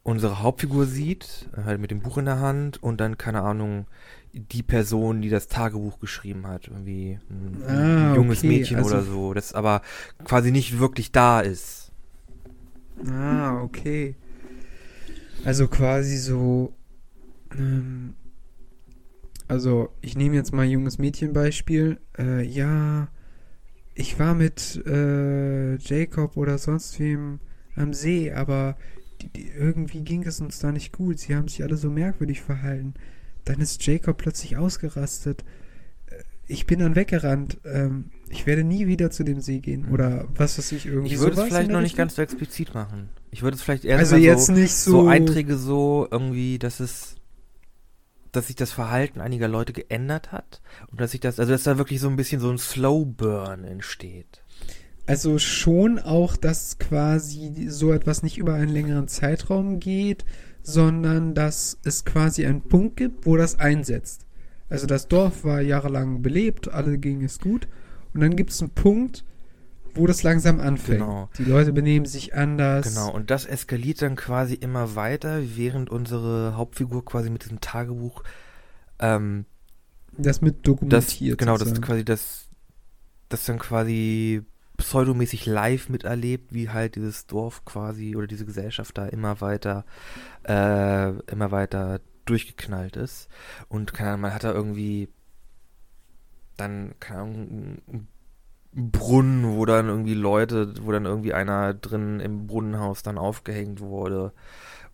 unsere 0.03 0.43
Hauptfigur 0.43 0.85
sieht, 0.85 1.49
halt 1.65 1.79
mit 1.81 1.89
dem 1.89 2.01
Buch 2.01 2.17
in 2.17 2.25
der 2.25 2.39
Hand 2.39 2.83
und 2.83 2.99
dann, 3.01 3.17
keine 3.17 3.41
Ahnung, 3.41 3.87
die 4.33 4.61
Person, 4.63 5.21
die 5.21 5.29
das 5.29 5.47
Tagebuch 5.47 5.99
geschrieben 5.99 6.45
hat, 6.45 6.67
irgendwie 6.67 7.19
ein, 7.29 7.63
Ah, 7.67 8.09
ein 8.11 8.15
junges 8.15 8.39
okay, 8.39 8.47
Mädchen 8.47 8.77
also- 8.77 8.89
oder 8.89 9.03
so, 9.03 9.33
das 9.33 9.53
aber 9.53 9.81
quasi 10.25 10.51
nicht 10.51 10.77
wirklich 10.79 11.11
da 11.11 11.39
ist. 11.39 11.91
Ah, 13.09 13.61
okay. 13.61 14.15
Also 15.45 15.67
quasi 15.67 16.17
so. 16.17 16.73
Ähm, 17.57 18.15
also, 19.47 19.89
ich 20.01 20.15
nehme 20.17 20.35
jetzt 20.35 20.53
mal 20.53 20.65
junges 20.65 20.97
Mädchenbeispiel. 20.97 21.99
Äh, 22.17 22.43
ja, 22.45 23.09
ich 23.95 24.17
war 24.19 24.33
mit 24.33 24.81
äh, 24.87 25.75
Jacob 25.77 26.37
oder 26.37 26.57
sonst 26.57 26.99
wem 26.99 27.39
am 27.75 27.93
See, 27.93 28.31
aber 28.31 28.75
die, 29.21 29.29
die, 29.29 29.47
irgendwie 29.49 30.01
ging 30.01 30.23
es 30.23 30.39
uns 30.41 30.59
da 30.59 30.71
nicht 30.71 30.91
gut. 30.93 31.19
Sie 31.19 31.35
haben 31.35 31.47
sich 31.47 31.63
alle 31.63 31.77
so 31.77 31.89
merkwürdig 31.89 32.41
verhalten. 32.41 32.93
Dann 33.45 33.59
ist 33.59 33.85
Jacob 33.85 34.17
plötzlich 34.17 34.57
ausgerastet. 34.57 35.43
Äh, 36.07 36.23
Ich 36.47 36.65
bin 36.65 36.79
dann 36.79 36.95
weggerannt. 36.95 37.59
Ähm, 37.65 38.05
ich 38.29 38.45
werde 38.47 38.63
nie 38.63 38.87
wieder 38.87 39.11
zu 39.11 39.23
dem 39.23 39.41
See 39.41 39.59
gehen. 39.59 39.89
Oder 39.91 40.27
was 40.35 40.57
weiß 40.57 40.71
ich 40.71 40.87
irgendwie 40.87 41.13
Ich 41.13 41.19
würde 41.19 41.39
es 41.39 41.43
vielleicht 41.47 41.69
noch 41.71 41.81
nicht 41.81 41.95
ganz 41.95 42.15
so 42.15 42.21
explizit 42.21 42.73
machen. 42.73 43.09
Ich 43.31 43.43
würde 43.43 43.55
es 43.55 43.61
vielleicht 43.61 43.85
eher 43.85 43.97
Also 43.99 44.17
so, 44.17 44.55
so. 44.65 44.65
so 44.67 45.07
Einträge 45.07 45.57
so 45.57 46.07
irgendwie, 46.09 46.57
dass 46.57 46.79
es 46.79 47.15
dass 48.35 48.47
sich 48.47 48.55
das 48.55 48.71
Verhalten 48.71 49.21
einiger 49.21 49.47
Leute 49.47 49.73
geändert 49.73 50.31
hat 50.31 50.61
und 50.91 50.99
dass 50.99 51.11
sich 51.11 51.19
das, 51.19 51.39
also 51.39 51.51
dass 51.51 51.63
da 51.63 51.77
wirklich 51.77 51.99
so 51.99 52.09
ein 52.09 52.15
bisschen 52.15 52.41
so 52.41 52.49
ein 52.49 52.57
Slow 52.57 53.05
Burn 53.05 53.63
entsteht. 53.63 54.43
Also 55.05 55.37
schon 55.37 55.99
auch, 55.99 56.37
dass 56.37 56.77
quasi 56.79 57.67
so 57.67 57.91
etwas 57.91 58.23
nicht 58.23 58.37
über 58.37 58.53
einen 58.53 58.71
längeren 58.71 59.07
Zeitraum 59.07 59.79
geht, 59.79 60.23
sondern 60.61 61.33
dass 61.33 61.77
es 61.83 62.05
quasi 62.05 62.45
einen 62.45 62.61
Punkt 62.61 62.97
gibt, 62.97 63.25
wo 63.25 63.35
das 63.35 63.59
einsetzt. 63.59 64.25
Also 64.69 64.87
das 64.87 65.07
Dorf 65.07 65.43
war 65.43 65.61
jahrelang 65.61 66.21
belebt, 66.21 66.69
alle 66.69 66.97
ging 66.97 67.23
es 67.23 67.39
gut. 67.39 67.67
Und 68.13 68.21
dann 68.21 68.35
gibt 68.35 68.51
es 68.51 68.61
einen 68.61 68.71
Punkt, 68.71 69.25
wo 69.95 70.07
das 70.07 70.23
langsam 70.23 70.59
anfängt. 70.59 70.99
Genau. 70.99 71.29
Die 71.37 71.43
Leute 71.43 71.71
benehmen 71.73 72.05
sich 72.05 72.33
anders. 72.35 72.87
Genau, 72.87 73.11
und 73.11 73.29
das 73.29 73.45
eskaliert 73.45 74.01
dann 74.01 74.15
quasi 74.15 74.55
immer 74.55 74.95
weiter, 74.95 75.41
während 75.55 75.89
unsere 75.89 76.55
Hauptfigur 76.55 77.05
quasi 77.05 77.29
mit 77.29 77.43
diesem 77.43 77.61
Tagebuch 77.61 78.23
ähm, 78.99 79.45
Das 80.17 80.41
mit 80.41 80.55
das, 80.57 80.63
dokumentiert. 80.63 81.37
genau, 81.37 81.53
das 81.57 81.69
sozusagen. 81.69 81.85
quasi 81.85 82.05
das, 82.05 82.47
das 83.29 83.45
dann 83.45 83.59
quasi 83.59 84.43
pseudomäßig 84.77 85.45
live 85.45 85.89
miterlebt, 85.89 86.53
wie 86.53 86.69
halt 86.69 86.95
dieses 86.95 87.27
Dorf 87.27 87.63
quasi 87.65 88.15
oder 88.15 88.27
diese 88.27 88.45
Gesellschaft 88.45 88.97
da 88.97 89.05
immer 89.07 89.39
weiter, 89.41 89.85
äh, 90.47 91.09
immer 91.31 91.51
weiter 91.51 92.01
durchgeknallt 92.25 92.95
ist. 92.95 93.27
Und 93.69 93.93
keine 93.93 94.09
Ahnung, 94.09 94.21
man 94.21 94.33
hat 94.33 94.43
da 94.43 94.51
irgendwie 94.51 95.09
dann, 96.57 96.93
keine 96.99 97.19
Ahnung, 97.21 97.35
einen 97.87 98.07
Brunnen, 98.75 99.55
wo 99.55 99.65
dann 99.65 99.87
irgendwie 99.89 100.13
Leute, 100.15 100.73
wo 100.83 100.91
dann 100.91 101.05
irgendwie 101.05 101.33
einer 101.33 101.73
drin 101.73 102.19
im 102.19 102.47
Brunnenhaus 102.47 103.03
dann 103.03 103.17
aufgehängt 103.17 103.79
wurde. 103.81 104.33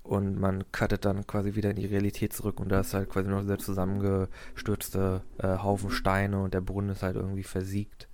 und 0.04 0.40
man 0.40 0.72
cuttet 0.72 1.06
dann 1.06 1.28
quasi 1.28 1.56
wieder 1.56 1.72
in 1.72 1.78
die 1.78 1.86
Realität 1.86 2.34
zurück 2.34 2.60
und 2.60 2.70
da 2.70 2.82
ist 2.82 2.94
halt 2.94 3.10
quasi 3.10 3.30
noch 3.30 3.46
der 3.46 3.60
zusammengestürzte 3.60 5.22
äh, 5.40 5.58
Haufen 5.60 5.92
Steine 5.92 6.42
und 6.44 6.54
der 6.54 6.62
Brunnen 6.62 6.92
ist 6.92 7.04
halt 7.04 7.16
irgendwie 7.16 7.44
versiegt. 7.44 8.08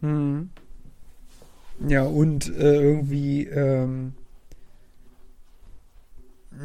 Mhm. 0.00 0.50
Ja, 1.80 2.02
und 2.04 2.48
äh, 2.56 2.80
irgendwie, 2.80 3.46
ähm, 3.46 4.14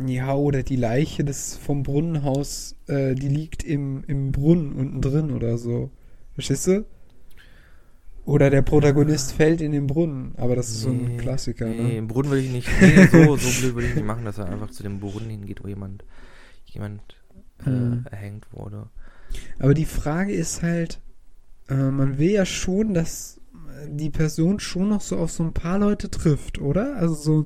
ja, 0.05 0.33
oder 0.35 0.63
die 0.63 0.75
Leiche 0.75 1.23
des 1.23 1.55
vom 1.55 1.83
Brunnenhaus, 1.83 2.75
äh, 2.87 3.15
die 3.15 3.27
liegt 3.27 3.63
im, 3.63 4.03
im 4.07 4.31
Brunnen 4.31 4.73
unten 4.73 5.01
drin 5.01 5.31
oder 5.31 5.57
so. 5.57 5.91
Verstehst 6.33 6.67
du? 6.67 6.85
Oder 8.25 8.49
der 8.49 8.61
Protagonist 8.61 9.33
fällt 9.33 9.59
in 9.61 9.73
den 9.73 9.87
Brunnen, 9.87 10.33
aber 10.37 10.55
das 10.55 10.69
ist 10.69 10.81
so 10.81 10.91
ein 10.91 11.05
Nee, 11.05 11.17
Klassiker, 11.17 11.67
Nee, 11.67 11.73
ne? 11.73 11.97
im 11.97 12.07
Brunnen 12.07 12.31
würde 12.31 12.43
ich 12.43 12.49
nicht, 12.49 12.77
nee, 12.79 13.05
so, 13.05 13.37
so 13.37 13.53
blöd 13.53 13.75
würde 13.75 13.87
ich 13.87 13.93
nicht 13.95 14.03
machen, 14.05 14.25
dass 14.25 14.37
er 14.37 14.47
einfach 14.49 14.69
zu 14.71 14.83
dem 14.83 14.99
Brunnen 14.99 15.29
hingeht, 15.29 15.63
wo 15.63 15.67
jemand, 15.67 16.03
jemand 16.65 17.01
äh, 17.65 17.69
Mhm. 17.69 18.05
erhängt 18.11 18.47
wurde. 18.53 18.89
Aber 19.59 19.73
die 19.73 19.85
Frage 19.85 20.33
ist 20.33 20.63
halt, 20.63 21.01
äh, 21.69 21.75
man 21.75 22.17
will 22.17 22.31
ja 22.31 22.45
schon, 22.45 22.93
dass 22.93 23.39
die 23.87 24.09
Person 24.11 24.59
schon 24.59 24.89
noch 24.89 25.01
so 25.01 25.17
auf 25.17 25.31
so 25.31 25.43
ein 25.43 25.53
paar 25.53 25.79
Leute 25.79 26.09
trifft, 26.11 26.59
oder? 26.59 26.97
Also 26.97 27.15
so, 27.15 27.45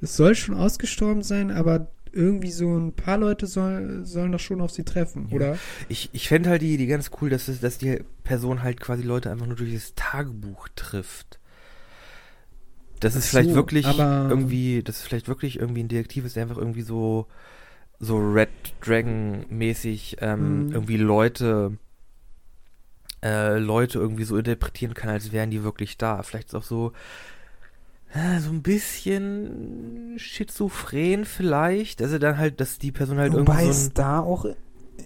es 0.00 0.16
soll 0.16 0.34
schon 0.34 0.54
ausgestorben 0.56 1.22
sein, 1.22 1.50
aber 1.50 1.88
irgendwie 2.16 2.50
so 2.52 2.76
ein 2.76 2.92
paar 2.94 3.18
Leute 3.18 3.46
soll, 3.46 4.04
sollen 4.06 4.32
doch 4.32 4.40
schon 4.40 4.60
auf 4.60 4.70
sie 4.72 4.84
treffen, 4.84 5.28
Ja. 5.30 5.36
oder? 5.36 5.60
Ich, 5.88 6.10
ich 6.12 6.28
fände 6.28 6.50
halt 6.50 6.62
die 6.62 6.74
Idee 6.74 6.86
ganz 6.86 7.10
cool, 7.20 7.30
dass, 7.30 7.48
es, 7.48 7.60
dass 7.60 7.78
die 7.78 8.02
Person 8.24 8.62
halt 8.62 8.80
quasi 8.80 9.02
Leute 9.02 9.30
einfach 9.30 9.46
nur 9.46 9.56
durch 9.56 9.72
das 9.74 9.94
Tagebuch 9.94 10.68
trifft. 10.76 11.38
Das 13.00 13.14
ist 13.14 13.26
Ach 13.26 13.30
vielleicht 13.30 13.50
so, 13.50 13.56
wirklich 13.56 13.86
irgendwie, 14.28 14.82
das 14.82 14.98
ist 14.98 15.02
vielleicht 15.04 15.28
wirklich 15.28 15.58
irgendwie 15.60 15.82
ein 15.82 15.88
Detektiv 15.88 16.24
ist, 16.24 16.36
der 16.36 16.44
einfach 16.44 16.56
irgendwie 16.56 16.82
so, 16.82 17.26
so 18.00 18.18
Red 18.18 18.50
Dragon 18.80 19.46
mäßig 19.50 20.18
ähm, 20.20 20.66
Mhm. 20.68 20.72
irgendwie 20.72 20.96
Leute, 20.98 21.78
äh, 23.22 23.58
Leute 23.58 23.98
irgendwie 23.98 24.24
so 24.24 24.36
interpretieren 24.36 24.94
kann, 24.94 25.10
als 25.10 25.32
wären 25.32 25.50
die 25.50 25.62
wirklich 25.62 25.96
da. 25.98 26.22
Vielleicht 26.22 26.48
ist 26.48 26.54
auch 26.54 26.62
so, 26.62 26.92
so 28.40 28.50
ein 28.50 28.62
bisschen 28.62 30.14
schizophren 30.18 31.24
vielleicht, 31.24 32.00
er 32.12 32.18
dann 32.18 32.38
halt, 32.38 32.60
dass 32.60 32.78
die 32.78 32.92
Person 32.92 33.18
halt 33.18 33.32
Wobei 33.32 33.62
irgendwie 33.64 33.72
so 33.72 33.90
da 33.94 34.20
auch, 34.20 34.46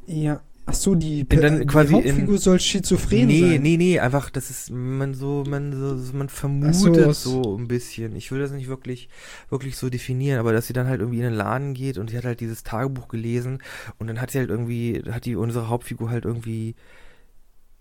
ja, 0.07 0.41
ach 0.67 0.75
so, 0.75 0.95
die, 0.95 1.21
In 1.21 1.41
dann 1.41 1.61
die 1.61 1.67
quasi 1.67 1.95
in- 1.95 1.95
Hauptfigur 1.97 2.39
soll 2.39 2.61
schizophren 2.61 3.27
nee, 3.27 3.41
sein. 3.41 3.63
Nee, 3.63 3.77
nee, 3.77 3.99
einfach, 3.99 4.31
das 4.31 4.51
ist, 4.51 4.71
man 4.71 5.15
so, 5.15 5.45
man 5.49 5.73
so, 5.73 6.13
man 6.17 6.29
vermutet 6.29 7.15
so, 7.15 7.43
so, 7.43 7.57
ein 7.59 7.69
bisschen. 7.69 8.15
Ich 8.17 8.31
will 8.31 8.41
das 8.41 8.53
nicht 8.53 8.69
wirklich, 8.69 9.09
wirklich 9.49 9.77
so 9.77 9.91
definieren, 9.91 10.39
aber 10.39 10.53
dass 10.53 10.67
sie 10.67 10.73
dann 10.73 10.87
halt 10.87 11.01
irgendwie 11.01 11.19
in 11.19 11.25
den 11.25 11.35
Laden 11.35 11.75
geht 11.75 11.99
und 11.99 12.11
sie 12.11 12.17
hat 12.17 12.25
halt 12.25 12.41
dieses 12.41 12.63
Tagebuch 12.63 13.09
gelesen 13.09 13.63
und 13.99 14.07
dann 14.07 14.21
hat 14.21 14.31
sie 14.31 14.39
halt 14.39 14.51
irgendwie, 14.51 15.03
hat 15.11 15.25
die, 15.25 15.37
unsere 15.37 15.69
Hauptfigur 15.69 16.11
halt 16.11 16.25
irgendwie, 16.25 16.75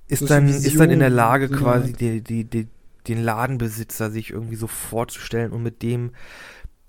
ist 0.07 0.23
ist 0.23 0.31
dann, 0.31 0.47
eine 0.47 0.55
ist 0.55 0.79
dann 0.79 0.89
in 0.89 0.99
der 0.99 1.09
Vision, 1.09 1.15
Lage 1.17 1.49
quasi 1.49 1.91
Art. 1.91 2.01
die, 2.01 2.21
die, 2.21 2.43
die, 2.45 2.67
den 3.09 3.23
Ladenbesitzer 3.23 4.11
sich 4.11 4.31
irgendwie 4.31 4.55
so 4.55 4.67
vorzustellen 4.67 5.51
und 5.51 5.63
mit 5.63 5.81
dem 5.81 6.11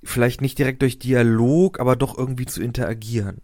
vielleicht 0.02 0.40
nicht 0.40 0.58
direkt 0.58 0.82
durch 0.82 0.98
Dialog, 0.98 1.80
aber 1.80 1.96
doch 1.96 2.16
irgendwie 2.16 2.46
zu 2.46 2.62
interagieren. 2.62 3.40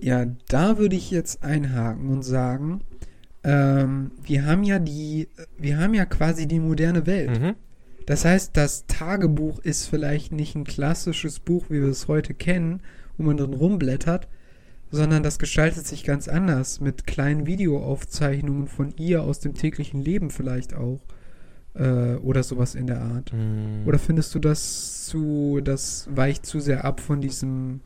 Ja, 0.00 0.26
da 0.48 0.78
würde 0.78 0.96
ich 0.96 1.10
jetzt 1.10 1.44
einhaken 1.44 2.08
und 2.08 2.22
sagen, 2.22 2.80
ähm, 3.44 4.10
wir 4.22 4.46
haben 4.46 4.64
ja 4.64 4.78
die, 4.78 5.28
wir 5.58 5.78
haben 5.78 5.94
ja 5.94 6.04
quasi 6.06 6.46
die 6.46 6.60
moderne 6.60 7.06
Welt. 7.06 7.40
Mhm. 7.40 7.54
Das 8.06 8.24
heißt, 8.24 8.56
das 8.56 8.86
Tagebuch 8.86 9.60
ist 9.60 9.86
vielleicht 9.86 10.32
nicht 10.32 10.54
ein 10.56 10.64
klassisches 10.64 11.38
Buch, 11.38 11.66
wie 11.68 11.80
wir 11.80 11.88
es 11.88 12.08
heute 12.08 12.34
kennen, 12.34 12.80
wo 13.16 13.22
man 13.24 13.36
drin 13.36 13.54
rumblättert, 13.54 14.28
sondern 14.92 15.22
das 15.22 15.38
gestaltet 15.38 15.86
sich 15.86 16.04
ganz 16.04 16.28
anders 16.28 16.80
mit 16.80 17.06
kleinen 17.06 17.46
Videoaufzeichnungen 17.46 18.68
von 18.68 18.94
ihr 18.96 19.22
aus 19.22 19.40
dem 19.40 19.54
täglichen 19.54 20.00
Leben 20.00 20.30
vielleicht 20.30 20.74
auch. 20.74 21.00
Äh, 21.74 22.16
oder 22.16 22.42
sowas 22.42 22.74
in 22.74 22.86
der 22.86 23.00
Art. 23.00 23.32
Mhm. 23.32 23.86
Oder 23.86 23.98
findest 23.98 24.34
du 24.34 24.38
das 24.38 25.06
zu, 25.06 25.60
das 25.64 26.06
weicht 26.14 26.44
zu 26.44 26.60
sehr 26.60 26.84
ab 26.84 27.00
von 27.00 27.22
diesem 27.22 27.80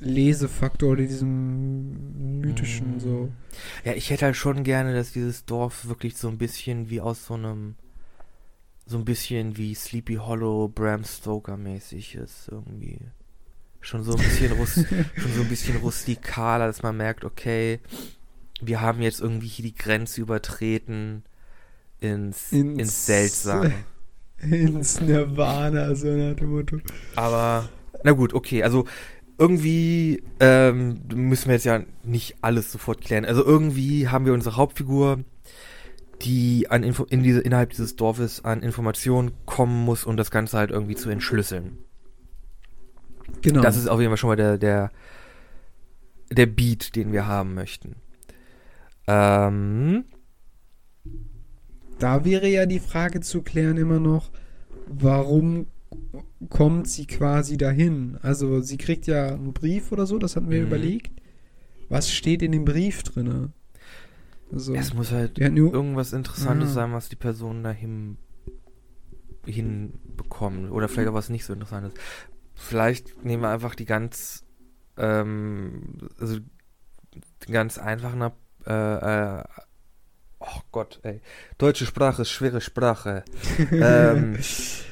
Lesefaktor 0.00 0.90
oder 0.90 1.02
diesem 1.02 2.40
mythischen 2.40 2.96
Mm. 2.96 3.00
so? 3.00 3.28
Ja, 3.84 3.92
ich 3.92 4.10
hätte 4.10 4.26
halt 4.26 4.36
schon 4.36 4.64
gerne, 4.64 4.92
dass 4.92 5.12
dieses 5.12 5.44
Dorf 5.44 5.86
wirklich 5.86 6.16
so 6.16 6.28
ein 6.28 6.36
bisschen 6.36 6.90
wie 6.90 7.00
aus 7.00 7.26
so 7.26 7.34
einem, 7.34 7.76
so 8.86 8.98
ein 8.98 9.04
bisschen 9.04 9.56
wie 9.56 9.74
Sleepy 9.74 10.16
Hollow, 10.16 10.68
Bram 10.68 11.04
Stoker 11.04 11.56
mäßig 11.56 12.16
ist 12.16 12.48
irgendwie. 12.50 12.98
Schon 13.86 14.02
so 14.02 14.16
ein 14.16 14.18
bisschen 14.18 14.50
rus 14.50 14.74
schon 15.16 15.32
so 15.36 15.42
ein 15.42 15.48
bisschen 15.48 15.76
rustikaler, 15.76 16.66
dass 16.66 16.82
man 16.82 16.96
merkt, 16.96 17.24
okay, 17.24 17.78
wir 18.60 18.80
haben 18.80 19.00
jetzt 19.00 19.20
irgendwie 19.20 19.46
hier 19.46 19.64
die 19.64 19.76
Grenze 19.76 20.20
übertreten 20.20 21.22
ins, 22.00 22.50
ins, 22.50 22.80
Ins- 22.80 23.06
Seltsame. 23.06 23.72
Ins 24.42 25.00
Nirvana, 25.00 25.94
so 25.94 26.08
nach 26.08 26.34
dem 26.34 26.50
Motto. 26.50 26.78
Aber, 27.14 27.68
na 28.02 28.10
gut, 28.10 28.34
okay, 28.34 28.64
also 28.64 28.86
irgendwie 29.38 30.24
ähm, 30.40 31.02
müssen 31.14 31.46
wir 31.46 31.54
jetzt 31.54 31.64
ja 31.64 31.84
nicht 32.02 32.38
alles 32.42 32.72
sofort 32.72 33.00
klären. 33.02 33.24
Also 33.24 33.44
irgendwie 33.44 34.08
haben 34.08 34.26
wir 34.26 34.32
unsere 34.34 34.56
Hauptfigur, 34.56 35.20
die 36.22 36.68
an 36.70 36.82
Info 36.82 37.04
in 37.04 37.22
diese, 37.22 37.40
innerhalb 37.40 37.70
dieses 37.70 37.94
Dorfes 37.94 38.44
an 38.44 38.62
Informationen 38.62 39.30
kommen 39.46 39.84
muss, 39.84 40.04
um 40.04 40.16
das 40.16 40.32
Ganze 40.32 40.58
halt 40.58 40.72
irgendwie 40.72 40.96
zu 40.96 41.08
entschlüsseln. 41.08 41.78
Genau. 43.42 43.60
Das 43.62 43.76
ist 43.76 43.88
auf 43.88 44.00
jeden 44.00 44.10
Fall 44.10 44.16
schon 44.18 44.28
mal 44.30 44.36
der, 44.36 44.58
der, 44.58 44.90
der 46.30 46.46
Beat, 46.46 46.94
den 46.96 47.12
wir 47.12 47.26
haben 47.26 47.54
möchten. 47.54 47.96
Ähm, 49.06 50.04
Da 51.98 52.24
wäre 52.24 52.46
ja 52.48 52.66
die 52.66 52.80
Frage 52.80 53.20
zu 53.20 53.42
klären 53.42 53.76
immer 53.78 54.00
noch, 54.00 54.30
warum 54.86 55.66
kommt 56.50 56.88
sie 56.88 57.06
quasi 57.06 57.56
dahin? 57.56 58.18
Also 58.22 58.60
sie 58.60 58.76
kriegt 58.76 59.06
ja 59.06 59.28
einen 59.28 59.52
Brief 59.52 59.92
oder 59.92 60.06
so, 60.06 60.18
das 60.18 60.36
hatten 60.36 60.50
wir 60.50 60.60
Mhm. 60.60 60.66
überlegt. 60.66 61.12
Was 61.88 62.10
steht 62.12 62.42
in 62.42 62.52
dem 62.52 62.64
Brief 62.64 63.02
drinne? 63.04 63.52
Also, 64.52 64.74
es 64.74 64.92
muss 64.94 65.10
halt 65.12 65.38
irgendwas 65.38 66.12
Interessantes 66.12 66.70
Ah. 66.70 66.72
sein, 66.72 66.92
was 66.92 67.08
die 67.08 67.16
Person 67.16 67.62
dahin 67.64 68.16
hinbekommen. 69.44 70.70
Oder 70.70 70.88
vielleicht 70.88 71.08
auch 71.08 71.14
was 71.14 71.30
nicht 71.30 71.44
so 71.44 71.52
Interessantes. 71.52 71.92
Vielleicht 72.56 73.22
nehmen 73.24 73.42
wir 73.42 73.50
einfach 73.50 73.74
die 73.74 73.84
ganz, 73.84 74.44
ähm, 74.96 76.08
also 76.18 76.38
den 77.46 77.52
ganz 77.52 77.78
einfachen, 77.78 78.32
äh, 78.66 79.38
äh, 79.38 79.44
oh 80.40 80.60
Gott, 80.72 81.00
ey. 81.02 81.20
Deutsche 81.58 81.86
Sprache 81.86 82.22
ist 82.22 82.30
schwere 82.30 82.60
Sprache. 82.60 83.24
ähm, 83.70 84.38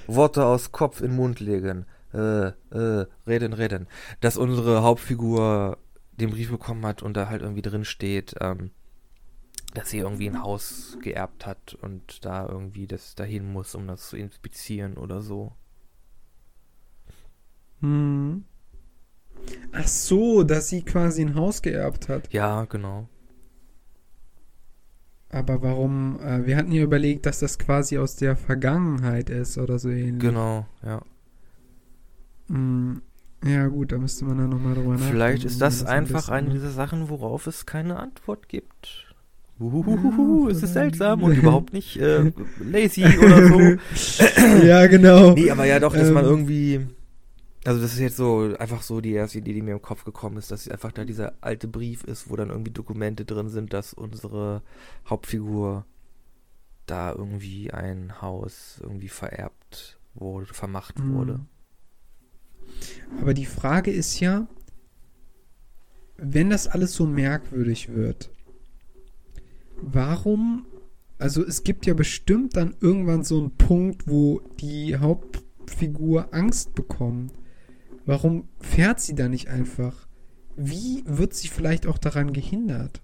Worte 0.06 0.44
aus 0.44 0.72
Kopf 0.72 1.00
in 1.00 1.16
Mund 1.16 1.40
legen. 1.40 1.86
Äh, 2.12 2.48
äh, 2.70 3.06
reden, 3.26 3.54
reden. 3.54 3.88
Dass 4.20 4.36
unsere 4.36 4.82
Hauptfigur 4.82 5.78
den 6.12 6.30
Brief 6.30 6.50
bekommen 6.50 6.86
hat 6.86 7.02
und 7.02 7.16
da 7.16 7.28
halt 7.28 7.42
irgendwie 7.42 7.62
drin 7.62 7.84
steht, 7.84 8.34
ähm, 8.40 8.70
dass 9.72 9.90
sie 9.90 9.98
irgendwie 9.98 10.28
ein 10.28 10.40
Haus 10.40 10.96
geerbt 11.02 11.46
hat 11.46 11.74
und 11.74 12.24
da 12.24 12.46
irgendwie 12.46 12.86
das 12.86 13.16
dahin 13.16 13.52
muss, 13.52 13.74
um 13.74 13.88
das 13.88 14.10
zu 14.10 14.16
inspizieren 14.16 14.96
oder 14.96 15.20
so. 15.20 15.52
Hm. 17.84 18.44
Ach 19.72 19.86
so, 19.86 20.42
dass 20.42 20.68
sie 20.68 20.82
quasi 20.82 21.20
ein 21.20 21.34
Haus 21.34 21.60
geerbt 21.60 22.08
hat. 22.08 22.32
Ja, 22.32 22.64
genau. 22.64 23.08
Aber 25.28 25.62
warum? 25.62 26.18
Äh, 26.20 26.46
wir 26.46 26.56
hatten 26.56 26.72
ja 26.72 26.82
überlegt, 26.82 27.26
dass 27.26 27.40
das 27.40 27.58
quasi 27.58 27.98
aus 27.98 28.16
der 28.16 28.36
Vergangenheit 28.36 29.28
ist 29.28 29.58
oder 29.58 29.78
so 29.78 29.90
ähnlich. 29.90 30.20
Genau, 30.20 30.64
ja. 30.82 31.02
Hm. 32.48 33.02
Ja, 33.44 33.66
gut, 33.66 33.92
da 33.92 33.98
müsste 33.98 34.24
man 34.24 34.38
dann 34.38 34.48
nochmal 34.48 34.74
drüber 34.74 34.92
nachdenken. 34.92 35.12
Vielleicht 35.12 35.44
ist 35.44 35.60
das 35.60 35.82
man 35.82 35.88
am 35.92 35.98
einfach 35.98 36.14
besten 36.14 36.32
eine 36.32 36.46
macht. 36.46 36.56
dieser 36.56 36.70
Sachen, 36.70 37.10
worauf 37.10 37.46
es 37.46 37.66
keine 37.66 37.98
Antwort 37.98 38.48
gibt. 38.48 39.04
Ja, 39.58 39.66
Uhuhuhu, 39.66 40.48
es 40.48 40.62
ist 40.62 40.72
seltsam 40.72 41.22
und 41.22 41.34
überhaupt 41.36 41.74
nicht 41.74 41.98
äh, 41.98 42.32
lazy 42.60 43.04
oder 43.18 43.46
so. 43.48 43.60
ja, 44.66 44.86
genau. 44.86 45.34
Nee, 45.34 45.50
aber 45.50 45.66
ja 45.66 45.78
doch, 45.80 45.92
dass 45.94 46.10
man 46.10 46.24
Ähm. 46.24 46.30
irgendwie. 46.30 46.86
Also 47.64 47.80
das 47.80 47.94
ist 47.94 47.98
jetzt 48.00 48.16
so 48.18 48.54
einfach 48.58 48.82
so 48.82 49.00
die 49.00 49.12
erste 49.12 49.38
Idee, 49.38 49.54
die 49.54 49.62
mir 49.62 49.72
im 49.72 49.82
Kopf 49.82 50.04
gekommen 50.04 50.36
ist, 50.36 50.50
dass 50.50 50.68
einfach 50.68 50.92
da 50.92 51.04
dieser 51.04 51.32
alte 51.40 51.66
Brief 51.66 52.04
ist, 52.04 52.28
wo 52.28 52.36
dann 52.36 52.50
irgendwie 52.50 52.72
Dokumente 52.72 53.24
drin 53.24 53.48
sind, 53.48 53.72
dass 53.72 53.94
unsere 53.94 54.62
Hauptfigur 55.08 55.86
da 56.86 57.12
irgendwie 57.12 57.70
ein 57.72 58.20
Haus 58.20 58.78
irgendwie 58.82 59.08
vererbt 59.08 59.98
wurde, 60.14 60.52
vermacht 60.52 60.98
Mhm. 60.98 61.14
wurde. 61.14 61.40
Aber 63.20 63.32
die 63.32 63.46
Frage 63.46 63.90
ist 63.90 64.20
ja, 64.20 64.46
wenn 66.16 66.50
das 66.50 66.66
alles 66.66 66.92
so 66.94 67.06
merkwürdig 67.06 67.94
wird, 67.94 68.30
warum, 69.80 70.66
also 71.18 71.44
es 71.44 71.64
gibt 71.64 71.86
ja 71.86 71.94
bestimmt 71.94 72.56
dann 72.56 72.74
irgendwann 72.80 73.24
so 73.24 73.38
einen 73.40 73.50
Punkt, 73.56 74.06
wo 74.06 74.40
die 74.60 74.96
Hauptfigur 74.98 76.32
Angst 76.34 76.74
bekommt. 76.74 77.32
Warum 78.06 78.48
fährt 78.60 79.00
sie 79.00 79.14
da 79.14 79.28
nicht 79.28 79.48
einfach? 79.48 80.06
Wie 80.56 81.02
wird 81.06 81.34
sie 81.34 81.48
vielleicht 81.48 81.86
auch 81.86 81.98
daran 81.98 82.32
gehindert? 82.32 83.02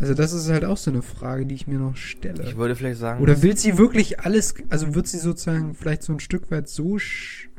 Also 0.00 0.14
das 0.14 0.32
ist 0.32 0.48
halt 0.48 0.64
auch 0.64 0.76
so 0.76 0.90
eine 0.90 1.02
Frage, 1.02 1.44
die 1.44 1.56
ich 1.56 1.66
mir 1.66 1.78
noch 1.78 1.96
stelle. 1.96 2.44
Ich 2.44 2.56
würde 2.56 2.76
vielleicht 2.76 3.00
sagen. 3.00 3.20
Oder 3.20 3.42
will 3.42 3.56
sie 3.56 3.78
wirklich 3.78 4.20
alles, 4.20 4.54
also 4.68 4.94
wird 4.94 5.08
sie 5.08 5.18
sozusagen 5.18 5.74
vielleicht 5.74 6.04
so 6.04 6.12
ein 6.12 6.20
Stück 6.20 6.50
weit 6.50 6.68
so, 6.68 6.98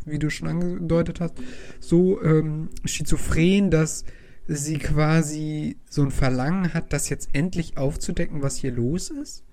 wie 0.05 0.19
du 0.19 0.29
schon 0.29 0.47
angedeutet 0.47 1.19
hast, 1.19 1.33
so 1.81 2.21
ähm, 2.23 2.69
schizophren, 2.85 3.69
dass 3.69 4.05
sie 4.47 4.77
quasi 4.77 5.77
so 5.89 6.01
ein 6.01 6.11
Verlangen 6.11 6.73
hat, 6.73 6.93
das 6.93 7.09
jetzt 7.09 7.29
endlich 7.33 7.77
aufzudecken, 7.77 8.41
was 8.41 8.55
hier 8.55 8.71
los 8.71 9.09
ist? 9.09 9.43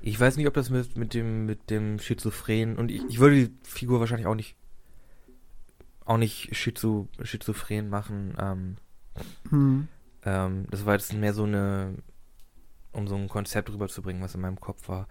Ich 0.00 0.18
weiß 0.18 0.36
nicht, 0.36 0.48
ob 0.48 0.54
das 0.54 0.70
mit, 0.70 0.96
mit 0.96 1.14
dem 1.14 1.46
mit 1.46 1.70
dem 1.70 1.98
Schizophren 1.98 2.76
und 2.76 2.90
ich, 2.90 3.02
ich 3.08 3.18
würde 3.20 3.36
die 3.36 3.54
Figur 3.62 4.00
wahrscheinlich 4.00 4.26
auch 4.26 4.34
nicht 4.34 4.56
auch 6.04 6.16
nicht 6.16 6.54
schizo, 6.54 7.08
schizophren 7.22 7.88
machen. 7.88 8.34
Ähm, 8.38 8.76
hm. 9.48 9.88
ähm, 10.24 10.66
das 10.70 10.86
war 10.86 10.94
jetzt 10.94 11.12
mehr 11.12 11.34
so 11.34 11.44
eine, 11.44 11.94
um 12.92 13.08
so 13.08 13.16
ein 13.16 13.28
Konzept 13.28 13.70
rüberzubringen, 13.70 14.22
was 14.22 14.34
in 14.34 14.40
meinem 14.40 14.60
Kopf 14.60 14.88
war. 14.88 15.08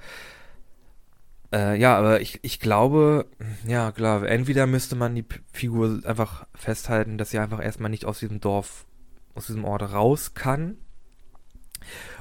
Äh, 1.53 1.79
ja, 1.79 1.95
aber 1.97 2.21
ich, 2.21 2.39
ich 2.41 2.59
glaube, 2.59 3.27
ja 3.67 3.91
klar, 3.91 4.23
entweder 4.23 4.65
müsste 4.65 4.95
man 4.95 5.13
die 5.13 5.25
Figur 5.51 6.01
einfach 6.03 6.47
festhalten, 6.55 7.17
dass 7.17 7.29
sie 7.29 7.39
einfach 7.39 7.63
erstmal 7.63 7.91
nicht 7.91 8.05
aus 8.05 8.19
diesem 8.19 8.39
Dorf, 8.39 8.85
aus 9.35 9.47
diesem 9.47 9.63
Ort 9.63 9.83
raus 9.93 10.33
kann. 10.33 10.77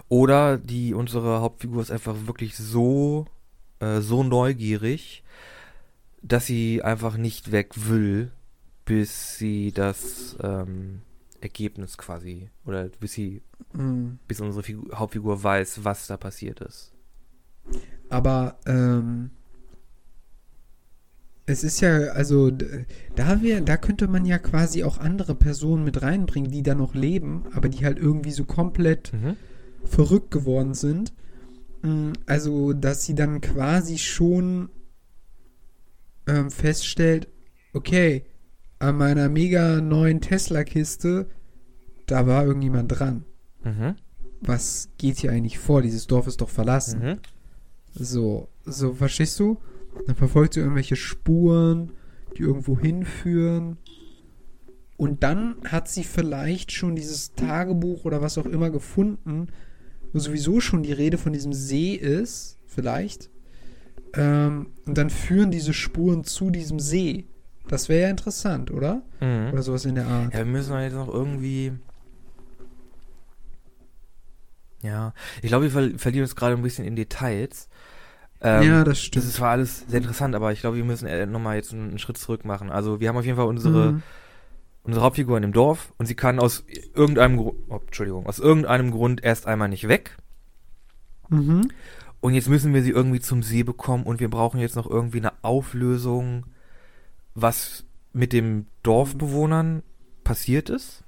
Oder 0.08 0.58
die 0.58 0.92
unsere 0.92 1.40
Hauptfigur 1.40 1.80
ist 1.80 1.90
einfach 1.90 2.14
wirklich 2.26 2.56
so, 2.58 3.24
äh, 3.80 4.00
so 4.00 4.22
neugierig, 4.22 5.24
dass 6.20 6.44
sie 6.44 6.82
einfach 6.82 7.16
nicht 7.16 7.52
weg 7.52 7.72
will, 7.88 8.30
bis 8.84 9.38
sie 9.38 9.72
das 9.72 10.36
ähm, 10.42 11.02
Ergebnis 11.40 11.98
quasi, 11.98 12.50
oder 12.64 12.88
bis 13.00 13.12
sie, 13.12 13.42
mhm. 13.72 14.18
bis 14.26 14.40
unsere 14.40 14.62
Figur, 14.62 14.98
Hauptfigur 14.98 15.42
weiß, 15.42 15.84
was 15.84 16.06
da 16.06 16.16
passiert 16.16 16.60
ist. 16.60 16.92
Aber 18.08 18.58
ähm, 18.66 19.30
es 21.46 21.64
ist 21.64 21.80
ja, 21.80 22.12
also 22.12 22.50
da 22.50 23.42
wir, 23.42 23.60
da 23.60 23.76
könnte 23.76 24.08
man 24.08 24.24
ja 24.24 24.38
quasi 24.38 24.84
auch 24.84 24.98
andere 24.98 25.34
Personen 25.34 25.84
mit 25.84 26.02
reinbringen, 26.02 26.50
die 26.50 26.62
da 26.62 26.74
noch 26.74 26.94
leben, 26.94 27.44
aber 27.52 27.68
die 27.68 27.84
halt 27.84 27.98
irgendwie 27.98 28.30
so 28.30 28.44
komplett 28.44 29.12
mhm. 29.12 29.36
verrückt 29.84 30.30
geworden 30.30 30.74
sind. 30.74 31.12
Mm, 31.82 32.12
also, 32.26 32.72
dass 32.72 33.04
sie 33.04 33.14
dann 33.14 33.40
quasi 33.40 33.98
schon 33.98 34.70
ähm, 36.26 36.50
feststellt, 36.50 37.28
okay, 37.72 38.24
an 38.82 38.96
meiner 38.96 39.28
mega 39.28 39.80
neuen 39.80 40.20
Tesla-Kiste, 40.20 41.26
da 42.06 42.26
war 42.26 42.44
irgendjemand 42.44 42.90
dran. 42.90 43.24
Mhm. 43.62 43.94
Was 44.40 44.88
geht 44.98 45.18
hier 45.18 45.30
eigentlich 45.30 45.60
vor? 45.60 45.82
Dieses 45.82 46.08
Dorf 46.08 46.26
ist 46.26 46.40
doch 46.40 46.48
verlassen. 46.48 47.00
Mhm. 47.00 47.18
So, 47.94 48.48
so, 48.64 48.94
verstehst 48.94 49.38
du? 49.38 49.58
Dann 50.06 50.16
verfolgt 50.16 50.54
sie 50.54 50.60
irgendwelche 50.60 50.96
Spuren, 50.96 51.92
die 52.36 52.42
irgendwo 52.42 52.76
hinführen. 52.76 53.76
Und 54.96 55.22
dann 55.22 55.56
hat 55.64 55.88
sie 55.88 56.02
vielleicht 56.02 56.72
schon 56.72 56.96
dieses 56.96 57.34
Tagebuch 57.34 58.04
oder 58.04 58.20
was 58.20 58.36
auch 58.36 58.46
immer 58.46 58.70
gefunden, 58.70 59.46
wo 60.12 60.18
sowieso 60.18 60.58
schon 60.58 60.82
die 60.82 60.92
Rede 60.92 61.18
von 61.18 61.32
diesem 61.32 61.52
See 61.52 61.94
ist, 61.94 62.58
vielleicht. 62.66 63.30
Ähm, 64.14 64.70
und 64.86 64.98
dann 64.98 65.08
führen 65.08 65.52
diese 65.52 65.72
Spuren 65.72 66.24
zu 66.24 66.50
diesem 66.50 66.80
See. 66.80 67.26
Das 67.68 67.88
wäre 67.88 68.02
ja 68.02 68.10
interessant, 68.10 68.70
oder? 68.70 69.02
Mhm. 69.20 69.50
Oder 69.52 69.62
sowas 69.62 69.84
in 69.84 69.94
der 69.94 70.06
Art. 70.06 70.32
Ja, 70.32 70.40
wir 70.40 70.44
müssen 70.46 70.78
jetzt 70.80 70.94
noch 70.94 71.08
irgendwie 71.08 71.72
ja, 74.82 75.14
ich 75.42 75.48
glaube, 75.48 75.64
wir 75.64 75.70
ver 75.70 75.98
verlieren 75.98 76.24
uns 76.24 76.36
gerade 76.36 76.56
ein 76.56 76.62
bisschen 76.62 76.84
in 76.84 76.96
Details. 76.96 77.68
Ähm, 78.40 78.62
ja, 78.64 78.84
das 78.84 79.00
stimmt. 79.00 79.16
Das 79.16 79.30
ist 79.30 79.36
zwar 79.36 79.50
alles 79.50 79.84
sehr 79.86 79.98
interessant, 79.98 80.34
aber 80.34 80.52
ich 80.52 80.60
glaube, 80.60 80.76
wir 80.76 80.84
müssen 80.84 81.06
äh, 81.06 81.24
nochmal 81.26 81.56
jetzt 81.56 81.72
einen, 81.72 81.90
einen, 81.90 81.98
Schritt 82.00 82.18
zurück 82.18 82.44
machen. 82.44 82.70
Also 82.70 82.98
wir 82.98 83.08
haben 83.08 83.16
auf 83.16 83.24
jeden 83.24 83.36
Fall 83.36 83.46
unsere, 83.46 83.92
mhm. 83.92 84.02
unsere 84.82 85.04
Hauptfigur 85.04 85.36
in 85.36 85.42
dem 85.42 85.52
Dorf 85.52 85.92
und 85.98 86.06
sie 86.06 86.16
kann 86.16 86.40
aus 86.40 86.64
irgendeinem 86.94 87.36
Grund, 87.36 87.58
oh, 87.68 87.80
Entschuldigung, 87.86 88.26
aus 88.26 88.40
irgendeinem 88.40 88.90
Grund 88.90 89.22
erst 89.22 89.46
einmal 89.46 89.68
nicht 89.68 89.86
weg. 89.86 90.16
Mhm. 91.28 91.68
Und 92.20 92.34
jetzt 92.34 92.48
müssen 92.48 92.74
wir 92.74 92.82
sie 92.82 92.90
irgendwie 92.90 93.20
zum 93.20 93.44
See 93.44 93.62
bekommen 93.62 94.02
und 94.04 94.18
wir 94.18 94.30
brauchen 94.30 94.58
jetzt 94.58 94.74
noch 94.74 94.90
irgendwie 94.90 95.18
eine 95.18 95.32
Auflösung, 95.42 96.46
was 97.34 97.84
mit 98.12 98.32
den 98.32 98.66
Dorfbewohnern 98.82 99.82
passiert 100.24 100.70
ist. 100.70 101.04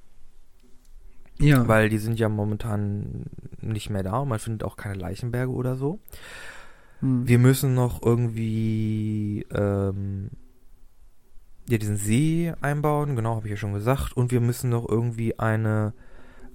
Ja. 1.38 1.66
Weil 1.66 1.88
die 1.88 1.98
sind 1.98 2.18
ja 2.18 2.28
momentan 2.28 3.26
nicht 3.60 3.90
mehr 3.90 4.02
da 4.02 4.18
und 4.18 4.28
man 4.28 4.38
findet 4.38 4.62
auch 4.62 4.76
keine 4.76 4.94
Leichenberge 4.94 5.52
oder 5.52 5.76
so. 5.76 5.98
Hm. 7.00 7.26
Wir 7.26 7.38
müssen 7.38 7.74
noch 7.74 8.02
irgendwie 8.02 9.44
ähm, 9.50 10.30
ja, 11.68 11.78
diesen 11.78 11.96
See 11.96 12.52
einbauen, 12.60 13.16
genau, 13.16 13.36
habe 13.36 13.46
ich 13.46 13.52
ja 13.52 13.56
schon 13.56 13.72
gesagt. 13.72 14.16
Und 14.16 14.30
wir 14.30 14.40
müssen 14.40 14.70
noch 14.70 14.88
irgendwie 14.88 15.38
eine 15.38 15.92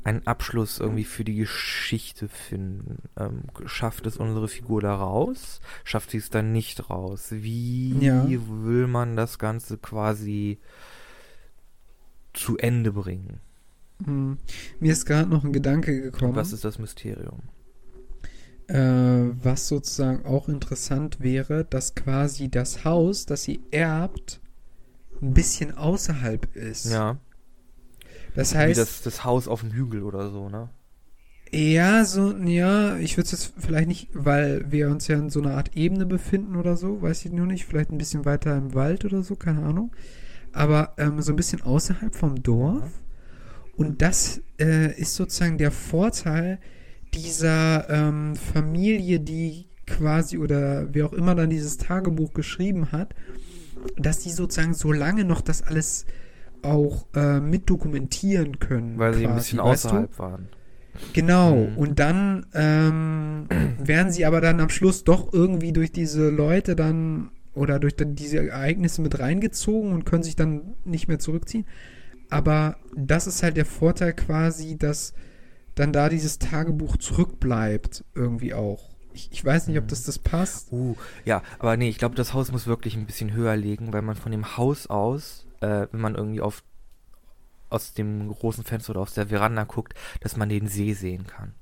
einen 0.04 0.26
Abschluss 0.26 0.80
irgendwie 0.80 1.04
für 1.04 1.24
die 1.24 1.36
Geschichte 1.36 2.28
finden. 2.28 3.04
Ähm, 3.18 3.44
schafft 3.66 4.06
es 4.06 4.18
unsere 4.18 4.48
Figur 4.48 4.82
da 4.82 4.96
raus? 4.96 5.62
Schafft 5.84 6.12
sie 6.12 6.18
es 6.18 6.30
dann 6.30 6.52
nicht 6.52 6.90
raus? 6.90 7.28
Wie 7.32 7.98
ja. 8.00 8.26
will 8.28 8.88
man 8.88 9.16
das 9.16 9.40
Ganze 9.40 9.78
quasi 9.78 10.60
zu 12.34 12.58
Ende 12.58 12.92
bringen? 12.92 13.40
Hm. 14.06 14.38
Mir 14.80 14.94
ist 14.94 15.06
gerade 15.06 15.30
noch 15.30 15.44
ein 15.44 15.54
Gedanke 15.54 16.02
gekommen. 16.02 16.32
Und 16.32 16.38
was 16.38 16.54
ist 16.54 16.64
das 16.64 16.80
Mysterium? 16.80 17.42
Äh, 18.68 19.32
was 19.44 19.68
sozusagen 19.68 20.26
auch 20.26 20.48
interessant 20.48 21.20
wäre, 21.20 21.66
dass 21.66 21.96
quasi 21.96 22.50
das 22.50 22.86
Haus, 22.86 23.26
das 23.26 23.44
sie 23.44 23.62
erbt, 23.72 24.40
ein 25.22 25.34
bisschen 25.34 25.76
außerhalb 25.76 26.56
ist. 26.56 26.86
Ja. 26.86 27.18
Das 28.36 28.56
heißt. 28.56 28.78
Wie 28.78 28.80
das, 28.80 29.02
das 29.02 29.24
Haus 29.24 29.48
auf 29.48 29.62
dem 29.62 29.72
Hügel 29.72 30.04
oder 30.04 30.30
so, 30.30 30.50
ne? 30.50 30.70
Ja, 31.52 32.06
so, 32.06 32.38
ja, 32.38 32.98
ich 32.98 33.18
würde 33.18 33.26
es 33.26 33.32
jetzt 33.32 33.54
vielleicht 33.58 33.88
nicht, 33.88 34.10
weil 34.14 34.72
wir 34.72 34.90
uns 34.90 35.08
ja 35.08 35.18
in 35.18 35.32
so 35.32 35.42
einer 35.42 35.56
Art 35.56 35.76
Ebene 35.76 36.06
befinden 36.06 36.56
oder 36.56 36.78
so, 36.78 37.02
weiß 37.02 37.26
ich 37.26 37.32
nur 37.32 37.48
nicht, 37.48 37.66
vielleicht 37.66 37.92
ein 37.92 37.98
bisschen 37.98 38.24
weiter 38.26 38.56
im 38.56 38.76
Wald 38.76 39.04
oder 39.04 39.24
so, 39.24 39.36
keine 39.36 39.64
Ahnung. 39.64 39.92
Aber 40.54 40.94
ähm, 40.98 41.22
so 41.22 41.34
ein 41.34 41.36
bisschen 41.36 41.64
außerhalb 41.64 42.14
vom 42.14 42.44
Dorf. 42.44 42.92
Und 43.76 44.02
das 44.02 44.42
äh, 44.60 44.94
ist 45.00 45.16
sozusagen 45.16 45.58
der 45.58 45.72
Vorteil 45.72 46.60
dieser 47.16 47.90
ähm, 47.90 48.36
Familie, 48.36 49.20
die 49.20 49.70
quasi 49.88 50.38
oder 50.38 50.94
wer 50.94 51.08
auch 51.08 51.14
immer 51.14 51.34
dann 51.34 51.50
dieses 51.50 51.78
Tagebuch 51.78 52.34
geschrieben 52.34 52.92
hat, 52.92 53.16
dass 53.98 54.20
die 54.20 54.32
sozusagen 54.32 54.74
so 54.76 54.92
lange 54.92 55.24
noch 55.24 55.42
das 55.42 55.64
alles 55.64 56.06
auch 56.64 57.06
äh, 57.16 57.40
mit 57.40 57.70
dokumentieren 57.70 58.60
können. 58.60 58.98
Weil 58.98 59.12
quasi, 59.12 59.20
sie 59.20 59.28
ein 59.28 59.36
bisschen 59.36 59.60
außerhalb 59.60 60.12
du? 60.12 60.20
waren. 60.20 60.50
Genau, 61.14 61.56
mhm. 61.56 61.78
und 61.78 62.00
dann 62.00 62.46
ähm, 62.54 63.48
werden 63.80 64.12
sie 64.12 64.26
aber 64.26 64.42
dann 64.42 64.60
am 64.60 64.70
Schluss 64.70 65.04
doch 65.04 65.32
irgendwie 65.34 65.72
durch 65.72 65.92
diese 65.92 66.30
Leute 66.30 66.76
dann 66.76 67.32
oder 67.54 67.80
durch 67.80 67.96
dann 67.96 68.16
diese 68.16 68.38
Ereignisse 68.38 69.02
mit 69.02 69.20
reingezogen 69.20 69.92
und 69.92 70.06
können 70.06 70.24
sich 70.24 70.36
dann 70.36 70.76
nicht 70.86 71.08
mehr 71.08 71.20
zurückziehen. 71.20 71.66
Aber 72.30 72.78
das 72.96 73.28
ist 73.28 73.44
halt 73.44 73.58
der 73.58 73.66
Vorteil 73.66 74.14
quasi, 74.14 74.78
dass 74.78 75.14
dann 75.76 75.92
da 75.92 76.10
dieses 76.10 76.40
Tagebuch 76.40 76.98
zurückbleibt, 76.98 78.04
irgendwie 78.14 78.54
auch. 78.54 78.90
Ich, 79.14 79.30
ich 79.32 79.44
weiß 79.44 79.68
nicht, 79.68 79.80
ob 79.80 79.88
das 79.88 80.04
das 80.04 80.20
passt. 80.20 80.72
Uh, 80.72 80.96
ja, 81.26 81.42
aber 81.58 81.76
nee, 81.76 81.90
ich 81.90 81.98
glaube, 81.98 82.16
das 82.16 82.34
Haus 82.34 82.52
muss 82.52 82.68
wirklich 82.68 82.96
ein 82.96 83.06
bisschen 83.06 83.34
höher 83.34 83.56
liegen, 83.56 83.92
weil 83.92 84.04
man 84.04 84.16
von 84.16 84.32
dem 84.32 84.58
Haus 84.58 84.88
aus, 84.88 85.48
äh, 85.62 85.88
wenn 85.92 86.02
man 86.02 86.16
irgendwie 86.16 86.42
auf 86.42 86.64
aus 87.70 87.94
dem 87.94 88.30
großen 88.30 88.64
Fenster 88.64 88.92
oder 88.92 89.02
aus 89.02 89.14
der 89.14 89.28
Veranda 89.28 89.64
guckt, 89.64 89.94
dass 90.22 90.36
man 90.36 90.50
den 90.50 90.68
See 90.68 90.94
sehen 90.94 91.28
kann. 91.28 91.54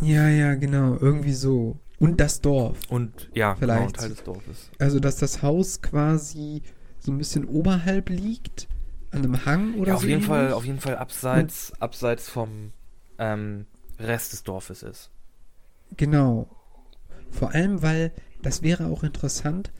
Ja, 0.00 0.28
ja, 0.28 0.54
genau, 0.54 0.96
irgendwie 0.96 1.34
so. 1.34 1.78
Und 1.98 2.20
das 2.20 2.40
Dorf. 2.40 2.78
Und 2.88 3.30
ja, 3.34 3.54
genau, 3.54 3.74
vielleicht. 3.74 3.94
Genau, 3.94 4.00
Teil 4.00 4.08
des 4.10 4.24
Dorfes. 4.24 4.70
Also, 4.78 5.00
dass 5.00 5.16
das 5.16 5.42
Haus 5.42 5.80
quasi 5.80 6.62
so 6.98 7.12
ein 7.12 7.18
bisschen 7.18 7.46
oberhalb 7.46 8.10
liegt 8.10 8.68
an 9.10 9.24
einem 9.24 9.46
Hang 9.46 9.74
oder 9.74 9.88
ja, 9.88 9.94
auf 9.94 10.02
so? 10.02 10.08
Jeden 10.08 10.22
Fall, 10.22 10.52
auf 10.52 10.64
jeden 10.64 10.80
Fall 10.80 10.96
abseits, 10.96 11.68
hm. 11.68 11.76
abseits 11.80 12.28
vom 12.28 12.72
ähm, 13.18 13.66
Rest 13.98 14.32
des 14.32 14.42
Dorfes 14.42 14.82
ist. 14.82 15.10
Genau. 15.96 16.48
Vor 17.30 17.52
allem, 17.52 17.82
weil 17.82 18.12
das 18.42 18.62
wäre 18.62 18.86
auch 18.86 19.02
interessant, 19.02 19.72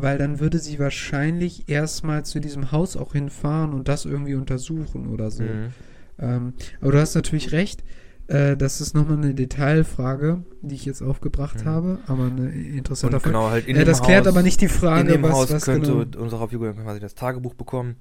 weil 0.00 0.18
dann 0.18 0.40
würde 0.40 0.58
sie 0.58 0.78
wahrscheinlich 0.78 1.68
erstmal 1.68 2.24
zu 2.24 2.40
diesem 2.40 2.72
Haus 2.72 2.96
auch 2.96 3.12
hinfahren 3.12 3.72
und 3.72 3.88
das 3.88 4.04
irgendwie 4.04 4.34
untersuchen 4.34 5.08
oder 5.08 5.30
so. 5.30 5.42
Mhm. 5.42 5.72
Ähm, 6.18 6.52
aber 6.80 6.92
du 6.92 7.00
hast 7.00 7.14
natürlich 7.14 7.52
recht. 7.52 7.84
Äh, 8.26 8.56
das 8.56 8.80
ist 8.80 8.94
nochmal 8.94 9.16
eine 9.16 9.34
Detailfrage, 9.34 10.42
die 10.60 10.74
ich 10.74 10.84
jetzt 10.84 11.02
aufgebracht 11.02 11.64
Mhm. 11.64 11.68
habe, 11.68 11.98
aber 12.06 12.26
eine 12.26 12.50
interessante 12.50 13.16
Und 13.16 13.22
Frage. 13.22 13.32
genau, 13.32 13.50
halt 13.50 13.66
in 13.66 13.76
äh, 13.76 13.84
das 13.84 14.02
klärt 14.02 14.26
Haus, 14.26 14.34
aber 14.34 14.42
nicht 14.42 14.60
die 14.60 14.66
in 14.66 14.70
Frage, 14.70 15.12
dem 15.12 15.22
was, 15.22 15.32
Haus 15.32 15.50
was 15.50 15.64
könnte 15.64 15.92
genau. 15.92 16.22
unsere 16.22 16.40
dann 16.74 16.84
quasi 16.84 17.00
das 17.00 17.14
Tagebuch 17.14 17.54
bekommen. 17.54 17.96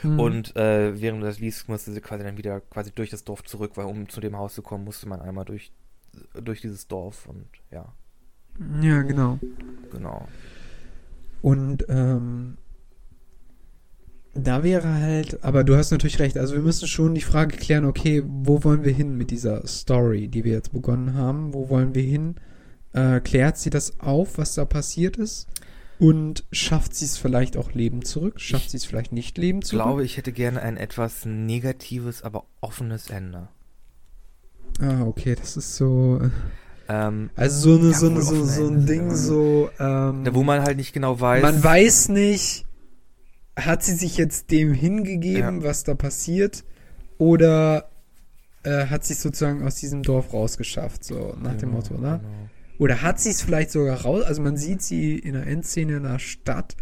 Hm. 0.00 0.18
Und 0.18 0.56
äh, 0.56 1.00
während 1.00 1.22
das 1.22 1.38
liest, 1.38 1.68
musste 1.68 1.92
sie 1.92 2.00
quasi 2.00 2.24
dann 2.24 2.38
wieder 2.38 2.60
quasi 2.60 2.90
durch 2.92 3.10
das 3.10 3.24
Dorf 3.24 3.44
zurück, 3.44 3.72
weil 3.76 3.84
um 3.86 4.08
zu 4.08 4.20
dem 4.20 4.36
Haus 4.36 4.54
zu 4.54 4.62
kommen, 4.62 4.84
musste 4.84 5.08
man 5.08 5.20
einmal 5.20 5.44
durch, 5.44 5.72
durch 6.42 6.60
dieses 6.60 6.88
Dorf 6.88 7.26
und 7.28 7.46
ja, 7.70 7.92
Ja, 8.80 9.02
genau. 9.02 9.38
genau. 9.92 10.26
Und 11.44 11.84
ähm, 11.90 12.56
da 14.32 14.62
wäre 14.62 14.94
halt, 14.94 15.44
aber 15.44 15.62
du 15.62 15.76
hast 15.76 15.90
natürlich 15.90 16.18
recht, 16.18 16.38
also 16.38 16.54
wir 16.54 16.62
müssen 16.62 16.88
schon 16.88 17.14
die 17.14 17.20
Frage 17.20 17.58
klären, 17.58 17.84
okay, 17.84 18.22
wo 18.26 18.64
wollen 18.64 18.82
wir 18.82 18.92
hin 18.92 19.18
mit 19.18 19.30
dieser 19.30 19.66
Story, 19.66 20.28
die 20.28 20.42
wir 20.44 20.52
jetzt 20.52 20.72
begonnen 20.72 21.12
haben? 21.12 21.52
Wo 21.52 21.68
wollen 21.68 21.94
wir 21.94 22.02
hin? 22.02 22.36
Äh, 22.94 23.20
klärt 23.20 23.58
sie 23.58 23.68
das 23.68 24.00
auf, 24.00 24.38
was 24.38 24.54
da 24.54 24.64
passiert 24.64 25.18
ist? 25.18 25.46
Und 25.98 26.44
schafft 26.50 26.94
sie 26.94 27.04
es 27.04 27.18
vielleicht 27.18 27.58
auch 27.58 27.72
Leben 27.74 28.06
zurück? 28.06 28.40
Schafft 28.40 28.70
sie 28.70 28.78
es 28.78 28.86
vielleicht 28.86 29.12
nicht 29.12 29.36
Leben 29.36 29.58
Ich 29.58 29.66
zurück? 29.66 29.82
glaube, 29.82 30.04
ich 30.04 30.16
hätte 30.16 30.32
gerne 30.32 30.62
ein 30.62 30.78
etwas 30.78 31.26
negatives, 31.26 32.22
aber 32.22 32.46
offenes 32.62 33.10
Ende. 33.10 33.48
Ah, 34.80 35.02
okay, 35.02 35.34
das 35.38 35.58
ist 35.58 35.76
so. 35.76 36.22
Äh, 36.88 36.92
Ähm, 37.06 37.30
Also 37.36 37.74
so, 37.74 37.78
eine, 37.80 37.90
Ja, 37.90 37.98
so, 37.98 38.06
eine, 38.10 38.22
so, 38.22 38.44
so 38.44 38.66
ein 38.68 38.86
Ding, 38.86 39.08
ja. 39.10 39.14
so. 39.14 39.70
Ähm, 39.78 40.24
da, 40.24 40.34
wo 40.34 40.42
man 40.42 40.62
halt 40.62 40.76
nicht 40.76 40.92
genau 40.92 41.18
weiß. 41.20 41.42
man 41.42 41.62
weiß 41.64 42.08
nicht, 42.10 42.66
hat 43.56 43.82
sie 43.82 43.94
sich 43.94 44.16
jetzt 44.16 44.50
dem 44.50 44.72
hingegeben, 44.72 45.60
Ja. 45.60 45.64
was 45.68 45.84
da 45.84 45.94
passiert, 45.94 46.64
oder 47.18 47.88
äh, 48.64 48.86
hat 48.86 49.04
sie 49.04 49.12
es 49.12 49.22
sozusagen 49.22 49.62
aus 49.66 49.76
diesem 49.76 50.02
Dorf 50.02 50.32
rausgeschafft, 50.32 51.04
so 51.04 51.36
nach 51.40 51.52
dem 51.52 51.70
Genau, 51.70 51.72
Motto, 51.76 51.94
ne? 51.94 52.20
genau. 52.22 52.48
Oder 52.78 53.02
hat 53.02 53.20
sie 53.20 53.30
es 53.30 53.40
vielleicht 53.42 53.70
sogar 53.70 54.00
raus, 54.02 54.24
also 54.24 54.42
man 54.42 54.56
sieht 54.56 54.82
sie 54.82 55.16
in 55.18 55.34
der 55.34 55.46
Endszene 55.46 55.98
in 55.98 56.02
der 56.02 56.18
Stadt, 56.18 56.74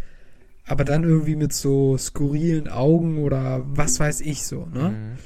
aber 0.65 0.85
dann 0.85 1.03
irgendwie 1.03 1.35
mit 1.35 1.53
so 1.53 1.97
skurrilen 1.97 2.67
Augen 2.67 3.19
oder 3.19 3.61
was 3.65 3.99
weiß 3.99 4.21
ich 4.21 4.43
so, 4.43 4.65
ne? 4.73 4.89
Mhm. 4.89 5.17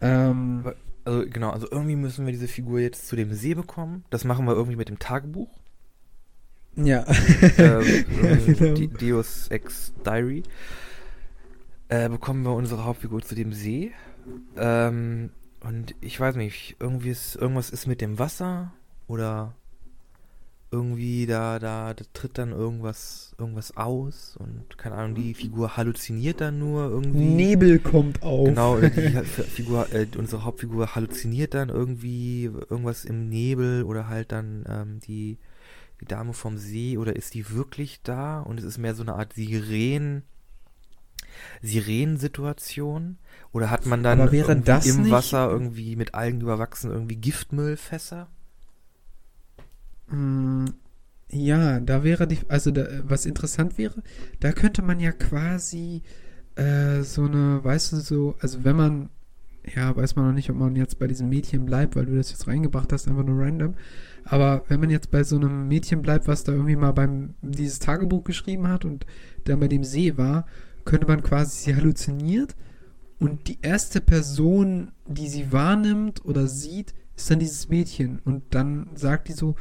Ähm, 0.00 0.60
Aber- 0.64 0.74
Also 1.08 1.24
genau, 1.26 1.48
also 1.48 1.66
irgendwie 1.70 1.96
müssen 1.96 2.26
wir 2.26 2.32
diese 2.32 2.48
Figur 2.48 2.80
jetzt 2.80 3.08
zu 3.08 3.16
dem 3.16 3.32
See 3.32 3.54
bekommen. 3.54 4.04
Das 4.10 4.24
machen 4.24 4.44
wir 4.44 4.52
irgendwie 4.52 4.76
mit 4.76 4.90
dem 4.90 4.98
Tagebuch. 4.98 5.48
ja. 6.76 7.06
ähm, 7.56 8.04
Ja, 8.22 8.36
genau. 8.36 8.86
Deus 9.00 9.48
Ex 9.48 9.94
Diary. 10.04 10.42
Äh, 11.88 12.10
bekommen 12.10 12.42
wir 12.42 12.52
unsere 12.52 12.84
Hauptfigur 12.84 13.22
zu 13.22 13.34
dem 13.34 13.54
See. 13.54 13.92
Ähm, 14.58 15.30
und 15.60 15.94
ich 16.02 16.20
weiß 16.20 16.36
nicht, 16.36 16.76
irgendwie 16.78 17.08
ist, 17.08 17.36
irgendwas 17.36 17.70
ist 17.70 17.86
mit 17.86 18.02
dem 18.02 18.18
Wasser 18.18 18.74
oder 19.06 19.54
irgendwie 20.70 21.24
da, 21.26 21.58
da, 21.58 21.94
da 21.94 22.04
tritt 22.12 22.36
dann 22.36 22.52
irgendwas, 22.52 23.34
irgendwas 23.38 23.76
aus 23.76 24.36
und 24.38 24.76
keine 24.76 24.96
Ahnung, 24.96 25.14
die 25.14 25.32
Figur 25.32 25.76
halluziniert 25.78 26.40
dann 26.42 26.58
nur 26.58 26.90
irgendwie. 26.90 27.24
Nebel 27.24 27.78
kommt 27.78 28.22
auf. 28.22 28.46
Genau, 28.48 28.78
die 28.78 28.88
Figur, 29.24 29.90
äh, 29.94 30.06
unsere 30.18 30.44
Hauptfigur 30.44 30.94
halluziniert 30.94 31.54
dann 31.54 31.70
irgendwie 31.70 32.44
irgendwas 32.44 33.04
im 33.06 33.28
Nebel 33.30 33.82
oder 33.84 34.08
halt 34.08 34.30
dann 34.32 34.64
ähm, 34.68 35.00
die, 35.00 35.38
die 36.02 36.04
Dame 36.04 36.34
vom 36.34 36.58
See 36.58 36.98
oder 36.98 37.16
ist 37.16 37.32
die 37.34 37.50
wirklich 37.50 38.00
da 38.02 38.40
und 38.40 38.58
es 38.58 38.64
ist 38.64 38.76
mehr 38.76 38.94
so 38.94 39.02
eine 39.02 39.14
Art 39.14 39.32
Siren, 39.32 40.22
Sirenensituation 41.62 43.18
oder 43.52 43.70
hat 43.70 43.86
man 43.86 44.02
dann 44.02 44.18
im 44.20 45.02
nicht- 45.02 45.10
Wasser 45.12 45.48
irgendwie 45.50 45.96
mit 45.96 46.14
Algen 46.14 46.40
überwachsen 46.40 46.90
irgendwie 46.90 47.16
Giftmüllfässer? 47.16 48.28
Mm, 50.10 50.66
Ja, 51.32 51.80
da 51.80 52.04
wäre 52.04 52.28
die, 52.28 52.38
also 52.48 52.70
da, 52.72 52.86
was 53.04 53.26
interessant 53.26 53.78
wäre, 53.78 54.02
da 54.40 54.52
könnte 54.52 54.82
man 54.82 55.00
ja 55.00 55.12
quasi 55.12 56.02
äh, 56.56 57.02
so 57.02 57.24
eine, 57.26 57.64
weißt 57.64 57.92
du, 57.92 57.96
so, 57.98 58.36
also 58.40 58.64
wenn 58.64 58.76
man, 58.76 59.10
ja, 59.76 59.96
weiß 59.96 60.16
man 60.16 60.26
noch 60.26 60.34
nicht, 60.34 60.50
ob 60.50 60.56
man 60.58 60.76
jetzt 60.76 60.98
bei 61.00 61.06
diesem 61.08 61.28
Mädchen 61.30 61.66
bleibt, 61.66 61.96
weil 61.96 62.06
du 62.06 62.16
das 62.16 62.30
jetzt 62.32 62.48
reingebracht 62.48 62.92
hast, 62.92 63.08
einfach 63.08 63.24
nur 63.24 63.40
random. 63.44 63.74
Aber 64.24 64.64
wenn 64.68 64.80
man 64.80 64.90
jetzt 64.90 65.10
bei 65.12 65.24
so 65.24 65.36
einem 65.36 65.68
Mädchen 65.68 66.02
bleibt, 66.02 66.28
was 66.28 66.44
da 66.44 66.52
irgendwie 66.52 66.76
mal 66.76 66.92
beim 66.92 67.34
dieses 67.42 67.78
Tagebuch 67.80 68.24
geschrieben 68.24 68.68
hat 68.68 68.84
und 68.86 69.06
dann 69.44 69.60
bei 69.60 69.68
dem 69.68 69.84
See 69.84 70.18
war, 70.18 70.46
könnte 70.84 71.06
man 71.08 71.22
quasi 71.22 71.64
sie 71.64 71.76
halluziniert 71.76 72.56
und 73.18 73.48
die 73.48 73.58
erste 73.62 74.00
Person, 74.00 74.92
die 75.06 75.28
sie 75.28 75.52
wahrnimmt 75.52 76.24
oder 76.24 76.46
sieht, 76.46 76.94
ist 77.16 77.30
dann 77.30 77.40
dieses 77.40 77.68
Mädchen 77.68 78.20
und 78.24 78.44
dann 78.54 78.88
sagt 78.94 79.28
die 79.28 79.32
so, 79.32 79.56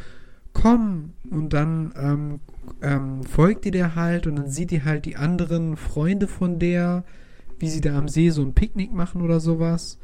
komm 0.62 1.14
und 1.30 1.54
dann 1.54 1.94
ähm, 1.98 2.40
ähm, 2.82 3.24
folgt 3.24 3.66
die 3.66 3.72
der 3.72 3.96
halt 3.96 4.26
und 4.26 4.36
dann 4.38 4.50
sieht 4.50 4.72
die 4.72 4.84
halt 4.84 5.06
die 5.06 5.16
anderen 5.16 5.78
Freunde 5.78 6.28
von 6.28 6.58
der, 6.58 7.04
wie 7.60 7.70
sie 7.70 7.82
da 7.82 7.98
am 7.98 8.08
See 8.08 8.32
so 8.32 8.42
ein 8.42 8.54
Picknick 8.54 8.92
machen 8.92 9.22
oder 9.22 9.40
sowas. 9.40 10.00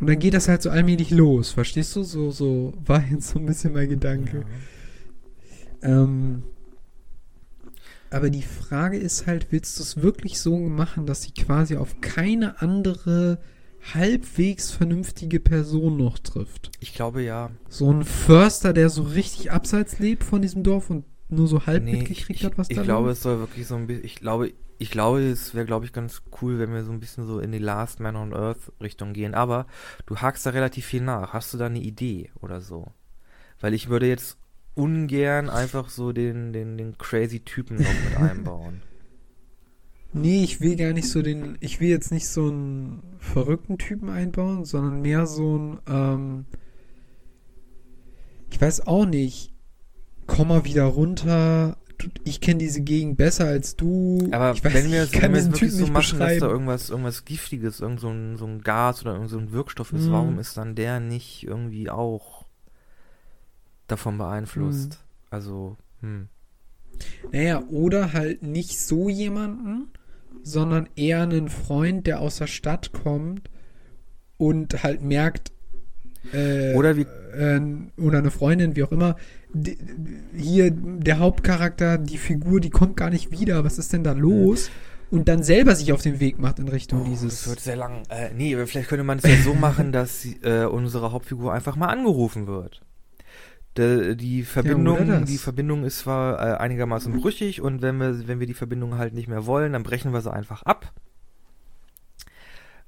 Und 0.00 0.08
dann 0.08 0.18
geht 0.18 0.34
das 0.34 0.48
halt 0.48 0.60
so 0.60 0.70
allmählich 0.70 1.10
los, 1.10 1.52
verstehst 1.52 1.94
du? 1.94 2.02
So, 2.02 2.30
so 2.30 2.74
war 2.84 3.02
jetzt 3.10 3.28
so 3.28 3.38
ein 3.38 3.46
bisschen 3.46 3.72
mein 3.72 3.88
Gedanke. 3.88 4.44
Ähm, 5.82 6.42
aber 8.10 8.30
die 8.30 8.42
Frage 8.42 8.98
ist 8.98 9.26
halt, 9.26 9.48
willst 9.50 9.78
du 9.78 9.82
es 9.82 10.02
wirklich 10.02 10.40
so 10.40 10.58
machen, 10.58 11.06
dass 11.06 11.22
sie 11.22 11.32
quasi 11.32 11.76
auf 11.76 12.00
keine 12.00 12.60
andere 12.60 13.38
halbwegs 13.92 14.70
vernünftige 14.70 15.40
Person 15.40 15.96
noch 15.96 16.18
trifft? 16.18 16.70
Ich 16.80 16.94
glaube 16.94 17.22
ja. 17.22 17.50
So 17.68 17.90
ein 17.92 18.04
Förster, 18.04 18.72
der 18.72 18.88
so 18.88 19.02
richtig 19.02 19.50
abseits 19.52 19.98
lebt 19.98 20.24
von 20.24 20.42
diesem 20.42 20.62
Dorf 20.62 20.90
und 20.90 21.04
nur 21.28 21.48
so 21.48 21.66
halb 21.66 21.84
Nee, 21.84 21.92
mitgekriegt 21.98 22.40
ich, 22.40 22.44
hat, 22.44 22.58
was 22.58 22.70
ich 22.70 22.76
da 22.76 22.82
glaube, 22.82 23.08
läuft? 23.08 23.18
es 23.18 23.22
soll 23.22 23.38
wirklich 23.40 23.66
so 23.66 23.74
ein 23.76 23.86
bisschen, 23.86 24.04
ich 24.04 24.16
glaube, 24.16 24.52
ich 24.78 24.90
glaube, 24.90 25.22
es 25.22 25.54
wäre, 25.54 25.66
glaube 25.66 25.84
ich, 25.86 25.92
ganz 25.92 26.22
cool, 26.40 26.58
wenn 26.58 26.72
wir 26.72 26.84
so 26.84 26.92
ein 26.92 27.00
bisschen 27.00 27.26
so 27.26 27.38
in 27.38 27.52
die 27.52 27.58
Last 27.58 28.00
Man 28.00 28.16
on 28.16 28.34
Earth 28.34 28.72
Richtung 28.82 29.12
gehen. 29.12 29.34
Aber 29.34 29.66
du 30.06 30.16
hakst 30.16 30.44
da 30.46 30.50
relativ 30.50 30.84
viel 30.86 31.00
nach. 31.02 31.32
Hast 31.32 31.54
du 31.54 31.58
da 31.58 31.66
eine 31.66 31.78
Idee 31.80 32.30
oder 32.40 32.60
so? 32.60 32.88
Weil 33.60 33.72
ich 33.74 33.88
würde 33.88 34.06
jetzt 34.08 34.36
ungern 34.74 35.48
einfach 35.48 35.88
so 35.88 36.12
den, 36.12 36.52
den, 36.52 36.76
den 36.76 36.98
crazy 36.98 37.40
Typen 37.40 37.76
noch 37.76 37.84
mit 38.04 38.16
einbauen. 38.18 38.82
Nee, 40.14 40.44
ich 40.44 40.60
will 40.60 40.76
gar 40.76 40.92
nicht 40.92 41.08
so 41.08 41.22
den, 41.22 41.56
ich 41.60 41.80
will 41.80 41.88
jetzt 41.88 42.12
nicht 42.12 42.28
so 42.28 42.46
einen 42.46 43.02
verrückten 43.18 43.78
Typen 43.78 44.08
einbauen, 44.08 44.64
sondern 44.64 45.02
mehr 45.02 45.26
so 45.26 45.58
ein, 45.58 45.78
ähm, 45.88 46.44
ich 48.50 48.60
weiß 48.60 48.86
auch 48.86 49.06
nicht, 49.06 49.52
komm 50.26 50.48
mal 50.48 50.64
wieder 50.64 50.84
runter, 50.84 51.76
ich 52.24 52.40
kenne 52.40 52.58
diese 52.58 52.82
Gegend 52.82 53.16
besser 53.16 53.46
als 53.46 53.76
du. 53.76 54.28
Aber 54.30 54.52
ich 54.52 54.64
weiß 54.64 54.72
wenn 54.74 54.90
wir 54.90 55.02
es 55.02 55.12
wirklich 55.12 55.72
Typen 55.72 55.86
so 55.86 55.86
machen, 55.92 56.18
dass 56.18 56.38
da 56.38 56.48
irgendwas, 56.48 56.90
irgendwas 56.90 57.24
Giftiges, 57.24 57.80
irgend 57.80 58.00
so 58.00 58.08
ein, 58.10 58.36
so 58.36 58.46
ein 58.46 58.60
Gas 58.60 59.02
oder 59.02 59.14
irgend 59.14 59.30
so 59.30 59.38
ein 59.38 59.52
Wirkstoff 59.52 59.92
ist, 59.92 60.06
Mhm. 60.06 60.12
warum 60.12 60.38
ist 60.38 60.56
dann 60.56 60.74
der 60.74 61.00
nicht 61.00 61.44
irgendwie 61.44 61.90
auch 61.90 62.46
davon 63.86 64.18
beeinflusst? 64.18 64.92
Mhm. 64.92 65.26
Also, 65.30 65.76
hm. 66.00 66.28
Naja, 67.32 67.64
oder 67.68 68.12
halt 68.12 68.42
nicht 68.42 68.78
so 68.80 69.08
jemanden, 69.08 69.88
sondern 70.42 70.88
eher 70.96 71.22
einen 71.22 71.48
Freund, 71.48 72.06
der 72.06 72.20
aus 72.20 72.36
der 72.36 72.46
Stadt 72.46 72.92
kommt 72.92 73.48
und 74.36 74.82
halt 74.82 75.02
merkt, 75.02 75.52
äh, 76.32 76.74
Oder 76.74 76.96
wie- 76.96 77.06
äh, 77.36 77.60
oder 78.00 78.18
eine 78.18 78.30
Freundin, 78.30 78.76
wie 78.76 78.82
auch 78.82 78.92
immer, 78.92 79.16
die, 79.52 79.76
hier 80.34 80.70
der 80.70 81.18
Hauptcharakter, 81.18 81.98
die 81.98 82.16
Figur, 82.18 82.60
die 82.60 82.70
kommt 82.70 82.96
gar 82.96 83.10
nicht 83.10 83.30
wieder, 83.30 83.62
was 83.64 83.78
ist 83.78 83.92
denn 83.92 84.04
da 84.04 84.12
los? 84.12 84.70
Und 85.10 85.28
dann 85.28 85.42
selber 85.42 85.74
sich 85.76 85.92
auf 85.92 86.00
den 86.02 86.18
Weg 86.20 86.38
macht 86.38 86.58
in 86.58 86.66
Richtung 86.68 87.02
Oh, 87.02 87.04
dieses. 87.04 87.40
Das 87.42 87.48
wird 87.50 87.60
sehr 87.60 87.76
lang. 87.76 88.02
Äh, 88.08 88.30
nee, 88.34 88.54
aber 88.54 88.66
vielleicht 88.66 88.88
könnte 88.88 89.04
man 89.04 89.18
es 89.18 89.24
ja 89.24 89.36
so 89.44 89.54
machen, 89.60 89.92
dass 89.92 90.26
äh, 90.42 90.64
unsere 90.64 91.12
Hauptfigur 91.12 91.52
einfach 91.52 91.76
mal 91.76 91.88
angerufen 91.88 92.46
wird. 92.46 92.80
De, 93.76 94.14
die 94.14 94.44
Verbindung, 94.44 95.08
das. 95.08 95.24
die 95.24 95.38
Verbindung 95.38 95.84
ist 95.84 96.00
zwar 96.00 96.38
äh, 96.38 96.56
einigermaßen 96.58 97.12
brüchig 97.20 97.60
und 97.60 97.82
wenn 97.82 97.96
wir, 97.98 98.28
wenn 98.28 98.38
wir 98.38 98.46
die 98.46 98.54
Verbindung 98.54 98.98
halt 98.98 99.14
nicht 99.14 99.26
mehr 99.26 99.46
wollen, 99.46 99.72
dann 99.72 99.82
brechen 99.82 100.12
wir 100.12 100.20
sie 100.20 100.32
einfach 100.32 100.62
ab. 100.62 100.92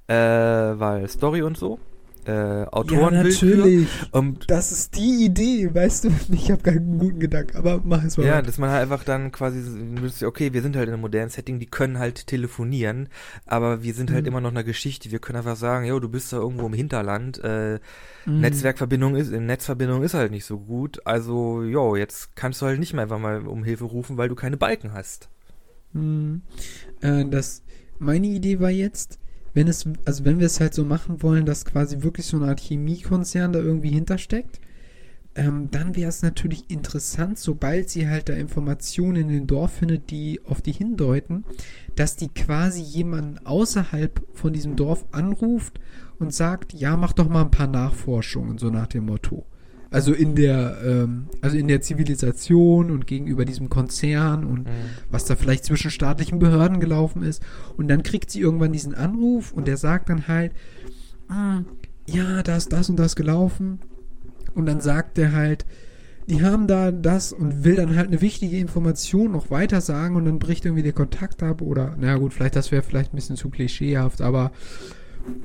Äh, 0.07 0.15
weil 0.15 1.07
Story 1.09 1.41
und 1.41 1.57
so. 1.57 1.79
Äh, 2.27 2.65
Autorenwillkür. 2.71 3.87
Und 4.11 4.49
Das 4.51 4.71
ist 4.71 4.95
die 4.97 5.25
Idee, 5.25 5.73
weißt 5.73 6.03
du? 6.05 6.09
Ich 6.31 6.51
habe 6.51 6.61
keinen 6.61 6.99
guten 6.99 7.19
Gedanken, 7.19 7.55
aber 7.57 7.81
mach 7.83 8.03
es 8.03 8.17
mal. 8.17 8.25
Ja, 8.25 8.41
dass 8.41 8.57
man 8.57 8.69
halt 8.69 8.81
einfach 8.83 9.03
dann 9.03 9.31
quasi, 9.31 9.61
okay, 10.25 10.51
wir 10.53 10.61
sind 10.61 10.75
halt 10.75 10.87
in 10.87 10.93
einem 10.93 11.01
modernen 11.01 11.29
Setting, 11.29 11.59
die 11.59 11.65
können 11.65 11.99
halt 11.99 12.27
telefonieren, 12.27 13.07
aber 13.45 13.81
wir 13.83 13.93
sind 13.93 14.11
halt 14.11 14.23
Mhm. 14.23 14.27
immer 14.27 14.41
noch 14.41 14.51
eine 14.51 14.63
Geschichte. 14.63 15.09
Wir 15.11 15.19
können 15.19 15.37
einfach 15.37 15.55
sagen, 15.55 15.85
jo, 15.85 15.99
du 15.99 16.09
bist 16.09 16.33
da 16.33 16.37
irgendwo 16.37 16.65
im 16.67 16.73
Hinterland, 16.73 17.39
äh, 17.43 17.79
Mhm. 18.25 18.41
Netzwerkverbindung 18.41 19.15
ist, 19.15 19.31
Netzverbindung 19.31 20.03
ist 20.03 20.13
halt 20.13 20.31
nicht 20.31 20.43
so 20.45 20.59
gut, 20.59 20.99
also, 21.05 21.63
jo, 21.63 21.95
jetzt 21.95 22.35
kannst 22.35 22.61
du 22.61 22.65
halt 22.65 22.79
nicht 22.79 22.93
mehr 22.93 23.03
einfach 23.03 23.19
mal 23.19 23.47
um 23.47 23.63
Hilfe 23.63 23.85
rufen, 23.85 24.17
weil 24.17 24.27
du 24.27 24.35
keine 24.35 24.57
Balken 24.57 24.91
hast. 24.93 25.29
Hm. 25.93 26.41
Äh, 27.01 27.23
das, 27.25 27.63
meine 27.99 28.27
Idee 28.27 28.59
war 28.59 28.69
jetzt, 28.69 29.17
wenn 29.57 29.67
es, 29.67 29.89
also 30.05 30.23
wenn 30.23 30.37
wir 30.37 30.45
es 30.45 30.59
halt 30.59 30.75
so 30.75 30.85
machen 30.85 31.23
wollen, 31.23 31.47
dass 31.47 31.65
quasi 31.65 32.03
wirklich 32.03 32.27
so 32.27 32.37
eine 32.37 32.45
Art 32.45 32.59
Chemiekonzern 32.59 33.51
da 33.51 33.57
irgendwie 33.57 33.89
hintersteckt, 33.89 34.61
ähm, 35.33 35.69
dann 35.71 35.95
wäre 35.95 36.09
es 36.09 36.21
natürlich 36.21 36.69
interessant, 36.69 37.39
sobald 37.39 37.89
sie 37.89 38.07
halt 38.07 38.29
da 38.29 38.33
Informationen 38.33 39.23
in 39.23 39.27
dem 39.29 39.47
Dorf 39.47 39.73
findet, 39.73 40.11
die 40.11 40.41
auf 40.45 40.61
die 40.61 40.73
hindeuten, 40.73 41.43
dass 41.95 42.15
die 42.15 42.27
quasi 42.27 42.81
jemanden 42.81 43.43
außerhalb 43.47 44.21
von 44.31 44.53
diesem 44.53 44.75
Dorf 44.75 45.05
anruft 45.11 45.79
und 46.19 46.35
sagt, 46.35 46.73
ja, 46.73 46.95
mach 46.95 47.13
doch 47.13 47.27
mal 47.27 47.41
ein 47.41 47.51
paar 47.51 47.65
Nachforschungen, 47.65 48.59
so 48.59 48.69
nach 48.69 48.87
dem 48.87 49.07
Motto. 49.07 49.43
Also 49.89 50.13
in 50.13 50.35
der, 50.35 50.77
ähm, 50.85 51.27
also 51.41 51.57
in 51.57 51.67
der 51.67 51.81
Zivilisation 51.81 52.91
und 52.91 53.07
gegenüber 53.07 53.45
diesem 53.45 53.69
Konzern 53.69 54.43
und 54.43 54.65
Mhm. 54.65 54.71
was 55.09 55.25
da 55.25 55.35
vielleicht 55.35 55.65
zwischen 55.65 55.91
staatlichen 55.91 56.39
Behörden 56.39 56.79
gelaufen 56.79 57.23
ist. 57.23 57.41
Und 57.77 57.87
dann 57.87 58.03
kriegt 58.03 58.29
sie 58.31 58.41
irgendwann 58.41 58.73
diesen 58.73 58.93
Anruf 58.95 59.53
und 59.53 59.67
der 59.67 59.77
sagt 59.77 60.09
dann 60.09 60.27
halt, 60.27 60.51
"Ah, 61.29 61.61
ja, 62.07 62.43
da 62.43 62.57
ist 62.57 62.71
das 62.73 62.89
und 62.89 62.97
das 62.97 63.15
gelaufen. 63.15 63.79
Und 64.55 64.65
dann 64.65 64.81
sagt 64.81 65.17
der 65.17 65.33
halt, 65.33 65.65
die 66.29 66.43
haben 66.43 66.67
da 66.67 66.91
das 66.91 67.31
und 67.31 67.63
will 67.63 67.75
dann 67.75 67.95
halt 67.95 68.07
eine 68.07 68.19
wichtige 68.21 68.57
Information 68.57 69.31
noch 69.31 69.49
weiter 69.49 69.79
sagen 69.79 70.15
und 70.17 70.25
dann 70.25 70.39
bricht 70.39 70.65
irgendwie 70.65 70.83
der 70.83 70.91
Kontakt 70.93 71.41
ab 71.41 71.61
oder, 71.61 71.95
na 71.99 72.17
gut, 72.17 72.33
vielleicht 72.33 72.55
das 72.57 72.71
wäre 72.71 72.83
vielleicht 72.83 73.13
ein 73.13 73.15
bisschen 73.15 73.37
zu 73.37 73.49
klischeehaft, 73.49 74.21
aber 74.21 74.51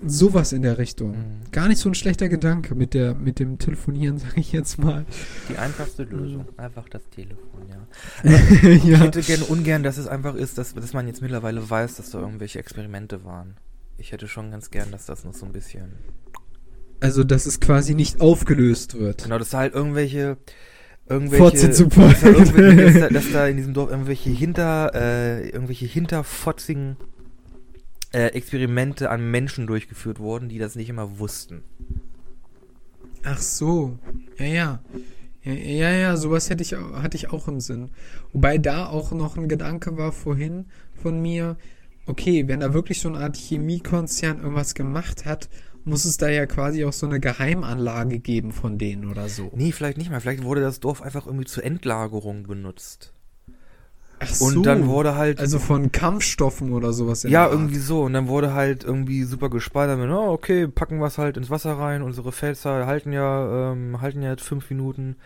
sowas 0.06 0.52
in 0.52 0.62
der 0.62 0.78
Richtung. 0.78 1.10
Mhm. 1.10 1.50
Gar 1.52 1.68
nicht 1.68 1.78
so 1.78 1.88
ein 1.88 1.94
schlechter 1.94 2.28
Gedanke 2.28 2.74
mit 2.74 2.94
der, 2.94 3.14
mit 3.14 3.38
dem 3.38 3.58
Telefonieren, 3.58 4.18
sage 4.18 4.40
ich 4.40 4.52
jetzt 4.52 4.78
mal. 4.78 5.04
Die 5.48 5.58
einfachste 5.58 6.04
Lösung. 6.04 6.46
Einfach 6.56 6.88
das 6.88 7.02
Telefon, 7.10 7.68
ja. 7.68 8.30
Ich 8.68 8.84
ja. 8.84 8.98
hätte 8.98 9.22
gerne 9.22 9.44
ungern, 9.44 9.82
dass 9.82 9.98
es 9.98 10.06
einfach 10.06 10.34
ist, 10.34 10.58
dass, 10.58 10.74
dass 10.74 10.92
man 10.92 11.06
jetzt 11.06 11.22
mittlerweile 11.22 11.68
weiß, 11.68 11.96
dass 11.96 12.10
da 12.10 12.20
irgendwelche 12.20 12.58
Experimente 12.58 13.24
waren. 13.24 13.56
Ich 13.98 14.12
hätte 14.12 14.28
schon 14.28 14.50
ganz 14.50 14.70
gern, 14.70 14.90
dass 14.90 15.06
das 15.06 15.24
noch 15.24 15.34
so 15.34 15.46
ein 15.46 15.52
bisschen. 15.52 15.92
Also, 17.00 17.24
dass 17.24 17.46
es 17.46 17.60
quasi 17.60 17.94
nicht 17.94 18.20
aufgelöst 18.20 18.98
wird. 18.98 19.24
Genau, 19.24 19.38
dass 19.38 19.50
da 19.50 19.58
halt 19.58 19.74
irgendwelche. 19.74 20.38
Irgendwelche. 21.08 21.66
Irgendwelche 21.66 22.84
dass, 22.84 23.00
da, 23.00 23.08
dass 23.10 23.32
da 23.32 23.46
in 23.46 23.56
diesem 23.56 23.74
Dorf 23.74 23.90
irgendwelche 23.90 24.30
hinter. 24.30 24.92
Äh, 24.94 25.50
irgendwelche 25.50 25.86
hinterfotzigen. 25.86 26.96
Äh, 28.12 28.26
Experimente 28.28 29.10
an 29.10 29.30
Menschen 29.30 29.66
durchgeführt 29.66 30.18
wurden, 30.18 30.48
die 30.48 30.58
das 30.58 30.76
nicht 30.76 30.90
immer 30.90 31.18
wussten. 31.18 31.62
Ach 33.24 33.38
so. 33.38 33.98
Ja, 34.38 34.46
ja. 34.46 34.82
Ja, 35.44 35.52
ja, 35.52 35.90
ja, 35.90 36.16
sowas 36.16 36.50
hätte 36.50 36.62
ich, 36.62 36.74
hatte 36.74 37.16
ich 37.16 37.30
auch 37.30 37.48
im 37.48 37.60
Sinn. 37.60 37.90
Wobei 38.32 38.58
da 38.58 38.86
auch 38.86 39.12
noch 39.12 39.36
ein 39.36 39.48
Gedanke 39.48 39.96
war 39.96 40.12
vorhin 40.12 40.66
von 40.94 41.20
mir, 41.20 41.56
okay, 42.06 42.46
wenn 42.46 42.60
da 42.60 42.74
wirklich 42.74 43.00
so 43.00 43.08
eine 43.08 43.18
Art 43.18 43.36
Chemiekonzern 43.36 44.38
irgendwas 44.38 44.74
gemacht 44.74 45.24
hat, 45.24 45.48
muss 45.84 46.04
es 46.04 46.16
da 46.16 46.28
ja 46.28 46.46
quasi 46.46 46.84
auch 46.84 46.92
so 46.92 47.06
eine 47.06 47.18
Geheimanlage 47.18 48.20
geben 48.20 48.52
von 48.52 48.78
denen 48.78 49.10
oder 49.10 49.28
so. 49.28 49.50
Nee, 49.54 49.72
vielleicht 49.72 49.98
nicht 49.98 50.10
mal. 50.10 50.20
Vielleicht 50.20 50.44
wurde 50.44 50.60
das 50.60 50.78
Dorf 50.78 51.02
einfach 51.02 51.26
irgendwie 51.26 51.46
zur 51.46 51.64
Endlagerung 51.64 52.44
benutzt. 52.44 53.11
Ach 54.24 54.40
Und 54.40 54.62
dann 54.64 54.86
wurde 54.86 55.16
halt. 55.16 55.40
also 55.40 55.58
von 55.58 55.90
Kampfstoffen 55.90 56.72
oder 56.72 56.92
sowas. 56.92 57.24
Ja, 57.24 57.48
irgendwie 57.48 57.78
so. 57.78 58.02
Und 58.02 58.12
dann 58.12 58.28
wurde 58.28 58.54
halt 58.54 58.84
irgendwie 58.84 59.24
super 59.24 59.50
gespeichert 59.50 59.98
mit, 59.98 60.10
oh, 60.10 60.30
okay, 60.30 60.68
packen 60.68 60.98
wir 61.00 61.06
es 61.06 61.18
halt 61.18 61.36
ins 61.36 61.50
Wasser 61.50 61.76
rein. 61.78 62.02
Unsere 62.02 62.30
Fenster 62.32 62.86
halten 62.86 63.12
ja, 63.12 63.72
ähm, 63.72 64.00
halten 64.00 64.22
ja 64.22 64.30
jetzt 64.30 64.44
fünf 64.44 64.70
Minuten. 64.70 65.16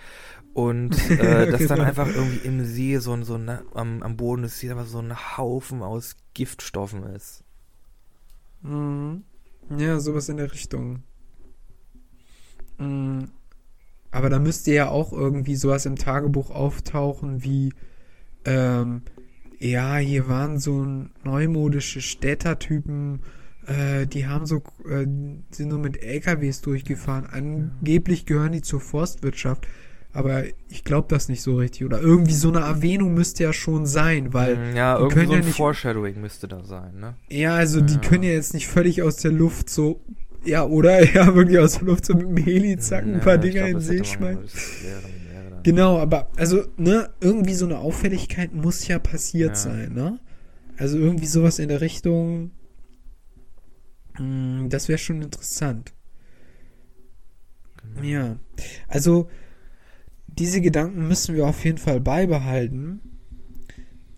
Und 0.54 0.92
äh, 1.10 1.50
dass 1.50 1.66
dann 1.66 1.76
Genau. 1.78 1.88
einfach 1.88 2.06
irgendwie 2.08 2.46
im 2.46 2.64
See 2.64 2.96
so 2.98 3.12
ein, 3.12 3.24
so 3.24 3.34
ein, 3.34 3.50
am, 3.74 4.02
am 4.02 4.16
Boden 4.16 4.42
des 4.42 4.58
Sees 4.58 4.70
einfach 4.70 4.86
so 4.86 4.98
ein 5.00 5.36
Haufen 5.36 5.82
aus 5.82 6.16
Giftstoffen 6.32 7.02
ist. 7.02 7.44
Mhm. 8.62 9.24
Ja, 9.76 10.00
sowas 10.00 10.28
in 10.30 10.38
der 10.38 10.52
Richtung. 10.52 11.02
Mhm. 12.78 13.28
Aber 14.10 14.30
da 14.30 14.38
müsste 14.38 14.72
ja 14.72 14.88
auch 14.88 15.12
irgendwie 15.12 15.56
sowas 15.56 15.84
im 15.84 15.96
Tagebuch 15.96 16.50
auftauchen 16.50 17.42
wie, 17.44 17.74
ähm, 18.46 19.02
ja, 19.58 19.96
hier 19.96 20.28
waren 20.28 20.58
so 20.58 20.86
neumodische 21.24 22.00
Städtertypen, 22.00 23.20
äh, 23.66 24.06
die 24.06 24.26
haben 24.26 24.46
so, 24.46 24.62
äh, 24.88 25.06
sind 25.50 25.68
nur 25.68 25.78
mit 25.78 26.02
LKWs 26.02 26.60
durchgefahren. 26.60 27.26
Angeblich 27.26 28.26
gehören 28.26 28.52
die 28.52 28.62
zur 28.62 28.80
Forstwirtschaft. 28.80 29.66
Aber 30.12 30.44
ich 30.70 30.82
glaube 30.84 31.08
das 31.10 31.28
nicht 31.28 31.42
so 31.42 31.56
richtig. 31.56 31.84
Oder 31.84 32.00
irgendwie 32.00 32.32
so 32.32 32.48
eine 32.48 32.60
Erwähnung 32.60 33.12
müsste 33.12 33.42
ja 33.44 33.52
schon 33.52 33.84
sein, 33.84 34.32
weil 34.32 34.56
Mm, 34.56 34.76
ja, 34.76 34.94
die 34.96 35.02
irgendwie 35.02 35.14
können 35.14 35.26
so 35.26 35.32
ja 35.34 35.38
ein 35.40 35.44
nicht- 35.44 35.56
Foreshadowing 35.56 36.20
müsste 36.22 36.48
da 36.48 36.64
sein, 36.64 36.98
ne? 36.98 37.16
Ja, 37.28 37.54
also 37.56 37.82
die 37.82 37.94
Ja. 37.94 38.00
können 38.00 38.22
ja 38.22 38.30
jetzt 38.30 38.54
nicht 38.54 38.66
völlig 38.66 39.02
aus 39.02 39.16
der 39.16 39.32
Luft 39.32 39.68
so, 39.68 40.00
ja, 40.44 40.64
oder? 40.64 41.00
Ja, 41.14 41.34
wirklich 41.34 41.58
aus 41.58 41.74
der 41.78 41.82
Luft 41.88 42.06
so 42.06 42.14
mit 42.14 42.28
dem 42.28 42.36
Heli 42.38 42.78
zack, 42.78 43.04
ein 43.04 43.14
Ja, 43.14 43.18
paar 43.18 43.34
ich 43.34 43.40
Dinger 43.42 43.54
glaub, 43.54 43.68
in 43.68 43.72
den 43.74 43.80
See 43.80 44.04
schmeißen. 44.04 44.48
Genau, 45.66 45.98
aber 45.98 46.30
also, 46.36 46.64
ne, 46.76 47.10
irgendwie 47.20 47.54
so 47.54 47.64
eine 47.64 47.78
Auffälligkeit 47.80 48.54
muss 48.54 48.86
ja 48.86 49.00
passiert 49.00 49.56
Ja. 49.56 49.56
sein, 49.56 49.94
ne? 49.94 50.20
Also 50.76 50.96
irgendwie 50.96 51.26
sowas 51.26 51.58
in 51.58 51.68
der 51.68 51.80
Richtung, 51.80 52.52
mh, 54.16 54.68
das 54.68 54.86
wäre 54.88 54.98
schon 54.98 55.22
interessant. 55.22 55.92
Genau. 57.82 58.06
Ja, 58.06 58.36
also 58.86 59.28
diese 60.28 60.60
Gedanken 60.60 61.08
müssen 61.08 61.34
wir 61.34 61.48
auf 61.48 61.64
jeden 61.64 61.78
Fall 61.78 62.00
beibehalten. 62.00 63.00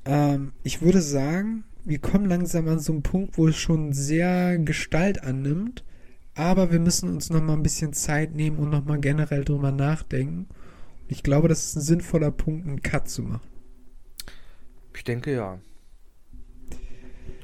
Ähm, 0.05 0.53
ich 0.65 0.83
würde 0.83 1.01
sagen, 1.01 1.65
wir 1.83 1.99
kommen 1.99 2.27
langsam 2.27 2.69
an 2.69 2.79
so 2.79 2.93
einen 2.93 3.03
Punkt, 3.03 3.39
wo 3.39 3.49
es 3.49 3.57
schon 3.57 3.95
sehr 3.95 4.59
Gestalt 4.59 5.23
annimmt, 5.23 5.83
aber 6.35 6.71
wir 6.71 6.79
müssen 6.79 7.09
uns 7.09 7.31
noch 7.31 7.41
mal 7.41 7.55
ein 7.55 7.63
bisschen 7.63 7.95
Zeit 7.95 8.35
nehmen 8.35 8.59
und 8.59 8.69
noch 8.69 8.85
mal 8.85 9.01
generell 9.01 9.47
drüber 9.47 9.73
nachdenken. 9.73 10.47
Ich 11.09 11.23
glaube, 11.23 11.49
das 11.49 11.65
ist 11.67 11.77
ein 11.77 11.83
sinnvoller 11.83 12.31
Punkt, 12.31 12.67
einen 12.67 12.83
Cut 12.83 13.09
zu 13.09 13.23
machen. 13.23 13.41
Ich 14.95 15.05
denke 15.05 15.33
ja. 15.33 15.59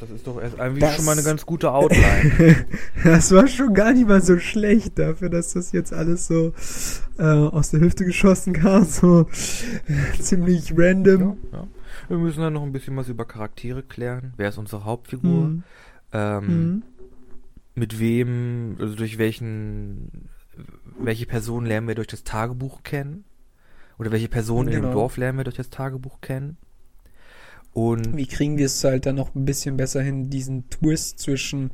Das 0.00 0.10
ist 0.10 0.26
doch 0.26 0.40
erst 0.40 0.58
eigentlich 0.58 0.80
Das- 0.82 0.96
schon 0.96 1.04
mal 1.04 1.12
eine 1.12 1.22
ganz 1.22 1.46
gute 1.46 1.72
Outline. 1.72 2.66
Das 3.04 3.30
war 3.32 3.46
schon 3.46 3.74
gar 3.74 3.92
nicht 3.92 4.08
mal 4.08 4.22
so 4.22 4.38
schlecht 4.38 4.98
dafür, 4.98 5.28
dass 5.28 5.52
das 5.52 5.72
jetzt 5.72 5.92
alles 5.92 6.26
so 6.26 6.52
äh, 7.18 7.22
aus 7.22 7.70
der 7.70 7.80
Hüfte 7.80 8.04
geschossen 8.04 8.52
kam, 8.54 8.84
so 8.88 9.28
äh, 9.88 10.18
ziemlich 10.20 10.72
random. 10.76 11.36
ja, 11.52 11.58
ja. 11.58 11.66
Wir 12.08 12.18
müssen 12.18 12.40
dann 12.40 12.52
noch 12.54 12.62
ein 12.64 12.72
bisschen 12.72 12.96
was 12.96 13.08
über 13.08 13.24
Charaktere 13.24 13.82
klären. 13.82 14.34
Wer 14.36 14.48
ist 14.50 14.58
unsere 14.58 14.84
Hauptfigur? 14.84 15.48
Mhm. 15.48 15.62
Ähm, 16.12 16.46
Mhm. 16.46 16.82
Mit 17.76 17.98
wem, 17.98 18.76
also 18.78 18.94
durch 18.94 19.18
welchen, 19.18 20.28
welche 20.98 21.26
Person 21.26 21.66
lernen 21.66 21.88
wir 21.88 21.94
durch 21.96 22.06
das 22.08 22.22
Tagebuch 22.24 22.82
kennen? 22.84 23.24
Oder 23.98 24.10
welche 24.12 24.28
Person 24.28 24.66
in 24.68 24.74
Genau. 24.74 24.88
dem 24.88 24.92
Dorf 24.92 25.16
lernen 25.16 25.38
wir 25.38 25.44
durch 25.44 25.56
das 25.56 25.70
Tagebuch 25.70 26.20
kennen? 26.20 26.56
Und 27.72 28.16
Wie 28.16 28.26
kriegen 28.26 28.56
wir 28.58 28.66
es 28.66 28.82
halt 28.84 29.06
dann 29.06 29.16
noch 29.16 29.34
ein 29.34 29.44
bisschen 29.44 29.76
besser 29.76 30.00
hin, 30.02 30.30
diesen 30.30 30.68
Twist 30.70 31.18
zwischen 31.18 31.72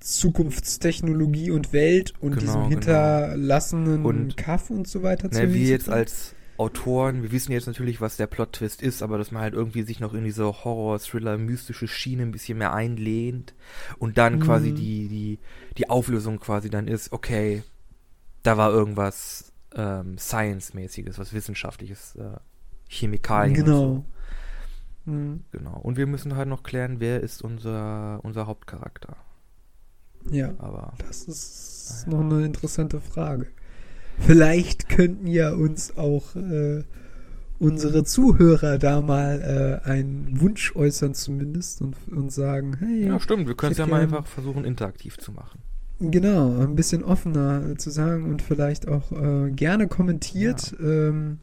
Zukunftstechnologie 0.00 1.50
und 1.50 1.72
Welt 1.72 2.14
und 2.20 2.30
Genau, 2.30 2.40
diesem 2.40 2.60
genau. 2.62 2.68
hinterlassenen 2.70 4.04
Und, 4.04 4.36
Kaff 4.36 4.70
und 4.70 4.86
so 4.88 5.02
weiter 5.02 5.28
ne, 5.28 5.34
wir 5.40 5.46
lesen 5.48 5.66
jetzt 5.70 5.84
können? 5.86 5.96
als 5.96 6.34
Autoren, 6.58 7.22
wir 7.22 7.32
wissen 7.32 7.52
jetzt 7.52 7.66
natürlich, 7.66 8.00
was 8.00 8.16
der 8.16 8.26
Plot-Twist 8.26 8.80
ist, 8.80 9.02
aber 9.02 9.18
dass 9.18 9.30
man 9.30 9.42
halt 9.42 9.52
irgendwie 9.52 9.82
sich 9.82 10.00
noch 10.00 10.14
in 10.14 10.24
diese 10.24 10.44
Horror-Thriller, 10.46 11.36
mystische 11.36 11.86
Schiene 11.86 12.22
ein 12.22 12.30
bisschen 12.30 12.56
mehr 12.56 12.72
einlehnt 12.72 13.54
und 13.98 14.16
dann 14.16 14.40
quasi 14.40 14.70
Mhm. 14.70 14.74
die, 14.76 15.08
die, 15.08 15.38
die 15.76 15.90
Auflösung 15.90 16.38
quasi 16.40 16.70
dann 16.70 16.88
ist, 16.88 17.12
okay, 17.12 17.62
da 18.42 18.56
war 18.56 18.70
irgendwas 18.72 19.45
ähm, 19.76 20.18
Science-mäßiges, 20.18 21.18
was 21.18 21.32
Wissenschaftliches, 21.32 22.16
äh, 22.16 22.36
Chemikalien. 22.88 23.58
und 23.60 23.64
Genau. 23.64 23.78
so. 25.04 25.10
Mhm. 25.12 25.44
Genau. 25.52 25.78
Und 25.80 25.96
wir 25.96 26.06
müssen 26.06 26.34
halt 26.36 26.48
noch 26.48 26.62
klären, 26.64 26.98
wer 26.98 27.20
ist 27.20 27.42
unser, 27.42 28.18
unser 28.24 28.46
Hauptcharakter. 28.46 29.16
Ja, 30.30 30.52
Aber 30.58 30.94
das 30.98 31.22
ist 31.28 32.06
noch 32.08 32.20
eine 32.20 32.44
interessante 32.44 33.00
Frage. 33.00 33.46
Vielleicht 34.18 34.88
könnten 34.88 35.26
ja 35.28 35.52
uns 35.52 35.96
auch 35.96 36.34
äh, 36.34 36.82
unsere 37.58 38.02
Zuhörer 38.02 38.78
da 38.78 39.00
mal 39.02 39.80
äh, 39.84 39.88
einen 39.88 40.40
Wunsch 40.40 40.74
äußern 40.74 41.14
zumindest 41.14 41.80
und, 41.82 41.96
und 42.10 42.32
sagen, 42.32 42.76
hey, 42.78 43.06
ja, 43.06 43.20
stimmt, 43.20 43.46
wir 43.46 43.54
können 43.54 43.72
es 43.72 43.78
ja 43.78 43.86
mal 43.86 44.00
einfach 44.00 44.26
versuchen, 44.26 44.64
interaktiv 44.64 45.18
zu 45.18 45.32
machen. 45.32 45.60
Genau, 45.98 46.60
ein 46.60 46.76
bisschen 46.76 47.02
offener 47.02 47.76
zu 47.78 47.90
sagen 47.90 48.24
und 48.24 48.42
vielleicht 48.42 48.86
auch 48.86 49.12
äh, 49.12 49.50
gerne 49.50 49.88
kommentiert 49.88 50.76
ähm, 50.78 51.38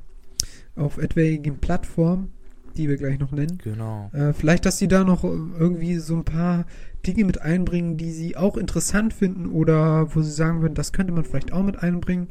auf 0.75 0.99
etwaigen 0.99 1.57
Plattformen, 1.57 2.31
die 2.77 2.87
wir 2.87 2.97
gleich 2.97 3.17
noch 3.17 3.31
nennen. 3.31 3.57
Genau. 3.63 4.11
Äh, 4.13 4.33
vielleicht, 4.33 4.65
dass 4.65 4.77
sie 4.77 4.87
da 4.87 5.03
noch 5.03 5.23
irgendwie 5.23 5.97
so 5.97 6.15
ein 6.15 6.23
paar 6.23 6.65
Dinge 7.05 7.25
mit 7.25 7.41
einbringen, 7.41 7.97
die 7.97 8.11
sie 8.11 8.37
auch 8.37 8.55
interessant 8.55 9.13
finden 9.13 9.47
oder 9.47 10.15
wo 10.15 10.21
sie 10.21 10.31
sagen 10.31 10.61
würden, 10.61 10.75
das 10.75 10.93
könnte 10.93 11.13
man 11.13 11.23
vielleicht 11.23 11.51
auch 11.51 11.63
mit 11.63 11.81
einbringen. 11.81 12.27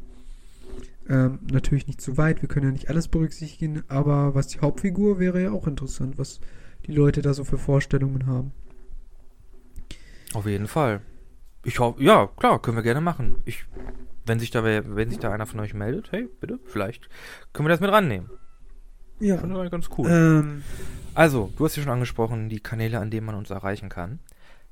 Ähm, 1.09 1.41
natürlich 1.51 1.89
nicht 1.89 2.01
zu 2.01 2.17
weit, 2.17 2.41
wir 2.41 2.49
können 2.49 2.67
ja 2.67 2.73
nicht 2.73 2.89
alles 2.89 3.09
berücksichtigen, 3.09 3.83
aber 3.89 4.37
was 4.37 4.47
die 4.47 4.61
Hauptfigur 4.61 5.19
wäre 5.19 5.43
ja 5.43 5.51
auch 5.51 5.67
interessant, 5.67 6.17
was 6.19 6.41
die 6.87 6.93
Leute 6.93 7.21
da 7.21 7.35
so 7.35 7.43
für 7.43 7.59
Vorstellungen 7.59 8.27
haben. 8.27 8.53
Auf 10.33 10.47
jeden 10.47 10.69
Fall. 10.69 11.01
Ich 11.65 11.79
hoffe, 11.79 12.03
ja, 12.03 12.29
klar, 12.37 12.61
können 12.61 12.77
wir 12.77 12.83
gerne 12.83 13.01
machen. 13.01 13.37
Ich, 13.45 13.65
wenn 14.27 14.41
sich 14.41 14.51
da, 14.51 14.65
wenn 14.65 15.09
sich 15.11 15.19
da 15.19 15.33
einer 15.33 15.47
von 15.47 15.61
euch 15.61 15.75
meldet, 15.75 16.13
hey, 16.13 16.29
bitte, 16.41 16.59
vielleicht 16.65 17.09
können 17.53 17.67
wir 17.67 17.71
das 17.71 17.81
mit 17.81 17.91
rannehmen. 17.91 18.31
Ja. 19.21 19.39
Finde 19.39 19.55
ich 19.55 19.61
eigentlich 19.61 19.73
ganz 19.73 19.89
cool. 19.97 20.09
Ähm, 20.11 20.63
Also, 21.15 21.53
du 21.57 21.65
hast 21.65 21.77
ja 21.77 21.83
schon 21.83 21.93
angesprochen, 21.93 22.49
die 22.49 22.61
Kanäle, 22.61 22.99
an 22.99 23.11
denen 23.11 23.27
man 23.27 23.35
uns 23.35 23.51
erreichen 23.51 23.89
kann. 23.89 24.19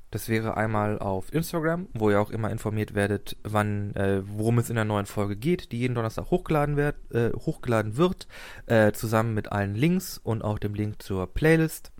Das 0.09 0.27
wäre 0.27 0.57
einmal 0.57 0.99
auf 0.99 1.33
Instagram, 1.33 1.87
wo 1.93 2.09
ihr 2.09 2.19
auch 2.19 2.31
immer 2.31 2.49
informiert 2.49 2.95
werdet, 2.95 3.37
wann, 3.43 3.95
äh, 3.95 4.21
worum 4.25 4.57
es 4.59 4.69
in 4.69 4.75
der 4.75 4.83
neuen 4.83 5.05
Folge 5.05 5.37
geht, 5.37 5.71
die 5.71 5.79
jeden 5.79 5.95
Donnerstag 5.95 6.31
hochgeladen 6.31 6.75
wird, 6.75 6.95
äh, 7.13 7.31
hochgeladen 7.31 7.95
wird 7.95 8.27
äh, 8.65 8.91
zusammen 8.91 9.33
mit 9.33 9.53
allen 9.53 9.75
Links 9.75 10.17
und 10.17 10.43
auch 10.43 10.59
dem 10.59 10.73
Link 10.73 11.01
zur 11.01 11.27
Playlist, 11.33 11.93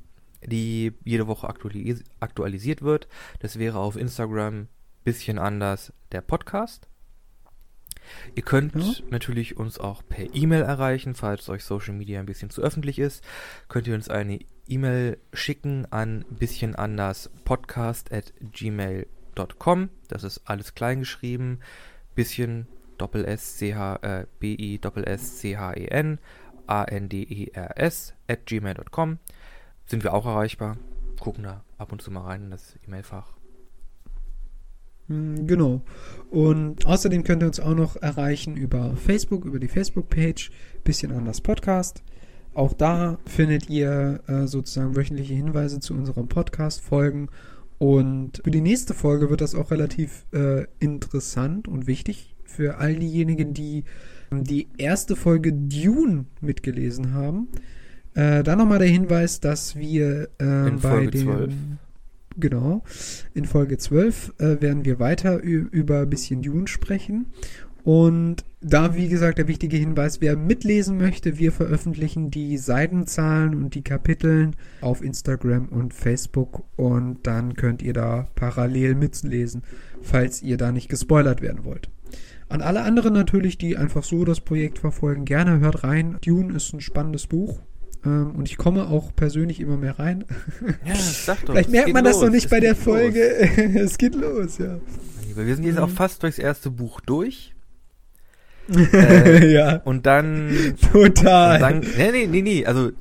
die 0.46 0.92
jede 1.06 1.28
Woche 1.28 1.48
aktualis 1.48 2.04
aktualisiert 2.20 2.82
wird. 2.82 3.08
Das 3.40 3.58
wäre 3.60 3.80
auf 3.80 3.96
Instagram 3.96 4.68
bisschen 5.04 5.40
anders 5.40 5.94
der 6.12 6.22
Podcast. 6.22 6.88
Ihr 8.36 8.44
könnt 8.44 8.76
Ja. 8.76 9.04
natürlich 9.10 9.58
uns 9.58 9.80
auch 9.80 10.02
per 10.08 10.34
E-Mail 10.34 10.64
erreichen, 10.64 11.16
falls 11.16 11.48
euch 11.50 11.64
Social 11.64 11.94
Media 11.94 12.20
ein 12.20 12.26
bisschen 12.26 12.50
zu 12.50 12.62
öffentlich 12.62 13.00
ist. 13.00 13.24
Könnt 13.70 13.88
ihr 13.88 13.96
uns 13.96 14.10
eine 14.10 14.40
E-Mail 14.68 15.18
schicken 15.34 15.86
an 15.92 16.26
bisschen 16.30 16.76
anders 16.76 17.30
podcast 17.46 18.12
at 18.12 18.34
gmail.com. 18.40 19.90
Das 20.08 20.24
ist 20.24 20.42
alles 20.46 20.74
klein 20.74 21.00
geschrieben. 21.00 21.60
Bisschen 22.16 22.68
doppel 22.98 23.24
S 23.26 23.58
C 23.58 23.76
H 23.76 23.96
äh, 24.02 24.26
B 24.40 24.54
I 24.56 24.80
doppel 24.80 25.08
S 25.08 25.38
C 25.38 25.58
H 25.58 25.74
E 25.74 25.86
N 25.88 26.20
A 26.68 26.84
N 26.84 27.08
D 27.10 27.24
E 27.24 27.52
R 27.54 27.78
S 27.80 28.14
at 28.28 28.46
gmail.com. 28.46 29.20
Sind 29.86 30.04
wir 30.04 30.14
auch 30.14 30.26
erreichbar. 30.26 30.78
Gucken 31.20 31.44
da 31.44 31.64
ab 31.78 31.92
und 31.92 32.02
zu 32.02 32.12
mal 32.12 32.22
rein 32.24 32.46
in 32.46 32.52
das 32.52 32.78
E-Mail-Fach. 32.86 33.34
Mm, 35.12 35.48
Genau. 35.48 35.82
Und 36.30 36.86
außerdem 36.86 37.24
könnt 37.24 37.44
ihr 37.44 37.48
uns 37.48 37.60
auch 37.60 37.76
noch 37.76 37.98
erreichen 37.98 38.56
über 38.56 38.96
Facebook, 38.96 39.44
über 39.46 39.60
die 39.60 39.68
Facebook-Page, 39.68 40.52
bisschen 40.84 41.12
anders 41.12 41.42
Podcast. 41.42 42.04
Auch 42.54 42.74
da 42.74 43.20
findet 43.26 43.70
ihr 43.70 44.22
äh, 44.28 44.48
sozusagen 44.48 44.96
wöchentliche 44.96 45.34
Hinweise 45.34 45.80
zu 45.80 45.94
unseren 45.94 46.28
Podcast-Folgen. 46.28 47.30
Und 47.78 48.42
für 48.44 48.52
die 48.52 48.62
nächste 48.62 48.94
Folge 48.94 49.30
wird 49.30 49.42
das 49.42 49.56
auch 49.56 49.72
relativ 49.72 50.26
äh, 50.34 50.66
interessant 50.80 51.68
und 51.68 51.88
wichtig 51.88 52.36
für 52.44 52.78
all 52.78 52.96
diejenigen, 52.96 53.54
die 53.54 53.86
ähm, 54.32 54.44
die 54.44 54.68
erste 54.78 55.16
Folge 55.16 55.54
Dune 55.54 56.26
mitgelesen 56.42 57.14
haben. 57.14 57.48
Äh, 58.14 58.44
dann 58.44 58.58
nochmal 58.60 58.80
der 58.80 58.90
Hinweis, 58.90 59.40
dass 59.40 59.76
wir 59.76 60.30
äh, 60.40 60.68
In 60.68 60.80
bei 60.80 60.90
Folge 60.90 61.12
dem 61.12 61.24
12. 61.24 61.54
Genau. 62.38 62.84
In 63.34 63.46
Folge 63.46 63.78
12 63.78 64.34
äh, 64.38 64.62
werden 64.62 64.86
wir 64.86 65.00
weiter 65.00 65.40
über 65.42 66.02
ein 66.02 66.10
bisschen 66.10 66.42
Dune 66.42 66.68
sprechen. 66.68 67.28
Und 67.84 68.46
da, 68.62 68.96
wie 68.96 69.08
gesagt, 69.08 69.40
der 69.40 69.48
wichtige 69.48 69.76
Hinweis, 69.78 70.22
wer 70.22 70.38
mitlesen 70.38 70.98
möchte, 70.98 71.40
wir 71.40 71.52
veröffentlichen 71.52 72.30
die 72.30 72.58
Seitenzahlen 72.58 73.56
und 73.56 73.74
die 73.74 73.82
Kapiteln 73.82 74.56
auf 74.82 75.02
Instagram 75.02 75.68
und 75.70 75.94
Facebook 75.94 76.64
und 76.76 77.26
dann 77.26 77.56
könnt 77.56 77.82
ihr 77.82 77.94
da 77.94 78.28
parallel 78.36 78.94
mitlesen, 78.94 79.64
falls 80.02 80.44
ihr 80.44 80.58
da 80.58 80.72
nicht 80.72 80.90
gespoilert 80.90 81.42
werden 81.42 81.64
wollt. 81.64 81.90
An 82.50 82.62
alle 82.62 82.84
anderen 82.84 83.14
natürlich, 83.14 83.58
die 83.58 83.78
einfach 83.78 84.04
so 84.04 84.26
das 84.26 84.42
Projekt 84.42 84.78
verfolgen, 84.78 85.26
gerne 85.26 85.60
hört 85.60 85.84
rein. 85.84 86.18
Dune 86.24 86.54
ist 86.54 86.74
ein 86.74 86.82
spannendes 86.82 87.26
Buch. 87.26 87.62
Ähm, 88.04 88.32
und 88.36 88.50
ich 88.50 88.58
komme 88.58 88.88
auch 88.88 89.16
persönlich 89.16 89.60
immer 89.60 89.78
mehr 89.78 90.00
rein. 90.00 90.26
Ja, 90.86 90.96
sag 90.96 91.46
doch. 91.46 91.54
Vielleicht 91.54 91.70
merkt 91.70 91.94
man 91.94 92.04
das 92.04 92.16
los, 92.16 92.24
noch 92.26 92.32
nicht 92.32 92.50
bei 92.50 92.60
der. 92.60 92.76
Folge. 92.76 93.22
es 93.80 93.98
geht 93.98 94.16
los, 94.16 94.58
ja. 94.58 94.80
Wir 95.36 95.56
sind 95.56 95.64
jetzt 95.66 95.76
Mhm. 95.78 95.84
auch 95.84 95.90
fast 95.90 96.24
durchs 96.24 96.40
erste 96.40 96.70
Buch 96.72 97.00
durch. 97.02 97.54
Äh, 98.70 99.52
ja, 99.54 99.78
Und 99.84 100.06
dann. 100.06 100.76
total. 100.94 101.56
Und 101.56 101.62
dann 101.62 101.80
nee, 101.98 102.12
nee, 102.12 102.28
nee, 102.28 102.42
nee. 102.42 102.66
Also, 102.66 102.92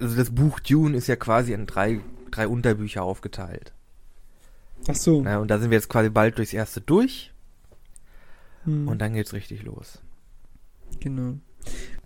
also 0.00 0.16
das 0.16 0.30
Buch 0.30 0.58
Dune 0.60 0.96
ist 0.96 1.06
ja 1.06 1.14
quasi 1.16 1.52
in 1.52 1.66
drei, 1.66 2.00
drei 2.30 2.48
Unterbücher 2.48 3.02
aufgeteilt. 3.04 3.72
Ach 4.88 4.94
so. 4.96 5.22
Na, 5.22 5.38
und 5.38 5.48
da 5.50 5.58
sind 5.58 5.70
wir 5.70 5.76
jetzt 5.76 5.88
quasi 5.88 6.08
bald 6.08 6.38
durchs 6.38 6.52
erste 6.52 6.80
durch. 6.80 7.32
Hm, 8.64 8.88
Und 8.88 8.98
dann 9.00 9.12
geht's 9.14 9.32
richtig 9.34 9.62
los. 9.62 10.00
genau. 11.00 11.34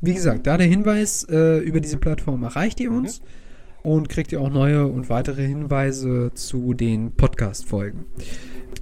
Wie 0.05 0.15
gesagt, 0.15 0.49
da 0.49 0.57
der 0.59 0.67
Hinweis, 0.67 1.25
äh, 1.31 1.59
über 1.59 1.81
diese 1.81 1.97
Plattform 1.97 2.43
erreicht 2.43 2.81
ihr 2.81 2.91
uns 2.91 3.23
und 3.85 4.09
kriegt 4.09 4.33
ihr 4.33 4.41
auch 4.41 4.51
neue 4.51 4.87
und 4.89 5.09
weitere 5.09 5.47
Hinweise 5.47 6.33
zu 6.35 6.75
den 6.75 7.13
Podcast-Folgen. 7.13 8.05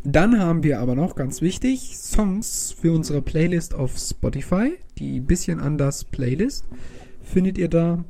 Dann 0.03 0.39
haben 0.39 0.63
wir 0.63 0.81
aber 0.81 0.95
noch 0.95 1.17
ganz 1.17 1.43
wichtig 1.43 1.99
Songs 1.99 2.75
für 2.81 2.93
unsere 2.93 3.21
Playlist 3.21 3.75
auf 3.75 3.99
Spotify, 3.99 4.79
die 4.99 5.21
bisschen 5.21 5.61
anders 5.61 6.05
Playlist 6.05 6.65
findet 7.23 7.59
ihr 7.59 7.69
da, 7.69 8.03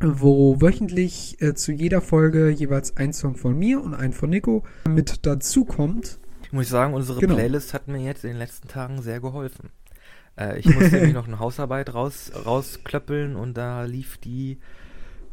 wo 0.00 0.60
wöchentlich 0.60 1.36
äh, 1.42 1.54
zu 1.54 1.72
jeder 1.72 2.00
Folge 2.00 2.48
jeweils 2.48 2.96
ein 2.96 3.12
Song 3.12 3.34
von 3.36 3.58
mir 3.58 3.82
und 3.82 3.92
ein 3.92 4.12
von 4.12 4.30
Nico 4.30 4.62
mit 4.88 5.26
dazu 5.26 5.64
kommt. 5.64 6.18
Ich 6.44 6.52
muss 6.52 6.68
sagen, 6.68 6.94
unsere 6.94 7.18
Genau. 7.18 7.34
Playlist 7.34 7.74
hat 7.74 7.88
mir 7.88 7.98
jetzt 7.98 8.22
in 8.22 8.30
den 8.30 8.38
letzten 8.38 8.68
Tagen 8.68 9.02
sehr 9.02 9.18
geholfen. 9.20 9.70
Äh, 10.38 10.58
ich 10.58 10.66
musste 10.66 10.92
nämlich 10.96 11.14
noch 11.14 11.26
eine 11.26 11.38
Hausarbeit 11.38 11.94
raus, 11.94 12.32
rausklöppeln 12.44 13.36
und 13.36 13.54
da 13.54 13.84
lief 13.84 14.18
die 14.18 14.58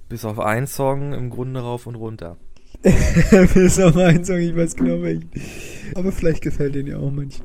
bis 0.10 0.26
auf 0.26 0.40
einen 0.40 0.68
Song 0.68 1.14
im 1.14 1.30
Grunde 1.30 1.62
rauf 1.62 1.88
und 1.88 1.96
runter. 1.96 2.38
das 2.84 3.56
ist 3.56 3.80
auch 3.80 3.96
ein 3.96 4.24
Song, 4.26 4.38
ich 4.40 4.56
weiß 4.56 4.76
genau 4.76 5.02
welchen. 5.02 5.30
Aber 5.96 6.12
vielleicht 6.12 6.42
gefällt 6.42 6.76
den 6.76 6.88
ja 6.88 6.98
auch 6.98 7.12
manchen. 7.12 7.44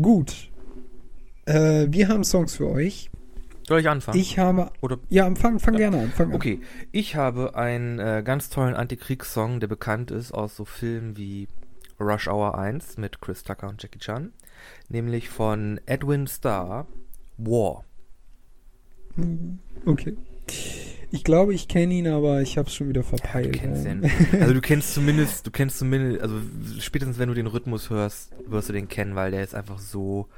Gut. 0.00 0.50
Äh, 1.46 1.86
wir 1.90 2.08
haben 2.08 2.24
Songs 2.24 2.56
für 2.56 2.68
euch. 2.68 3.10
Soll 3.68 3.80
ich 3.80 3.88
anfangen? 3.88 4.18
Ich 4.18 4.38
habe. 4.38 4.70
Oder 4.80 4.98
Ja, 5.08 5.32
fang, 5.34 5.58
fang 5.58 5.74
Ja. 5.74 5.78
gerne 5.90 6.02
an. 6.04 6.10
Fang 6.10 6.28
an. 6.28 6.34
Okay, 6.34 6.60
ich 6.92 7.16
habe 7.16 7.56
einen 7.56 7.98
äh, 7.98 8.22
ganz 8.24 8.48
tollen 8.48 8.74
Antikriegssong, 8.74 9.58
der 9.60 9.66
bekannt 9.66 10.10
ist 10.10 10.32
aus 10.32 10.54
so 10.56 10.64
Filmen 10.64 11.16
wie 11.16 11.48
Rush 11.98 12.28
Hour 12.28 12.56
1 12.58 12.96
mit 12.98 13.20
Chris 13.20 13.42
Tucker 13.42 13.68
und 13.68 13.82
Jackie 13.82 13.98
Chan, 13.98 14.32
nämlich 14.90 15.28
von 15.28 15.80
Edwin 15.86 16.26
Starr, 16.26 16.86
War. 17.36 17.84
Okay. 19.84 20.16
Ich 21.10 21.24
glaube, 21.24 21.54
ich 21.54 21.68
kenne 21.68 21.94
ihn, 21.94 22.08
aber 22.08 22.42
ich 22.42 22.58
habe 22.58 22.68
es 22.68 22.74
schon 22.74 22.88
wieder 22.88 23.02
Du 23.02 23.08
verpeilt. 23.08 23.52
kennst 23.54 23.86
Ähm, 23.86 24.02
den. 24.02 24.40
Also 24.42 24.52
du 24.54 24.60
kennst 24.60 24.92
zumindest, 24.94 25.46
du 25.46 25.50
kennst 25.50 25.78
zumindest, 25.78 26.20
also 26.20 26.36
spätestens 26.80 27.18
wenn 27.18 27.28
du 27.28 27.34
den 27.34 27.46
Rhythmus 27.46 27.90
hörst, 27.90 28.32
wirst 28.46 28.68
du 28.68 28.72
den 28.72 28.88
kennen, 28.88 29.14
weil 29.14 29.30
der 29.30 29.42
ist 29.42 29.54
einfach 29.54 29.78
so 29.78 30.28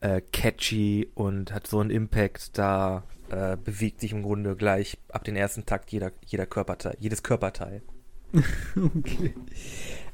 äh, 0.00 0.20
catchy 0.32 1.08
und 1.14 1.52
hat 1.52 1.66
so 1.66 1.80
einen 1.80 1.90
Impact, 1.90 2.56
da 2.56 3.04
äh, 3.30 3.56
bewegt 3.56 4.00
sich 4.00 4.12
im 4.12 4.22
Grunde 4.22 4.54
gleich 4.56 4.98
ab 5.08 5.24
den 5.24 5.36
ersten 5.36 5.66
Takt 5.66 5.90
jeder, 5.90 6.12
jeder 6.24 6.46
Körperteil, 6.46 6.96
jedes 7.00 7.22
Körperteil. 7.22 7.82
Okay. 8.76 9.34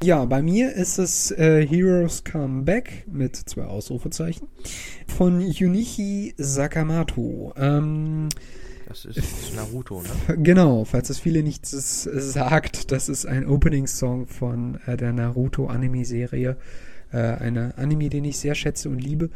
Ja, 0.02 0.24
bei 0.24 0.42
mir 0.42 0.72
ist 0.72 0.98
es 0.98 1.30
äh, 1.30 1.66
Heroes 1.66 2.24
Come 2.24 2.62
Back 2.62 3.04
mit 3.10 3.36
zwei 3.36 3.64
Ausrufezeichen 3.64 4.48
von 5.06 5.40
Junichi 5.40 6.34
Sakamoto. 6.38 7.52
Ähm, 7.56 8.28
Das 8.88 9.04
ist 9.04 9.54
Naruto, 9.54 10.02
ne? 10.02 10.38
Genau, 10.38 10.84
falls 10.84 11.10
es 11.10 11.18
viele 11.18 11.42
nichts 11.42 11.70
sagt, 11.70 12.90
das 12.92 13.08
ist 13.08 13.26
ein 13.26 13.46
Opening-Song 13.46 14.26
von 14.26 14.80
äh, 14.86 14.96
der 14.96 15.12
Naruto-Anime-Serie. 15.12 16.56
Äh, 17.12 17.16
eine 17.16 17.76
Anime, 17.76 18.08
den 18.08 18.24
ich 18.24 18.38
sehr 18.38 18.54
schätze 18.54 18.88
und 18.88 18.98
liebe. 19.00 19.30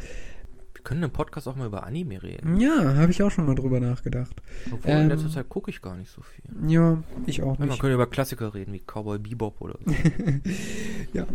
Wir 0.84 0.88
können 0.90 1.02
im 1.04 1.10
Podcast 1.12 1.48
auch 1.48 1.56
mal 1.56 1.66
über 1.66 1.86
Anime 1.86 2.22
reden. 2.22 2.60
Ja, 2.60 2.96
habe 2.96 3.10
ich 3.10 3.22
auch 3.22 3.30
schon 3.30 3.46
mal 3.46 3.54
drüber 3.54 3.80
nachgedacht. 3.80 4.36
Obwohl 4.70 4.90
in 4.92 4.98
Ähm, 4.98 5.08
letzter 5.08 5.30
Zeit 5.30 5.48
gucke 5.48 5.70
ich 5.70 5.80
gar 5.80 5.96
nicht 5.96 6.10
so 6.10 6.20
viel. 6.20 6.70
Ja, 6.70 7.02
ich 7.24 7.42
auch 7.42 7.54
Ja, 7.54 7.60
man 7.60 7.68
nicht. 7.70 7.80
könnte 7.80 7.94
über 7.94 8.06
Klassiker 8.06 8.52
reden, 8.52 8.74
wie 8.74 8.80
Cowboy 8.86 9.18
Bebop 9.18 9.62
oder 9.62 9.78
so. 9.82 9.90
ja. 11.14 11.26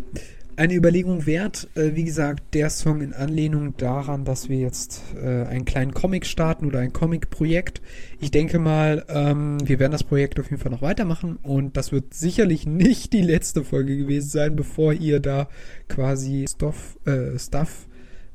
Eine 0.55 0.75
Überlegung 0.75 1.25
wert, 1.25 1.67
äh, 1.73 1.95
wie 1.95 2.03
gesagt, 2.03 2.53
der 2.53 2.69
Song 2.69 3.01
in 3.01 3.11
Anlehnung 3.13 3.75
daran, 3.77 4.23
dass 4.23 4.49
wir 4.49 4.57
jetzt 4.59 5.01
äh, 5.19 5.45
einen 5.45 5.65
kleinen 5.65 5.95
Comic 5.95 6.27
starten 6.27 6.67
oder 6.67 6.77
ein 6.81 6.93
Comic-Projekt. 6.93 7.81
Ich 8.19 8.29
denke 8.29 8.59
mal, 8.59 9.03
ähm, 9.09 9.57
wir 9.67 9.79
werden 9.79 9.93
das 9.93 10.03
Projekt 10.03 10.39
auf 10.39 10.51
jeden 10.51 10.61
Fall 10.61 10.71
noch 10.71 10.83
weitermachen 10.83 11.37
und 11.41 11.75
das 11.75 11.91
wird 11.91 12.13
sicherlich 12.13 12.67
nicht 12.67 13.13
die 13.13 13.23
letzte 13.23 13.63
Folge 13.63 13.97
gewesen 13.97 14.29
sein, 14.29 14.55
bevor 14.55 14.93
ihr 14.93 15.19
da 15.19 15.49
quasi 15.87 16.45
Stoff, 16.47 16.99
äh, 17.07 17.39
Stuff 17.39 17.87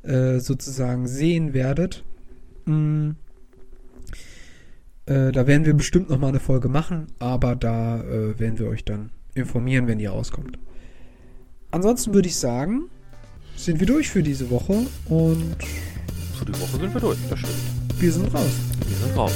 äh, 0.05 0.39
sozusagen 0.39 1.07
sehen 1.07 1.53
werdet. 1.53 2.03
Mm. 2.65 3.11
Äh, 5.05 5.31
da 5.31 5.45
werden 5.45 5.65
wir 5.65 5.73
bestimmt 5.75 6.09
noch 6.09 6.19
mal 6.19 6.29
eine 6.29 6.39
Folge 6.39 6.67
machen, 6.67 7.07
aber 7.19 7.55
da 7.55 8.01
äh, 8.01 8.39
werden 8.39 8.57
wir 8.57 8.67
euch 8.67 8.83
dann 8.83 9.11
informieren, 9.35 9.87
wenn 9.87 9.99
die 9.99 10.07
rauskommt. 10.07 10.57
Ansonsten 11.71 12.13
würde 12.13 12.27
ich 12.27 12.35
sagen, 12.37 12.89
sind 13.55 13.79
wir 13.79 13.87
durch 13.87 14.09
für 14.09 14.23
diese 14.23 14.49
Woche 14.49 14.85
und 15.09 15.55
Für 16.37 16.45
die 16.45 16.53
Woche 16.53 16.77
sind 16.79 16.93
wir 16.93 17.01
durch, 17.01 17.17
das 17.29 17.39
stimmt. 17.39 17.53
wir 17.99 18.11
sind 18.11 18.33
raus. 18.33 18.51
Wir 18.87 18.97
sind 18.97 19.17
raus. 19.17 19.33